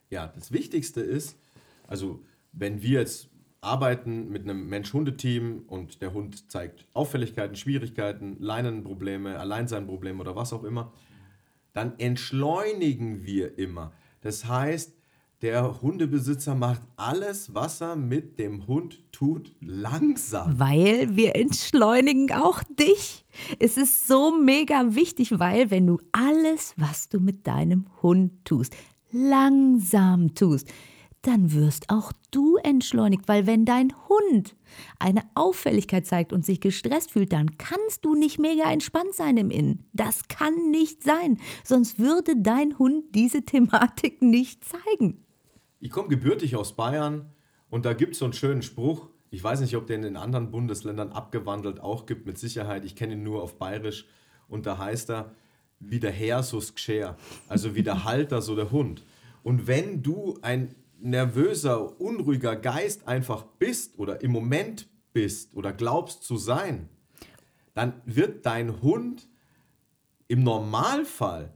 Ja, 0.10 0.32
das 0.34 0.54
Wichtigste 0.54 1.02
ist, 1.02 1.36
also 1.88 2.24
wenn 2.52 2.82
wir 2.82 3.00
jetzt 3.02 3.30
arbeiten 3.62 4.30
mit 4.30 4.44
einem 4.44 4.70
Mensch-Hunde-Team 4.70 5.64
und 5.68 6.02
der 6.02 6.14
Hund 6.14 6.52
zeigt 6.52 6.86
Auffälligkeiten, 6.94 7.56
Schwierigkeiten, 7.56 8.38
Leinenprobleme, 8.40 9.40
Alleinseinprobleme 9.40 10.22
oder 10.22 10.36
was 10.36 10.54
auch 10.54 10.64
immer, 10.64 10.94
dann 11.74 11.98
entschleunigen 11.98 13.26
wir 13.26 13.58
immer. 13.58 13.92
Das 14.22 14.46
heißt, 14.46 14.96
der 15.42 15.82
Hundebesitzer 15.82 16.56
macht 16.56 16.82
alles, 16.96 17.54
was 17.54 17.82
er 17.82 17.96
mit 17.96 18.40
dem 18.40 18.68
Hund 18.68 19.04
tut, 19.12 19.54
langsam. 19.60 20.58
Weil 20.58 21.16
wir 21.16 21.36
entschleunigen 21.36 22.32
auch 22.32 22.64
dich. 22.64 23.26
Es 23.60 23.76
ist 23.76 24.08
so 24.08 24.40
mega 24.40 24.96
wichtig, 24.96 25.38
weil 25.38 25.70
wenn 25.72 25.88
du 25.88 26.00
alles, 26.14 26.74
was 26.78 27.10
du 27.10 27.20
mit 27.20 27.46
deinem 27.46 27.86
Hund 28.02 28.46
tust, 28.46 28.76
langsam 29.12 30.34
tust, 30.34 30.72
dann 31.28 31.54
wirst 31.54 31.90
auch 31.90 32.12
du 32.32 32.58
entschleunigt, 32.58 33.28
weil 33.28 33.48
wenn 33.48 33.66
dein 33.66 33.94
Hund 34.08 34.56
eine 35.00 35.24
Auffälligkeit 35.34 36.06
zeigt 36.06 36.34
und 36.34 36.46
sich 36.46 36.62
gestresst 36.62 37.12
fühlt, 37.12 37.34
dann 37.34 37.58
kannst 37.58 38.06
du 38.06 38.16
nicht 38.16 38.40
mega 38.40 38.72
entspannt 38.72 39.14
sein 39.14 39.38
im 39.38 39.50
Innen. 39.50 39.86
Das 39.94 40.28
kann 40.28 40.72
nicht 40.72 41.04
sein, 41.04 41.40
sonst 41.64 42.00
würde 42.00 42.36
dein 42.38 42.78
Hund 42.78 43.16
diese 43.16 43.44
Thematik 43.44 44.22
nicht 44.22 44.64
zeigen. 44.64 45.26
Ich 45.80 45.92
komme 45.92 46.10
gebürtig 46.10 46.56
aus 46.56 46.76
Bayern 46.76 47.30
und 47.70 47.86
da 47.86 47.94
gibt 47.94 48.14
es 48.14 48.20
so 48.20 48.26
einen 48.26 48.34
schönen 48.34 48.62
Spruch. 48.62 49.10
Ich 49.32 49.44
weiß 49.44 49.62
nicht, 49.62 49.76
ob 49.76 49.88
der 49.88 49.98
in 49.98 50.18
anderen 50.18 50.52
Bundesländern 50.52 51.12
abgewandelt 51.12 51.80
auch 51.80 52.06
gibt, 52.06 52.26
mit 52.26 52.38
Sicherheit. 52.38 52.86
Ich 52.86 52.96
kenne 52.96 53.14
ihn 53.14 53.24
nur 53.24 53.42
auf 53.42 53.58
Bayerisch 53.58 54.06
und 54.48 54.66
da 54.66 54.78
heißt 54.78 55.10
er, 55.10 55.34
wie 55.80 56.00
der 56.00 56.12
Herr, 56.12 56.44
so 56.44 56.60
Gscher. 56.60 57.18
Also 57.48 57.76
wie 57.76 57.84
der 57.84 58.04
Halter, 58.06 58.42
so 58.42 58.56
der 58.56 58.72
Hund. 58.72 59.04
Und 59.44 59.68
wenn 59.68 60.02
du 60.02 60.38
ein 60.42 60.76
nervöser, 61.00 62.00
unruhiger 62.00 62.56
Geist 62.56 63.08
einfach 63.08 63.44
bist 63.44 63.98
oder 64.00 64.22
im 64.22 64.32
Moment 64.32 64.88
bist 65.14 65.56
oder 65.56 65.74
glaubst 65.74 66.24
zu 66.24 66.38
sein, 66.38 66.90
dann 67.74 68.02
wird 68.06 68.46
dein 68.46 68.82
Hund 68.82 69.28
im 70.28 70.44
Normalfall 70.44 71.54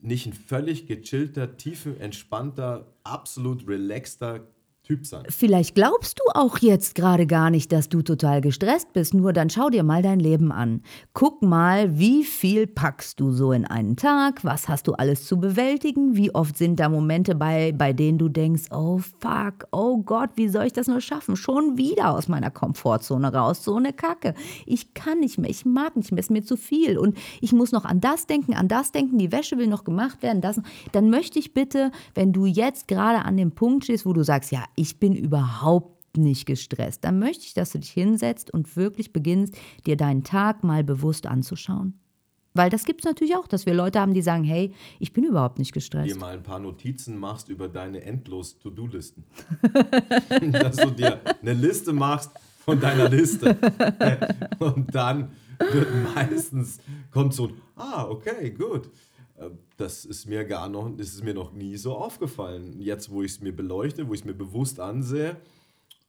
nicht 0.00 0.26
ein 0.26 0.32
völlig 0.32 0.86
gechillter, 0.86 1.56
tiefenentspannter, 1.56 2.92
absolut 3.02 3.66
relaxter 3.66 4.46
Typ 4.86 5.04
sein. 5.04 5.24
Vielleicht 5.28 5.74
glaubst 5.74 6.20
du 6.20 6.22
auch 6.38 6.58
jetzt 6.58 6.94
gerade 6.94 7.26
gar 7.26 7.50
nicht, 7.50 7.72
dass 7.72 7.88
du 7.88 8.02
total 8.02 8.40
gestresst 8.40 8.92
bist, 8.92 9.14
nur 9.14 9.32
dann 9.32 9.50
schau 9.50 9.68
dir 9.68 9.82
mal 9.82 10.00
dein 10.00 10.20
Leben 10.20 10.52
an. 10.52 10.80
Guck 11.12 11.42
mal, 11.42 11.98
wie 11.98 12.22
viel 12.22 12.68
packst 12.68 13.18
du 13.18 13.32
so 13.32 13.50
in 13.50 13.64
einen 13.64 13.96
Tag, 13.96 14.44
was 14.44 14.68
hast 14.68 14.86
du 14.86 14.92
alles 14.92 15.26
zu 15.26 15.40
bewältigen, 15.40 16.14
wie 16.14 16.32
oft 16.32 16.56
sind 16.56 16.78
da 16.78 16.88
Momente 16.88 17.34
bei, 17.34 17.72
bei 17.72 17.92
denen 17.92 18.16
du 18.18 18.28
denkst, 18.28 18.66
oh 18.70 18.98
fuck, 18.98 19.66
oh 19.72 19.98
Gott, 20.04 20.30
wie 20.36 20.48
soll 20.48 20.66
ich 20.66 20.72
das 20.72 20.86
nur 20.86 21.00
schaffen? 21.00 21.34
Schon 21.34 21.76
wieder 21.76 22.14
aus 22.14 22.28
meiner 22.28 22.52
Komfortzone 22.52 23.34
raus, 23.34 23.64
so 23.64 23.74
eine 23.74 23.92
Kacke. 23.92 24.34
Ich 24.66 24.94
kann 24.94 25.18
nicht 25.18 25.36
mehr, 25.36 25.50
ich 25.50 25.64
mag 25.64 25.96
nicht 25.96 26.12
mehr, 26.12 26.20
ist 26.20 26.30
mir 26.30 26.44
zu 26.44 26.56
viel 26.56 26.96
und 26.96 27.18
ich 27.40 27.52
muss 27.52 27.72
noch 27.72 27.86
an 27.86 28.00
das 28.00 28.28
denken, 28.28 28.54
an 28.54 28.68
das 28.68 28.92
denken, 28.92 29.18
die 29.18 29.32
Wäsche 29.32 29.58
will 29.58 29.66
noch 29.66 29.82
gemacht 29.82 30.22
werden, 30.22 30.40
das. 30.40 30.60
Dann 30.92 31.10
möchte 31.10 31.40
ich 31.40 31.54
bitte, 31.54 31.90
wenn 32.14 32.32
du 32.32 32.46
jetzt 32.46 32.86
gerade 32.86 33.24
an 33.24 33.36
dem 33.36 33.50
Punkt 33.50 33.82
stehst, 33.82 34.06
wo 34.06 34.12
du 34.12 34.22
sagst, 34.22 34.52
ja, 34.52 34.62
ich 34.76 34.98
bin 34.98 35.14
überhaupt 35.14 36.16
nicht 36.16 36.46
gestresst, 36.46 37.04
dann 37.04 37.18
möchte 37.18 37.44
ich, 37.44 37.54
dass 37.54 37.72
du 37.72 37.78
dich 37.78 37.90
hinsetzt 37.90 38.52
und 38.52 38.76
wirklich 38.76 39.12
beginnst, 39.12 39.54
dir 39.86 39.96
deinen 39.96 40.24
Tag 40.24 40.64
mal 40.64 40.84
bewusst 40.84 41.26
anzuschauen. 41.26 41.98
Weil 42.54 42.70
das 42.70 42.84
gibt 42.84 43.02
es 43.02 43.04
natürlich 43.04 43.36
auch, 43.36 43.46
dass 43.46 43.66
wir 43.66 43.74
Leute 43.74 44.00
haben, 44.00 44.14
die 44.14 44.22
sagen, 44.22 44.42
hey, 44.42 44.72
ich 44.98 45.12
bin 45.12 45.24
überhaupt 45.24 45.58
nicht 45.58 45.72
gestresst. 45.72 46.14
Dir 46.14 46.18
mal 46.18 46.34
ein 46.34 46.42
paar 46.42 46.58
Notizen 46.58 47.18
machst 47.18 47.50
über 47.50 47.68
deine 47.68 48.02
endlos 48.02 48.58
To-Do-Listen. 48.58 49.24
dass 50.52 50.76
du 50.76 50.90
dir 50.90 51.20
eine 51.42 51.52
Liste 51.52 51.92
machst 51.92 52.30
von 52.64 52.80
deiner 52.80 53.10
Liste. 53.10 53.56
Und 54.58 54.94
dann 54.94 55.32
wird 55.70 55.88
meistens, 56.14 56.78
kommt 57.10 57.34
so 57.34 57.48
ein, 57.48 57.60
ah, 57.76 58.06
okay, 58.08 58.50
gut. 58.50 58.90
Äh, 59.38 59.50
das 59.76 60.04
ist 60.04 60.26
mir 60.26 60.44
gar 60.44 60.68
noch, 60.68 60.88
das 60.96 61.08
ist 61.08 61.24
mir 61.24 61.34
noch 61.34 61.52
nie 61.52 61.76
so 61.76 61.96
aufgefallen. 61.96 62.80
Jetzt, 62.80 63.10
wo 63.10 63.22
ich 63.22 63.32
es 63.32 63.40
mir 63.40 63.54
beleuchte, 63.54 64.08
wo 64.08 64.14
ich 64.14 64.20
es 64.20 64.26
mir 64.26 64.34
bewusst 64.34 64.80
ansehe, 64.80 65.36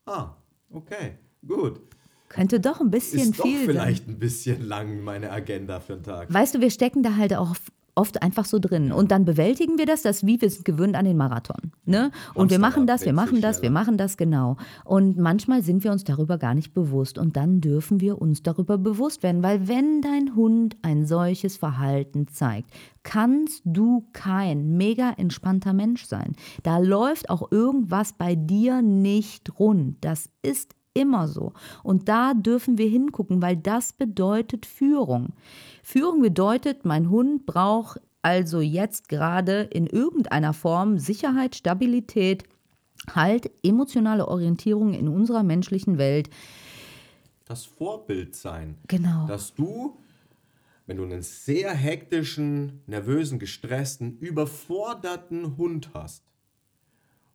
ah, 0.06 0.36
okay, 0.72 1.18
gut. 1.46 1.82
Könnte 2.30 2.60
doch 2.60 2.82
ein 2.82 2.92
bisschen 2.92 3.32
ist 3.32 3.42
viel 3.42 3.60
doch 3.60 3.72
vielleicht 3.72 4.06
sein. 4.06 4.16
ein 4.16 4.20
bisschen 4.20 4.68
lang 4.68 5.02
meine 5.02 5.32
Agenda 5.32 5.80
für 5.80 5.94
den 5.94 6.04
Tag. 6.04 6.34
Weißt 6.34 6.56
du, 6.56 6.60
wir 6.60 6.72
stecken 6.72 7.02
da 7.02 7.16
halt 7.16 7.34
auch 7.34 7.56
oft 7.98 8.22
einfach 8.22 8.46
so 8.46 8.60
drin. 8.60 8.92
Und 8.92 9.12
dann 9.12 9.26
bewältigen 9.26 9.78
wir 9.78 9.86
das, 9.86 10.04
das 10.04 10.26
wie 10.26 10.40
wir 10.40 10.50
sind 10.50 10.66
gewöhnt 10.66 10.96
an 10.96 11.06
den 11.06 11.18
Marathon. 11.18 11.72
Ne? 11.86 12.12
Und 12.34 12.52
wir 12.52 12.60
machen 12.60 12.88
das, 12.88 13.06
wir 13.06 13.14
machen 13.14 13.42
das, 13.42 13.62
wir 13.62 13.72
machen 13.72 13.98
das, 13.98 14.18
genau. 14.18 14.58
Und 14.86 15.18
manchmal 15.18 15.64
sind 15.64 15.84
wir 15.84 15.92
uns 15.92 16.04
darüber 16.04 16.38
gar 16.38 16.54
nicht 16.54 16.74
bewusst. 16.74 17.18
Und 17.18 17.36
dann 17.36 17.60
dürfen 17.60 18.00
wir 18.00 18.22
uns 18.22 18.44
darüber 18.44 18.78
bewusst 18.78 19.24
werden, 19.24 19.44
weil 19.44 19.68
wenn 19.68 20.02
dein 20.02 20.36
Hund 20.36 20.78
ein 20.84 21.06
solches 21.06 21.58
Verhalten 21.58 22.28
zeigt, 22.28 22.72
kannst 23.04 23.62
du 23.66 24.08
kein 24.14 24.78
mega 24.78 25.12
entspannter 25.12 25.74
Mensch 25.74 26.06
sein. 26.06 26.36
Da 26.64 26.78
läuft 26.78 27.30
auch 27.30 27.52
irgendwas 27.52 28.14
bei 28.14 28.36
dir 28.36 28.82
nicht 28.82 29.60
rund. 29.60 29.98
Das 30.02 30.30
ist 30.42 30.76
immer 30.94 31.28
so. 31.28 31.54
Und 31.84 32.10
da 32.10 32.34
dürfen 32.34 32.78
wir 32.78 32.90
hingucken, 32.90 33.42
weil 33.42 33.56
das 33.56 33.94
bedeutet 33.94 34.66
Führung. 34.66 35.34
Führung 35.90 36.22
bedeutet, 36.22 36.84
mein 36.84 37.10
Hund 37.10 37.46
braucht 37.46 38.02
also 38.22 38.60
jetzt 38.60 39.08
gerade 39.08 39.62
in 39.62 39.88
irgendeiner 39.88 40.52
Form 40.52 41.00
Sicherheit, 41.00 41.56
Stabilität, 41.56 42.44
halt 43.16 43.50
emotionale 43.64 44.28
Orientierung 44.28 44.94
in 44.94 45.08
unserer 45.08 45.44
menschlichen 45.44 45.98
Welt. 45.98 46.30
Das 47.46 47.64
Vorbild 47.64 48.36
sein. 48.36 48.76
Genau. 48.90 49.28
Dass 49.28 49.54
du, 49.54 49.98
wenn 50.88 50.98
du 50.98 51.04
einen 51.04 51.22
sehr 51.22 51.74
hektischen, 51.74 52.82
nervösen, 52.86 53.40
gestressten, 53.40 54.18
überforderten 54.18 55.56
Hund 55.56 55.92
hast, 55.94 56.22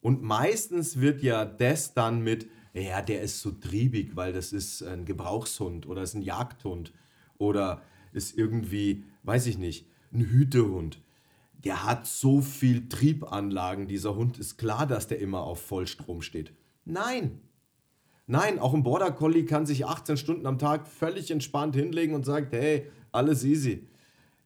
und 0.02 0.20
meistens 0.20 1.00
wird 1.00 1.22
ja 1.22 1.46
das 1.46 1.94
dann 1.94 2.20
mit, 2.20 2.50
ja, 2.74 3.00
der 3.00 3.22
ist 3.22 3.40
so 3.40 3.52
triebig, 3.52 4.14
weil 4.14 4.34
das 4.34 4.52
ist 4.52 4.82
ein 4.82 5.06
Gebrauchshund 5.06 5.86
oder 5.86 6.02
ist 6.02 6.12
ein 6.12 6.20
Jagdhund 6.20 6.92
oder 7.38 7.80
ist 8.12 8.36
irgendwie, 8.36 9.04
weiß 9.22 9.46
ich 9.46 9.58
nicht, 9.58 9.86
ein 10.12 10.20
Hütehund. 10.20 11.00
Der 11.64 11.84
hat 11.84 12.06
so 12.06 12.40
viel 12.40 12.88
Triebanlagen, 12.88 13.86
dieser 13.86 14.16
Hund. 14.16 14.38
Ist 14.38 14.58
klar, 14.58 14.86
dass 14.86 15.06
der 15.06 15.20
immer 15.20 15.42
auf 15.42 15.62
Vollstrom 15.62 16.22
steht. 16.22 16.52
Nein. 16.84 17.40
Nein, 18.26 18.58
auch 18.58 18.74
ein 18.74 18.82
Border 18.82 19.12
Collie 19.12 19.44
kann 19.44 19.66
sich 19.66 19.86
18 19.86 20.16
Stunden 20.16 20.46
am 20.46 20.58
Tag 20.58 20.86
völlig 20.86 21.30
entspannt 21.30 21.76
hinlegen 21.76 22.14
und 22.14 22.24
sagt, 22.24 22.52
hey, 22.52 22.86
alles 23.10 23.44
easy. 23.44 23.86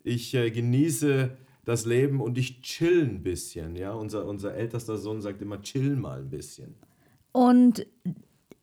Ich 0.03 0.35
äh, 0.35 0.51
genieße 0.51 1.37
das 1.65 1.85
Leben 1.85 2.21
und 2.21 2.39
ich 2.39 2.63
chill 2.63 3.03
ein 3.03 3.23
bisschen. 3.23 3.77
Ja? 3.77 3.93
Unser, 3.93 4.27
unser 4.27 4.55
ältester 4.55 4.97
Sohn 4.97 5.21
sagt 5.21 5.43
immer, 5.43 5.61
chill 5.63 5.97
mal 5.97 6.21
ein 6.21 6.31
bisschen. 6.31 6.75
Und 7.33 7.87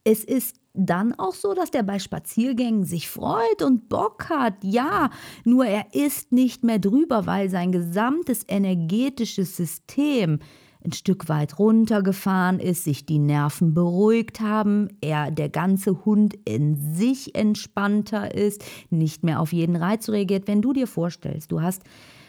es 0.04 0.24
ist 0.24 0.58
dann 0.74 1.14
auch 1.14 1.36
so, 1.36 1.54
dass 1.54 1.72
der 1.72 1.84
bei 1.84 2.00
Spaziergängen 2.00 2.84
sich 2.84 3.08
freut 3.08 3.62
und 3.62 3.90
Bock 3.90 4.30
hat. 4.30 4.56
Ja, 4.64 5.12
nur 5.46 5.66
er 5.66 5.94
ist 5.94 6.32
nicht 6.32 6.64
mehr 6.64 6.80
drüber, 6.80 7.26
weil 7.26 7.50
sein 7.50 7.72
gesamtes 7.72 8.44
energetisches 8.48 9.56
System 9.56 10.40
ein 10.84 10.92
Stück 10.92 11.30
weit 11.30 11.60
runtergefahren 11.60 12.60
ist, 12.60 12.84
sich 12.84 13.06
die 13.06 13.20
Nerven 13.20 13.74
beruhigt 13.74 14.42
haben, 14.42 14.90
er 15.00 15.32
der 15.32 15.48
ganze 15.50 16.04
Hund 16.04 16.36
in 16.46 16.76
sich 16.94 17.36
entspannter 17.36 18.34
ist, 18.34 18.66
nicht 18.90 19.24
mehr 19.24 19.40
auf 19.40 19.54
jeden 19.54 19.78
Reiz 19.78 20.10
reagiert. 20.10 20.48
Wenn 20.48 20.62
du 20.62 20.74
dir 20.74 20.88
vorstellst, 20.88 21.52
du 21.52 21.62
hast 21.62 21.84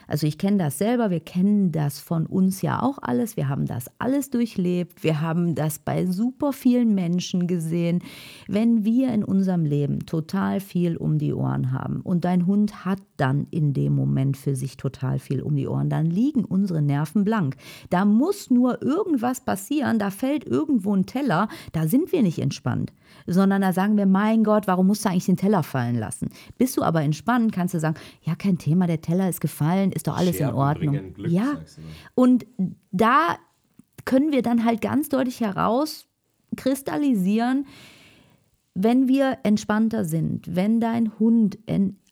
also 0.06 0.26
ich 0.26 0.38
kenne 0.38 0.58
das 0.58 0.78
selber, 0.78 1.10
wir 1.10 1.20
kennen 1.20 1.72
das 1.72 1.98
von 1.98 2.26
uns 2.26 2.62
ja 2.62 2.82
auch 2.82 2.98
alles, 3.00 3.36
wir 3.36 3.48
haben 3.48 3.66
das 3.66 3.90
alles 3.98 4.30
durchlebt, 4.30 5.02
wir 5.02 5.20
haben 5.20 5.54
das 5.54 5.78
bei 5.78 6.06
super 6.06 6.52
vielen 6.52 6.94
Menschen 6.94 7.46
gesehen. 7.46 8.02
Wenn 8.46 8.84
wir 8.84 9.12
in 9.12 9.24
unserem 9.24 9.64
Leben 9.64 10.06
total 10.06 10.60
viel 10.60 10.96
um 10.96 11.18
die 11.18 11.32
Ohren 11.32 11.72
haben 11.72 12.00
und 12.00 12.24
dein 12.24 12.46
Hund 12.46 12.84
hat 12.84 13.00
dann 13.16 13.46
in 13.50 13.72
dem 13.72 13.94
Moment 13.94 14.36
für 14.36 14.56
sich 14.56 14.76
total 14.76 15.18
viel 15.18 15.40
um 15.42 15.56
die 15.56 15.68
Ohren. 15.68 15.88
Dann 15.88 16.04
liegen 16.06 16.44
unsere 16.44 16.82
Nerven 16.82 17.24
blank. 17.24 17.56
Da 17.90 18.04
muss 18.04 18.50
nur 18.50 18.82
irgendwas 18.82 19.40
passieren, 19.40 19.98
da 19.98 20.10
fällt 20.10 20.44
irgendwo 20.44 20.94
ein 20.94 21.06
Teller, 21.06 21.48
da 21.72 21.88
sind 21.88 22.12
wir 22.12 22.22
nicht 22.22 22.38
entspannt, 22.38 22.92
sondern 23.26 23.62
da 23.62 23.72
sagen 23.72 23.96
wir, 23.96 24.06
mein 24.06 24.44
Gott, 24.44 24.66
warum 24.66 24.86
musst 24.86 25.04
du 25.04 25.08
eigentlich 25.08 25.26
den 25.26 25.36
Teller 25.36 25.62
fallen 25.62 25.96
lassen? 25.96 26.30
Bist 26.58 26.76
du 26.76 26.82
aber 26.82 27.02
entspannt, 27.02 27.52
kannst 27.52 27.74
du 27.74 27.80
sagen, 27.80 27.96
ja, 28.22 28.34
kein 28.34 28.58
Thema, 28.58 28.86
der 28.86 29.00
Teller 29.00 29.28
ist 29.28 29.40
gefallen, 29.40 29.92
ist 29.92 30.08
doch 30.08 30.16
alles 30.16 30.36
Scherben 30.36 30.54
in 30.54 30.60
Ordnung. 30.60 31.14
Glück, 31.14 31.30
ja. 31.30 31.54
Und 32.14 32.46
da 32.90 33.36
können 34.04 34.32
wir 34.32 34.42
dann 34.42 34.64
halt 34.64 34.80
ganz 34.80 35.08
deutlich 35.08 35.40
herauskristallisieren, 35.40 37.66
wenn 38.74 39.08
wir 39.08 39.38
entspannter 39.44 40.04
sind, 40.04 40.54
wenn 40.54 40.80
dein 40.80 41.18
Hund 41.18 41.58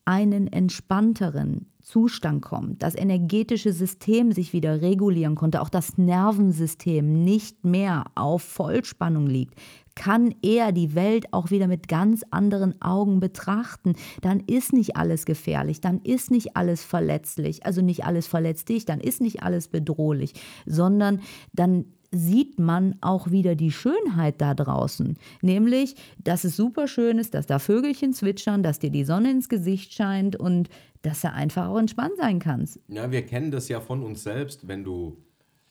einen 0.05 0.47
entspannteren 0.49 1.67
Zustand 1.81 2.43
kommt, 2.43 2.83
das 2.83 2.95
energetische 2.95 3.73
System 3.73 4.33
sich 4.33 4.53
wieder 4.53 4.83
regulieren 4.83 5.35
konnte, 5.35 5.61
auch 5.61 5.69
das 5.69 5.99
Nervensystem 5.99 7.25
nicht 7.25 7.65
mehr 7.65 8.05
auf 8.15 8.43
Vollspannung 8.43 9.27
liegt, 9.27 9.55
kann 9.95 10.35
er 10.43 10.73
die 10.73 10.95
Welt 10.95 11.33
auch 11.33 11.51
wieder 11.51 11.67
mit 11.67 11.89
ganz 11.89 12.25
anderen 12.31 12.81
Augen 12.81 13.21
betrachten. 13.21 13.95
Dann 14.21 14.41
ist 14.41 14.73
nicht 14.73 14.97
alles 14.97 15.25
gefährlich, 15.25 15.81
dann 15.81 16.01
ist 16.03 16.31
nicht 16.31 16.57
alles 16.57 16.83
verletzlich, 16.83 17.67
also 17.67 17.83
nicht 17.83 18.05
alles 18.05 18.27
verletzt 18.27 18.69
dich, 18.69 18.85
dann 18.85 19.01
ist 19.01 19.21
nicht 19.21 19.43
alles 19.43 19.69
bedrohlich, 19.69 20.35
sondern 20.67 21.21
dann 21.53 21.87
sieht 22.13 22.59
man 22.59 22.97
auch 23.01 23.31
wieder 23.31 23.55
die 23.55 23.73
Schönheit 23.73 24.41
da 24.41 24.55
draußen. 24.55 25.17
Nämlich, 25.41 25.97
dass 26.23 26.45
es 26.45 26.57
super 26.57 26.87
schön 26.87 27.19
ist, 27.19 27.35
dass 27.35 27.47
da 27.47 27.59
Vögelchen 27.59 28.13
zwitschern, 28.13 28.63
dass 28.63 28.79
dir 28.79 28.91
die 28.91 29.05
Sonne 29.05 29.31
ins 29.31 29.49
Gesicht 29.49 29.95
scheint 29.95 30.37
und 30.37 30.69
dass 31.01 31.23
du 31.23 31.33
einfach 31.33 31.69
auch 31.69 31.79
entspannt 31.79 32.15
sein 32.19 32.39
kannst. 32.39 32.79
Ja, 32.89 33.11
wir 33.11 33.25
kennen 33.27 33.51
das 33.51 33.69
ja 33.69 33.81
von 33.81 34.03
uns 34.03 34.23
selbst, 34.23 34.69
wenn 34.69 34.85
du 34.85 35.17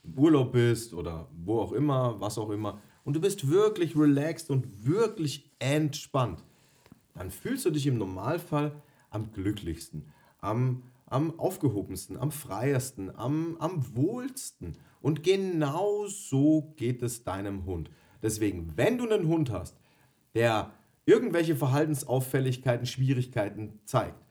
im 0.03 0.17
Urlaub 0.17 0.51
bist 0.51 0.93
oder 0.93 1.27
wo 1.31 1.59
auch 1.59 1.71
immer, 1.71 2.19
was 2.19 2.37
auch 2.37 2.49
immer, 2.49 2.81
und 3.03 3.15
du 3.15 3.21
bist 3.21 3.49
wirklich 3.49 3.95
relaxed 3.95 4.49
und 4.49 4.85
wirklich 4.85 5.51
entspannt, 5.59 6.43
dann 7.13 7.31
fühlst 7.31 7.65
du 7.65 7.71
dich 7.71 7.87
im 7.87 7.97
Normalfall 7.97 8.73
am 9.09 9.31
glücklichsten, 9.31 10.05
am, 10.39 10.83
am 11.07 11.39
aufgehobensten, 11.39 12.17
am 12.17 12.31
freiesten, 12.31 13.13
am, 13.15 13.57
am 13.59 13.95
wohlsten. 13.95 14.77
Und 15.01 15.23
genau 15.23 16.05
so 16.07 16.73
geht 16.77 17.01
es 17.01 17.23
deinem 17.23 17.65
Hund. 17.65 17.89
Deswegen, 18.21 18.73
wenn 18.75 18.97
du 18.97 19.09
einen 19.09 19.27
Hund 19.27 19.51
hast, 19.51 19.77
der 20.35 20.71
irgendwelche 21.05 21.55
Verhaltensauffälligkeiten, 21.55 22.85
Schwierigkeiten 22.85 23.79
zeigt, 23.85 24.23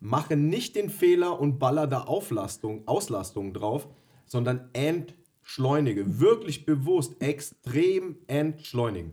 mache 0.00 0.36
nicht 0.36 0.76
den 0.76 0.90
Fehler 0.90 1.40
und 1.40 1.58
baller 1.58 1.86
da 1.86 2.02
Auflastung, 2.02 2.86
Auslastung 2.86 3.52
drauf, 3.52 3.88
sondern 4.26 4.68
entschleunige. 4.74 6.20
Wirklich 6.20 6.66
bewusst, 6.66 7.20
extrem 7.20 8.16
entschleunigen. 8.26 9.12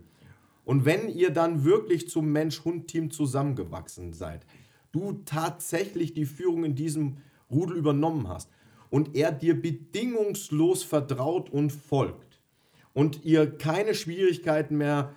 Und 0.64 0.84
wenn 0.84 1.08
ihr 1.08 1.30
dann 1.30 1.64
wirklich 1.64 2.08
zum 2.08 2.30
Mensch-Hund-Team 2.32 3.10
zusammengewachsen 3.10 4.12
seid, 4.12 4.44
du 4.92 5.22
tatsächlich 5.24 6.12
die 6.12 6.26
Führung 6.26 6.64
in 6.64 6.74
diesem 6.74 7.18
Rudel 7.50 7.76
übernommen 7.76 8.28
hast 8.28 8.50
und 8.90 9.14
er 9.16 9.32
dir 9.32 9.60
bedingungslos 9.60 10.82
vertraut 10.82 11.50
und 11.50 11.70
folgt 11.70 12.40
und 12.92 13.24
ihr 13.24 13.58
keine 13.58 13.94
Schwierigkeiten 13.94 14.76
mehr 14.76 15.14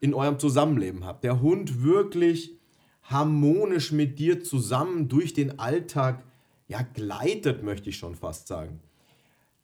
in 0.00 0.14
eurem 0.14 0.38
Zusammenleben 0.38 1.04
habt, 1.04 1.24
der 1.24 1.40
Hund 1.40 1.82
wirklich 1.82 2.58
harmonisch 3.04 3.92
mit 3.92 4.18
dir 4.18 4.42
zusammen 4.42 5.08
durch 5.08 5.34
den 5.34 5.58
Alltag 5.58 6.24
ja 6.68 6.82
gleitet, 6.82 7.62
möchte 7.62 7.90
ich 7.90 7.98
schon 7.98 8.14
fast 8.14 8.48
sagen. 8.48 8.80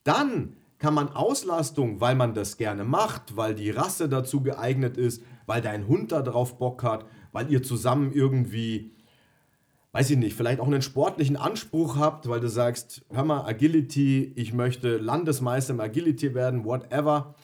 Dann 0.05 0.57
kann 0.79 0.95
man 0.95 1.09
Auslastung, 1.09 2.01
weil 2.01 2.15
man 2.15 2.35
das 2.35 2.57
gerne 2.57 2.85
macht, 2.85 3.37
weil 3.37 3.55
die 3.55 3.71
Rasse 3.71 4.09
dazu 4.09 4.43
geeignet 4.43 4.97
ist, 4.97 5.23
weil 5.47 5.61
dein 5.61 5.89
Hund 5.89 6.13
darauf 6.13 6.59
Bock 6.59 6.83
hat, 6.83 7.07
weil 7.33 7.51
ihr 7.51 7.63
zusammen 7.63 8.13
irgendwie, 8.13 8.93
weiß 9.93 10.11
ich 10.11 10.19
nicht, 10.19 10.37
vielleicht 10.37 10.61
auch 10.61 10.67
einen 10.67 10.83
sportlichen 10.83 11.37
Anspruch 11.37 11.97
habt, 11.97 12.29
weil 12.29 12.41
du 12.41 12.49
sagst, 12.49 13.05
hör 13.11 13.25
mal, 13.25 13.45
Agility, 13.45 14.33
ich 14.37 14.53
möchte 14.53 14.99
Landesmeister 14.99 15.75
im 15.75 15.81
Agility 15.81 16.35
werden, 16.35 16.65
whatever, 16.65 17.35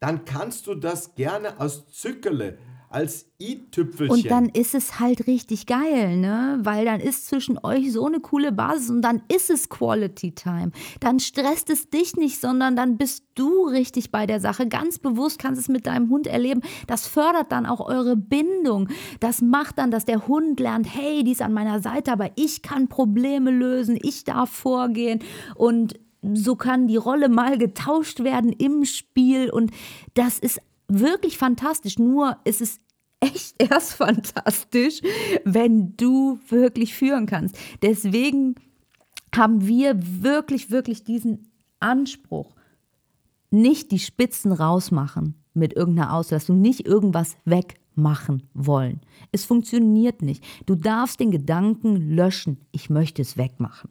dann 0.00 0.24
kannst 0.24 0.66
du 0.66 0.74
das 0.74 1.14
gerne 1.14 1.58
als 1.58 1.86
Zückele, 1.88 2.58
als 2.94 3.26
i-Tüpfelchen. 3.40 4.14
Und 4.14 4.30
dann 4.30 4.48
ist 4.48 4.74
es 4.74 5.00
halt 5.00 5.26
richtig 5.26 5.66
geil, 5.66 6.16
ne? 6.16 6.60
Weil 6.62 6.84
dann 6.84 7.00
ist 7.00 7.26
zwischen 7.26 7.58
euch 7.62 7.92
so 7.92 8.06
eine 8.06 8.20
coole 8.20 8.52
Basis 8.52 8.88
und 8.88 9.02
dann 9.02 9.22
ist 9.28 9.50
es 9.50 9.68
Quality 9.68 10.32
Time. 10.32 10.70
Dann 11.00 11.18
stresst 11.18 11.70
es 11.70 11.90
dich 11.90 12.14
nicht, 12.14 12.40
sondern 12.40 12.76
dann 12.76 12.96
bist 12.96 13.24
du 13.34 13.66
richtig 13.66 14.12
bei 14.12 14.26
der 14.26 14.38
Sache. 14.38 14.68
Ganz 14.68 15.00
bewusst 15.00 15.40
kannst 15.40 15.60
es 15.60 15.68
mit 15.68 15.86
deinem 15.86 16.08
Hund 16.08 16.28
erleben. 16.28 16.60
Das 16.86 17.08
fördert 17.08 17.50
dann 17.50 17.66
auch 17.66 17.80
eure 17.80 18.16
Bindung. 18.16 18.88
Das 19.18 19.42
macht 19.42 19.78
dann, 19.78 19.90
dass 19.90 20.04
der 20.04 20.28
Hund 20.28 20.60
lernt, 20.60 20.86
hey, 20.94 21.24
die 21.24 21.32
ist 21.32 21.42
an 21.42 21.52
meiner 21.52 21.80
Seite, 21.80 22.12
aber 22.12 22.30
ich 22.36 22.62
kann 22.62 22.88
Probleme 22.88 23.50
lösen, 23.50 23.98
ich 24.00 24.22
darf 24.22 24.50
vorgehen 24.50 25.18
und 25.56 25.98
so 26.32 26.56
kann 26.56 26.86
die 26.86 26.96
Rolle 26.96 27.28
mal 27.28 27.58
getauscht 27.58 28.20
werden 28.20 28.52
im 28.52 28.84
Spiel 28.84 29.50
und 29.50 29.72
das 30.14 30.38
ist 30.38 30.60
wirklich 30.88 31.38
fantastisch. 31.38 31.98
Nur 31.98 32.36
ist 32.44 32.60
es 32.60 32.80
echt 33.20 33.54
erst 33.70 33.94
fantastisch, 33.94 35.00
wenn 35.44 35.96
du 35.96 36.38
wirklich 36.48 36.94
führen 36.94 37.26
kannst. 37.26 37.56
Deswegen 37.82 38.54
haben 39.34 39.66
wir 39.66 39.96
wirklich, 40.22 40.70
wirklich 40.70 41.04
diesen 41.04 41.50
Anspruch, 41.80 42.54
nicht 43.50 43.90
die 43.90 43.98
Spitzen 43.98 44.52
rausmachen 44.52 45.34
mit 45.54 45.74
irgendeiner 45.74 46.12
Auslastung, 46.12 46.60
nicht 46.60 46.86
irgendwas 46.86 47.36
wegmachen 47.44 48.44
wollen. 48.54 49.00
Es 49.32 49.44
funktioniert 49.44 50.22
nicht. 50.22 50.44
Du 50.66 50.74
darfst 50.74 51.20
den 51.20 51.30
Gedanken 51.30 52.10
löschen, 52.10 52.58
ich 52.72 52.90
möchte 52.90 53.22
es 53.22 53.36
wegmachen. 53.36 53.90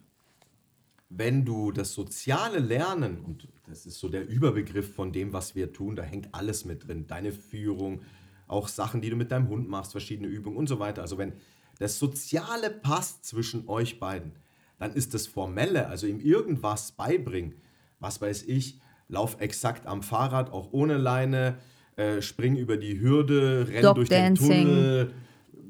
Wenn 1.16 1.44
du 1.44 1.70
das 1.70 1.92
soziale 1.94 2.58
Lernen, 2.58 3.18
und 3.20 3.48
das 3.66 3.86
ist 3.86 3.98
so 3.98 4.08
der 4.08 4.28
Überbegriff 4.28 4.94
von 4.94 5.12
dem, 5.12 5.32
was 5.32 5.54
wir 5.54 5.72
tun, 5.72 5.96
da 5.96 6.02
hängt 6.02 6.34
alles 6.34 6.64
mit 6.64 6.86
drin, 6.86 7.06
deine 7.06 7.32
Führung, 7.32 8.02
auch 8.46 8.68
Sachen, 8.68 9.00
die 9.00 9.10
du 9.10 9.16
mit 9.16 9.30
deinem 9.30 9.48
Hund 9.48 9.68
machst, 9.68 9.92
verschiedene 9.92 10.28
Übungen 10.28 10.56
und 10.56 10.68
so 10.68 10.78
weiter. 10.78 11.02
Also 11.02 11.16
wenn 11.16 11.32
das 11.78 11.98
Soziale 11.98 12.70
passt 12.70 13.24
zwischen 13.24 13.68
euch 13.68 13.98
beiden, 14.00 14.32
dann 14.78 14.92
ist 14.92 15.14
das 15.14 15.26
Formelle, 15.26 15.88
also 15.88 16.06
ihm 16.06 16.20
irgendwas 16.20 16.92
beibringen, 16.92 17.54
was 18.00 18.20
weiß 18.20 18.44
ich, 18.44 18.80
lauf 19.08 19.40
exakt 19.40 19.86
am 19.86 20.02
Fahrrad, 20.02 20.52
auch 20.52 20.72
ohne 20.72 20.96
Leine, 20.96 21.58
äh, 21.96 22.20
spring 22.20 22.56
über 22.56 22.76
die 22.76 23.00
Hürde, 23.00 23.68
renn 23.68 23.82
Dog 23.82 23.94
durch 23.96 24.08
Dancing. 24.08 24.48
den 24.48 24.64
Tunnel, 24.64 25.14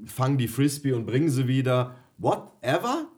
fang 0.06 0.38
die 0.38 0.48
Frisbee 0.48 0.92
und 0.92 1.06
bring 1.06 1.28
sie 1.28 1.46
wieder, 1.46 1.96
whatever, 2.18 3.08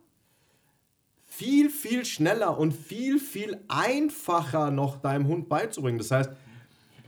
viel, 1.36 1.68
viel 1.68 2.06
schneller 2.06 2.58
und 2.58 2.72
viel, 2.72 3.18
viel 3.18 3.58
einfacher 3.68 4.70
noch 4.70 4.96
deinem 4.96 5.26
Hund 5.28 5.50
beizubringen. 5.50 5.98
Das 5.98 6.10
heißt, 6.10 6.30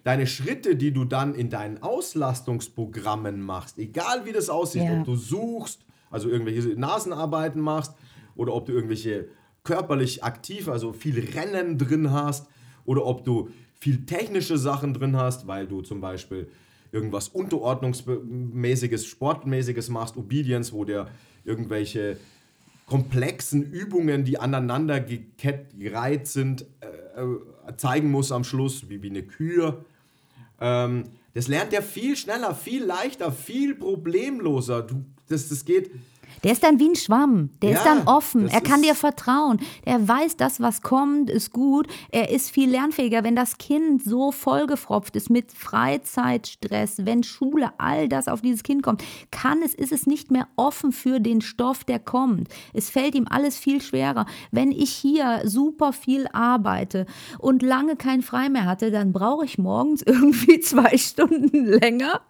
deine 0.04 0.26
Schritte, 0.26 0.76
die 0.76 0.92
du 0.92 1.06
dann 1.06 1.34
in 1.34 1.48
deinen 1.48 1.82
Auslastungsprogrammen 1.82 3.40
machst, 3.40 3.78
egal 3.78 4.26
wie 4.26 4.32
das 4.32 4.50
aussieht, 4.50 4.82
Ja. 4.82 4.98
ob 4.98 5.06
du 5.06 5.16
suchst, 5.16 5.80
also 6.10 6.28
irgendwelche 6.28 6.68
Nasenarbeiten 6.78 7.62
machst 7.62 7.94
oder 8.36 8.52
ob 8.54 8.66
du 8.66 8.72
irgendwelche 8.72 9.28
körperlich 9.64 10.22
aktiv, 10.22 10.68
also 10.68 10.92
viel 10.92 11.18
Rennen 11.34 11.78
drin 11.78 12.12
hast 12.12 12.48
oder 12.84 13.06
ob 13.06 13.24
du 13.24 13.48
viel 13.80 14.04
technische 14.04 14.58
Sachen 14.58 14.92
drin 14.92 15.16
hast, 15.16 15.46
weil 15.46 15.66
du 15.66 15.80
zum 15.80 16.00
Beispiel 16.02 16.48
irgendwas 16.92 17.28
unterordnungsmäßiges, 17.28 19.06
sportmäßiges 19.06 19.88
machst, 19.88 20.16
Obedience, 20.16 20.72
wo 20.72 20.84
der 20.84 21.08
irgendwelche 21.44 22.18
komplexen 22.88 23.62
Übungen, 23.62 24.24
die 24.24 24.38
aneinander 24.38 24.98
gereiht 25.00 26.26
sind, 26.26 26.64
äh, 26.80 27.20
äh, 27.20 27.76
zeigen 27.76 28.10
muss 28.10 28.32
am 28.32 28.44
Schluss, 28.44 28.88
wie, 28.88 29.02
wie 29.02 29.10
eine 29.10 29.22
Kür. 29.22 29.84
Ähm, 30.60 31.04
das 31.34 31.48
lernt 31.48 31.72
er 31.72 31.82
viel 31.82 32.16
schneller, 32.16 32.54
viel 32.54 32.82
leichter, 32.82 33.30
viel 33.30 33.74
problemloser. 33.74 34.82
Du, 34.82 35.04
das, 35.28 35.50
das 35.50 35.64
geht. 35.64 35.90
Der 36.44 36.52
ist 36.52 36.62
dann 36.62 36.78
wie 36.78 36.88
ein 36.88 36.94
Schwamm. 36.96 37.50
Der 37.62 37.70
ist 37.72 37.84
Ja, 37.84 37.94
dann 37.94 38.06
offen. 38.06 38.48
Er 38.48 38.60
kann 38.60 38.80
ist- 38.80 38.86
dir 38.88 38.94
vertrauen. 38.94 39.58
Der 39.86 40.06
weiß, 40.06 40.36
das, 40.36 40.60
was 40.60 40.82
kommt, 40.82 41.30
ist 41.30 41.52
gut. 41.52 41.86
Er 42.10 42.30
ist 42.30 42.50
viel 42.50 42.70
lernfähiger. 42.70 43.24
Wenn 43.24 43.36
das 43.36 43.58
Kind 43.58 44.02
so 44.04 44.30
vollgefropft 44.32 45.16
ist 45.16 45.30
mit 45.30 45.52
Freizeitstress, 45.52 47.04
wenn 47.04 47.22
Schule, 47.22 47.70
all 47.78 48.08
das 48.08 48.28
auf 48.28 48.40
dieses 48.40 48.62
Kind 48.62 48.82
kommt, 48.82 49.02
kann 49.30 49.62
es, 49.62 49.74
ist 49.74 49.92
es 49.92 50.06
nicht 50.06 50.30
mehr 50.30 50.48
offen 50.56 50.92
für 50.92 51.20
den 51.20 51.40
Stoff, 51.40 51.84
der 51.84 51.98
kommt. 51.98 52.48
Es 52.72 52.90
fällt 52.90 53.14
ihm 53.14 53.26
alles 53.28 53.58
viel 53.58 53.80
schwerer. 53.80 54.26
Wenn 54.50 54.72
ich 54.72 54.90
hier 54.90 55.42
super 55.44 55.92
viel 55.92 56.26
arbeite 56.32 57.06
und 57.38 57.62
lange 57.62 57.96
kein 57.96 58.22
Frei 58.22 58.48
mehr 58.48 58.64
hatte, 58.66 58.90
dann 58.90 59.12
brauche 59.12 59.44
ich 59.44 59.58
morgens 59.58 60.02
irgendwie 60.06 60.60
zwei 60.60 60.96
Stunden 60.96 61.64
länger 61.66 62.20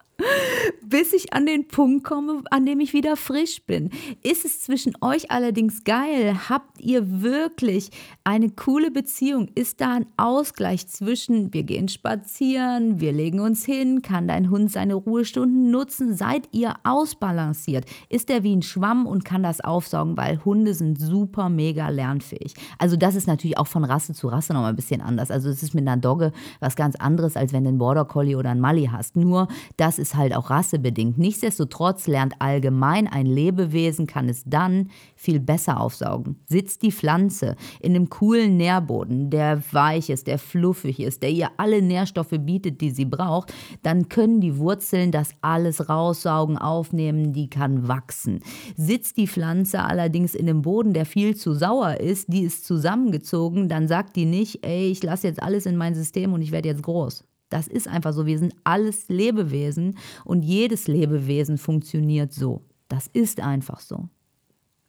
bis 0.81 1.13
ich 1.13 1.33
an 1.33 1.45
den 1.45 1.67
Punkt 1.67 2.03
komme, 2.03 2.41
an 2.49 2.65
dem 2.65 2.79
ich 2.79 2.93
wieder 2.93 3.15
frisch 3.15 3.63
bin. 3.65 3.91
Ist 4.23 4.45
es 4.45 4.61
zwischen 4.61 4.93
euch 5.01 5.31
allerdings 5.31 5.83
geil? 5.83 6.49
Habt 6.49 6.81
ihr 6.81 7.21
wirklich 7.21 7.91
eine 8.23 8.49
coole 8.49 8.91
Beziehung? 8.91 9.49
Ist 9.55 9.81
da 9.81 9.93
ein 9.93 10.05
Ausgleich 10.17 10.87
zwischen, 10.87 11.53
wir 11.53 11.63
gehen 11.63 11.87
spazieren, 11.87 12.99
wir 12.99 13.11
legen 13.11 13.39
uns 13.39 13.65
hin, 13.65 14.01
kann 14.01 14.27
dein 14.27 14.49
Hund 14.49 14.71
seine 14.71 14.95
Ruhestunden 14.95 15.69
nutzen? 15.69 16.15
Seid 16.15 16.49
ihr 16.51 16.73
ausbalanciert? 16.83 17.85
Ist 18.09 18.29
er 18.29 18.43
wie 18.43 18.55
ein 18.55 18.61
Schwamm 18.61 19.05
und 19.05 19.25
kann 19.25 19.43
das 19.43 19.61
aufsaugen? 19.61 20.17
Weil 20.17 20.43
Hunde 20.43 20.73
sind 20.73 20.99
super 20.99 21.49
mega 21.49 21.89
lernfähig. 21.89 22.53
Also 22.77 22.95
das 22.95 23.15
ist 23.15 23.27
natürlich 23.27 23.57
auch 23.57 23.67
von 23.67 23.83
Rasse 23.83 24.13
zu 24.13 24.27
Rasse 24.27 24.53
nochmal 24.53 24.71
ein 24.71 24.75
bisschen 24.75 25.01
anders. 25.01 25.31
Also 25.31 25.49
es 25.49 25.61
ist 25.61 25.75
mit 25.75 25.87
einer 25.87 26.01
Dogge 26.01 26.31
was 26.59 26.75
ganz 26.75 26.95
anderes, 26.95 27.35
als 27.35 27.53
wenn 27.53 27.63
du 27.63 27.69
einen 27.69 27.77
Border 27.77 28.05
Collie 28.05 28.35
oder 28.35 28.49
einen 28.49 28.61
Mali 28.61 28.89
hast. 28.91 29.15
Nur 29.15 29.47
das 29.77 29.99
ist 29.99 30.08
halt 30.15 30.35
auch 30.35 30.49
rassebedingt. 30.49 31.17
Nichtsdestotrotz 31.17 32.07
lernt 32.07 32.33
allgemein 32.39 33.07
ein 33.07 33.25
Lebewesen, 33.25 34.07
kann 34.07 34.29
es 34.29 34.43
dann 34.45 34.89
viel 35.15 35.39
besser 35.39 35.79
aufsaugen. 35.79 36.37
Sitzt 36.45 36.81
die 36.81 36.91
Pflanze 36.91 37.55
in 37.79 37.95
einem 37.95 38.09
coolen 38.09 38.57
Nährboden, 38.57 39.29
der 39.29 39.61
weich 39.71 40.09
ist, 40.09 40.27
der 40.27 40.39
fluffig 40.39 40.99
ist, 40.99 41.23
der 41.23 41.31
ihr 41.31 41.49
alle 41.57 41.81
Nährstoffe 41.81 42.35
bietet, 42.39 42.81
die 42.81 42.91
sie 42.91 43.05
braucht, 43.05 43.53
dann 43.83 44.09
können 44.09 44.41
die 44.41 44.57
Wurzeln 44.57 45.11
das 45.11 45.31
alles 45.41 45.89
raussaugen, 45.89 46.57
aufnehmen, 46.57 47.33
die 47.33 47.49
kann 47.49 47.87
wachsen. 47.87 48.39
Sitzt 48.75 49.17
die 49.17 49.27
Pflanze 49.27 49.83
allerdings 49.83 50.35
in 50.35 50.49
einem 50.49 50.61
Boden, 50.61 50.93
der 50.93 51.05
viel 51.05 51.35
zu 51.35 51.53
sauer 51.53 51.99
ist, 51.99 52.31
die 52.31 52.41
ist 52.41 52.65
zusammengezogen, 52.65 53.69
dann 53.69 53.87
sagt 53.87 54.15
die 54.15 54.25
nicht, 54.25 54.65
ey, 54.65 54.89
ich 54.89 55.03
lasse 55.03 55.27
jetzt 55.27 55.41
alles 55.41 55.65
in 55.65 55.77
mein 55.77 55.95
System 55.95 56.33
und 56.33 56.41
ich 56.41 56.51
werde 56.51 56.69
jetzt 56.69 56.83
groß. 56.83 57.28
Das 57.49 57.67
ist 57.67 57.87
einfach 57.87 58.13
so. 58.13 58.25
Wir 58.25 58.39
sind 58.39 58.55
alles 58.63 59.09
Lebewesen 59.09 59.97
und 60.23 60.43
jedes 60.43 60.87
Lebewesen 60.87 61.57
funktioniert 61.57 62.31
so. 62.31 62.63
Das 62.87 63.07
ist 63.07 63.39
einfach 63.39 63.79
so. 63.79 64.09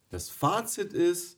Das 0.09 0.29
Fazit 0.29 0.93
ist, 0.93 1.37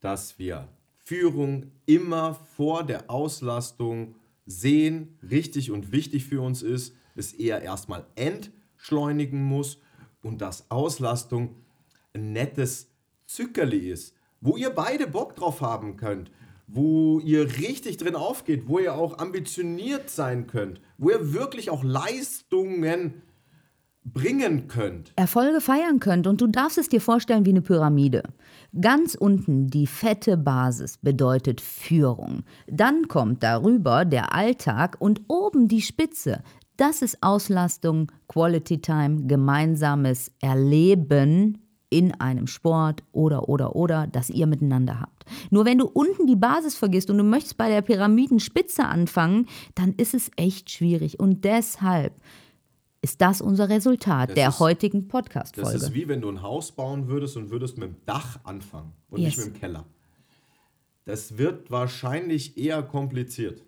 dass 0.00 0.38
wir 0.38 0.68
Führung 1.04 1.70
immer 1.86 2.34
vor 2.34 2.84
der 2.84 3.10
Auslastung 3.10 4.14
sehen, 4.46 5.18
richtig 5.28 5.70
und 5.70 5.92
wichtig 5.92 6.24
für 6.24 6.40
uns 6.40 6.62
ist, 6.62 6.94
es 7.14 7.32
eher 7.32 7.62
erstmal 7.62 8.06
entschleunigen 8.14 9.42
muss 9.42 9.78
und 10.22 10.40
dass 10.40 10.70
Auslastung 10.70 11.56
ein 12.14 12.32
nettes 12.32 12.90
Zückerli 13.26 13.90
ist, 13.90 14.14
wo 14.40 14.56
ihr 14.56 14.70
beide 14.70 15.06
Bock 15.06 15.34
drauf 15.34 15.60
haben 15.60 15.96
könnt 15.96 16.30
wo 16.68 17.18
ihr 17.20 17.58
richtig 17.58 17.96
drin 17.96 18.14
aufgeht, 18.14 18.64
wo 18.66 18.78
ihr 18.78 18.94
auch 18.94 19.18
ambitioniert 19.18 20.10
sein 20.10 20.46
könnt, 20.46 20.80
wo 20.98 21.10
ihr 21.10 21.32
wirklich 21.32 21.70
auch 21.70 21.82
Leistungen 21.82 23.22
bringen 24.04 24.68
könnt. 24.68 25.12
Erfolge 25.16 25.60
feiern 25.60 25.98
könnt 25.98 26.26
und 26.26 26.40
du 26.40 26.46
darfst 26.46 26.78
es 26.78 26.88
dir 26.88 27.00
vorstellen 27.00 27.46
wie 27.46 27.50
eine 27.50 27.62
Pyramide. 27.62 28.22
Ganz 28.78 29.14
unten 29.14 29.68
die 29.68 29.86
fette 29.86 30.36
Basis 30.36 30.98
bedeutet 30.98 31.60
Führung. 31.60 32.42
Dann 32.66 33.08
kommt 33.08 33.42
darüber 33.42 34.04
der 34.04 34.34
Alltag 34.34 34.96
und 34.98 35.22
oben 35.28 35.68
die 35.68 35.82
Spitze. 35.82 36.42
Das 36.76 37.02
ist 37.02 37.18
Auslastung, 37.22 38.12
Quality 38.28 38.80
Time, 38.80 39.26
gemeinsames 39.26 40.30
Erleben, 40.40 41.58
in 41.90 42.12
einem 42.20 42.46
Sport 42.46 43.02
oder, 43.12 43.48
oder, 43.48 43.74
oder, 43.74 44.06
das 44.06 44.30
ihr 44.30 44.46
miteinander 44.46 45.00
habt. 45.00 45.24
Nur 45.50 45.64
wenn 45.64 45.78
du 45.78 45.86
unten 45.86 46.26
die 46.26 46.36
Basis 46.36 46.76
vergisst 46.76 47.10
und 47.10 47.18
du 47.18 47.24
möchtest 47.24 47.56
bei 47.56 47.68
der 47.68 47.82
Pyramidenspitze 47.82 48.84
anfangen, 48.84 49.46
dann 49.74 49.94
ist 49.94 50.14
es 50.14 50.30
echt 50.36 50.70
schwierig. 50.70 51.18
Und 51.18 51.44
deshalb 51.44 52.14
ist 53.00 53.20
das 53.20 53.40
unser 53.40 53.68
Resultat 53.68 54.30
das 54.30 54.34
der 54.34 54.48
ist, 54.48 54.60
heutigen 54.60 55.08
Podcast-Folge. 55.08 55.72
Das 55.72 55.82
ist 55.82 55.94
wie 55.94 56.08
wenn 56.08 56.20
du 56.20 56.28
ein 56.28 56.42
Haus 56.42 56.72
bauen 56.72 57.08
würdest 57.08 57.36
und 57.36 57.50
würdest 57.50 57.78
mit 57.78 57.88
dem 57.88 57.96
Dach 58.06 58.40
anfangen 58.44 58.92
und 59.08 59.20
yes. 59.20 59.36
nicht 59.36 59.46
mit 59.46 59.54
dem 59.54 59.60
Keller. 59.60 59.86
Das 61.04 61.38
wird 61.38 61.70
wahrscheinlich 61.70 62.58
eher 62.58 62.82
kompliziert. 62.82 63.64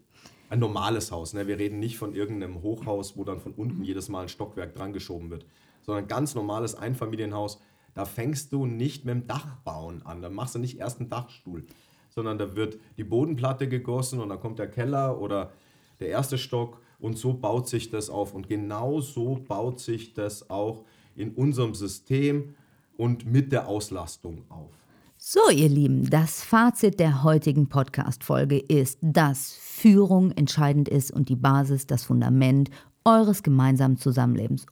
Ein 0.50 0.58
normales 0.58 1.12
Haus. 1.12 1.32
Ne? 1.32 1.46
Wir 1.46 1.58
reden 1.58 1.78
nicht 1.78 1.96
von 1.96 2.14
irgendeinem 2.14 2.60
Hochhaus, 2.60 3.16
wo 3.16 3.24
dann 3.24 3.40
von 3.40 3.52
unten 3.52 3.84
jedes 3.84 4.08
Mal 4.08 4.22
ein 4.22 4.28
Stockwerk 4.28 4.74
dran 4.74 4.92
geschoben 4.92 5.30
wird, 5.30 5.46
sondern 5.82 6.04
ein 6.04 6.08
ganz 6.08 6.34
normales 6.34 6.74
Einfamilienhaus 6.74 7.60
da 8.00 8.06
fängst 8.06 8.54
du 8.54 8.64
nicht 8.64 9.04
mit 9.04 9.14
dem 9.14 9.26
Dachbauen 9.26 10.00
an. 10.06 10.22
Da 10.22 10.30
machst 10.30 10.54
du 10.54 10.58
nicht 10.58 10.78
erst 10.78 11.00
einen 11.00 11.10
Dachstuhl, 11.10 11.66
sondern 12.08 12.38
da 12.38 12.56
wird 12.56 12.78
die 12.96 13.04
Bodenplatte 13.04 13.68
gegossen 13.68 14.20
und 14.20 14.30
dann 14.30 14.40
kommt 14.40 14.58
der 14.58 14.70
Keller 14.70 15.20
oder 15.20 15.52
der 16.00 16.08
erste 16.08 16.38
Stock 16.38 16.80
und 16.98 17.18
so 17.18 17.34
baut 17.34 17.68
sich 17.68 17.90
das 17.90 18.08
auf. 18.08 18.32
Und 18.32 18.48
genau 18.48 19.02
so 19.02 19.44
baut 19.46 19.80
sich 19.80 20.14
das 20.14 20.48
auch 20.48 20.86
in 21.14 21.34
unserem 21.34 21.74
System 21.74 22.54
und 22.96 23.26
mit 23.26 23.52
der 23.52 23.68
Auslastung 23.68 24.44
auf. 24.48 24.72
So, 25.18 25.50
ihr 25.50 25.68
Lieben, 25.68 26.08
das 26.08 26.42
Fazit 26.42 27.00
der 27.00 27.22
heutigen 27.22 27.68
Podcast-Folge 27.68 28.56
ist, 28.60 28.98
dass 29.02 29.52
Führung 29.52 30.30
entscheidend 30.30 30.88
ist 30.88 31.10
und 31.10 31.28
die 31.28 31.36
Basis, 31.36 31.86
das 31.86 32.04
Fundament 32.04 32.70
eures 33.04 33.42
gemeinsamen 33.42 33.98
Zusammenlebens. 33.98 34.64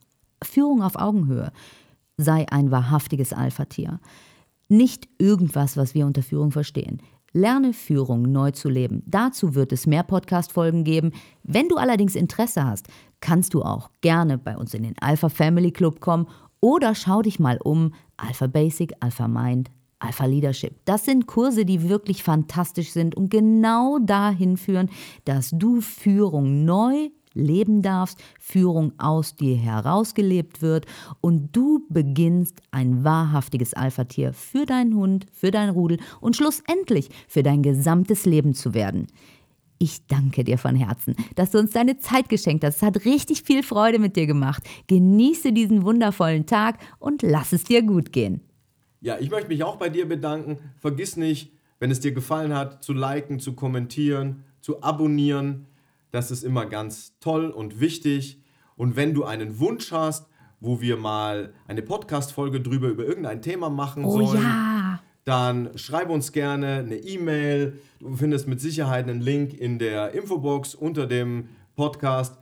Führung 0.43 0.81
auf 0.81 0.95
Augenhöhe 0.95 1.51
sei 2.19 2.45
ein 2.49 2.69
wahrhaftiges 2.69 3.33
Alpha-Tier. 3.33 3.99
Nicht 4.67 5.07
irgendwas, 5.17 5.77
was 5.77 5.93
wir 5.93 6.05
unter 6.05 6.21
Führung 6.21 6.51
verstehen. 6.51 7.01
Lerne 7.31 7.73
Führung 7.73 8.23
neu 8.23 8.51
zu 8.51 8.69
leben. 8.69 9.03
Dazu 9.05 9.55
wird 9.55 9.71
es 9.71 9.87
mehr 9.87 10.03
Podcast-Folgen 10.03 10.83
geben. 10.83 11.11
Wenn 11.43 11.69
du 11.69 11.77
allerdings 11.77 12.15
Interesse 12.15 12.65
hast, 12.65 12.87
kannst 13.19 13.53
du 13.53 13.61
auch 13.63 13.89
gerne 14.01 14.37
bei 14.37 14.57
uns 14.57 14.73
in 14.73 14.83
den 14.83 14.95
Alpha 14.99 15.29
Family 15.29 15.71
Club 15.71 16.01
kommen 16.01 16.27
oder 16.59 16.93
schau 16.95 17.21
dich 17.21 17.39
mal 17.39 17.59
um. 17.63 17.93
Alpha 18.17 18.47
Basic, 18.47 18.93
Alpha 18.99 19.27
Mind, 19.27 19.69
Alpha 19.99 20.25
Leadership. 20.25 20.75
Das 20.85 21.05
sind 21.05 21.27
Kurse, 21.27 21.65
die 21.65 21.87
wirklich 21.87 22.23
fantastisch 22.23 22.91
sind 22.91 23.15
und 23.15 23.29
genau 23.29 23.99
dahin 23.99 24.57
führen, 24.57 24.89
dass 25.25 25.51
du 25.51 25.81
Führung 25.81 26.65
neu 26.65 27.09
leben 27.33 27.81
darfst, 27.81 28.19
Führung 28.39 28.93
aus 28.97 29.35
dir 29.35 29.55
herausgelebt 29.55 30.61
wird 30.61 30.85
und 31.21 31.55
du 31.55 31.85
beginnst 31.89 32.61
ein 32.71 33.03
wahrhaftiges 33.03 33.73
Alpha-Tier 33.73 34.33
für 34.33 34.65
deinen 34.65 34.95
Hund, 34.95 35.25
für 35.31 35.51
dein 35.51 35.69
Rudel 35.69 35.99
und 36.21 36.35
schlussendlich 36.35 37.09
für 37.27 37.43
dein 37.43 37.63
gesamtes 37.63 38.25
Leben 38.25 38.53
zu 38.53 38.73
werden. 38.73 39.07
Ich 39.81 40.05
danke 40.07 40.43
dir 40.43 40.57
von 40.57 40.75
Herzen, 40.75 41.15
dass 41.35 41.51
du 41.51 41.57
uns 41.57 41.71
deine 41.71 41.97
Zeit 41.99 42.27
geschenkt 42.27 42.65
hast. 42.65 42.77
Es 42.77 42.81
hat 42.81 43.05
richtig 43.05 43.43
viel 43.43 43.63
Freude 43.63 43.97
mit 43.97 44.17
dir 44.17 44.27
gemacht. 44.27 44.61
Genieße 44.87 45.53
diesen 45.53 45.83
wundervollen 45.83 46.45
Tag 46.45 46.79
und 46.99 47.21
lass 47.21 47.53
es 47.53 47.63
dir 47.63 47.81
gut 47.81 48.11
gehen. 48.11 48.41
Ja, 48.99 49.17
ich 49.17 49.31
möchte 49.31 49.47
mich 49.47 49.63
auch 49.63 49.77
bei 49.77 49.87
dir 49.87 50.05
bedanken. 50.05 50.57
Vergiss 50.77 51.15
nicht, 51.15 51.53
wenn 51.79 51.91
es 51.91 52.01
dir 52.01 52.11
gefallen 52.11 52.53
hat, 52.53 52.83
zu 52.83 52.91
liken, 52.91 53.39
zu 53.39 53.53
kommentieren, 53.53 54.43
zu 54.59 54.83
abonnieren. 54.83 55.65
Das 56.11 56.31
ist 56.31 56.43
immer 56.43 56.65
ganz 56.65 57.17
toll 57.19 57.49
und 57.49 57.79
wichtig. 57.79 58.41
Und 58.75 58.95
wenn 58.95 59.13
du 59.13 59.25
einen 59.25 59.59
Wunsch 59.59 59.91
hast, 59.91 60.27
wo 60.59 60.81
wir 60.81 60.97
mal 60.97 61.53
eine 61.67 61.81
Podcast-Folge 61.81 62.61
drüber 62.61 62.87
über 62.87 63.05
irgendein 63.05 63.41
Thema 63.41 63.69
machen 63.69 64.03
oh, 64.03 64.25
sollen, 64.25 64.41
ja. 64.41 64.99
dann 65.23 65.77
schreib 65.77 66.09
uns 66.09 66.31
gerne 66.31 66.79
eine 66.79 66.97
E-Mail. 66.97 67.79
Du 67.99 68.15
findest 68.15 68.47
mit 68.47 68.59
Sicherheit 68.59 69.07
einen 69.07 69.21
Link 69.21 69.53
in 69.53 69.79
der 69.79 70.13
Infobox 70.13 70.75
unter 70.75 71.07
dem 71.07 71.49
Podcast. 71.75 72.37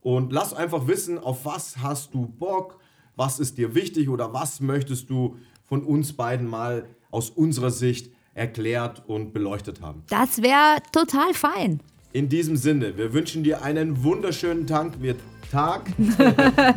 Und 0.00 0.32
lass 0.32 0.52
einfach 0.52 0.86
wissen, 0.86 1.18
auf 1.18 1.46
was 1.46 1.78
hast 1.78 2.12
du 2.12 2.26
Bock, 2.26 2.78
was 3.16 3.38
ist 3.38 3.56
dir 3.56 3.74
wichtig 3.74 4.08
oder 4.08 4.34
was 4.34 4.60
möchtest 4.60 5.08
du 5.08 5.36
von 5.62 5.82
uns 5.82 6.12
beiden 6.12 6.46
mal 6.46 6.86
aus 7.10 7.30
unserer 7.30 7.70
Sicht 7.70 8.12
erklärt 8.34 9.02
und 9.06 9.32
beleuchtet 9.32 9.80
haben. 9.80 10.02
Das 10.08 10.42
wäre 10.42 10.82
total 10.92 11.32
fein. 11.32 11.80
In 12.14 12.28
diesem 12.28 12.56
Sinne, 12.56 12.96
wir 12.96 13.12
wünschen 13.12 13.42
dir 13.42 13.64
einen 13.64 14.04
wunderschönen 14.04 14.68
Tag. 14.68 14.92
Wir 15.00 15.16
Tag. 15.50 15.86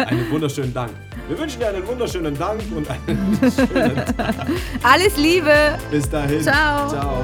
einen 0.07 0.31
wunderschönen 0.31 0.73
Dank. 0.73 0.91
Wir 1.27 1.37
wünschen 1.37 1.59
dir 1.59 1.69
einen 1.69 1.85
wunderschönen 1.85 2.35
Dank 2.35 2.59
und 2.75 2.89
einen 2.89 3.37
schönen 3.51 4.03
Tag. 4.17 4.47
Alles 4.81 5.15
Liebe. 5.15 5.77
Bis 5.91 6.09
dahin. 6.09 6.41
Ciao. 6.41 6.89
Ciao. 6.89 7.23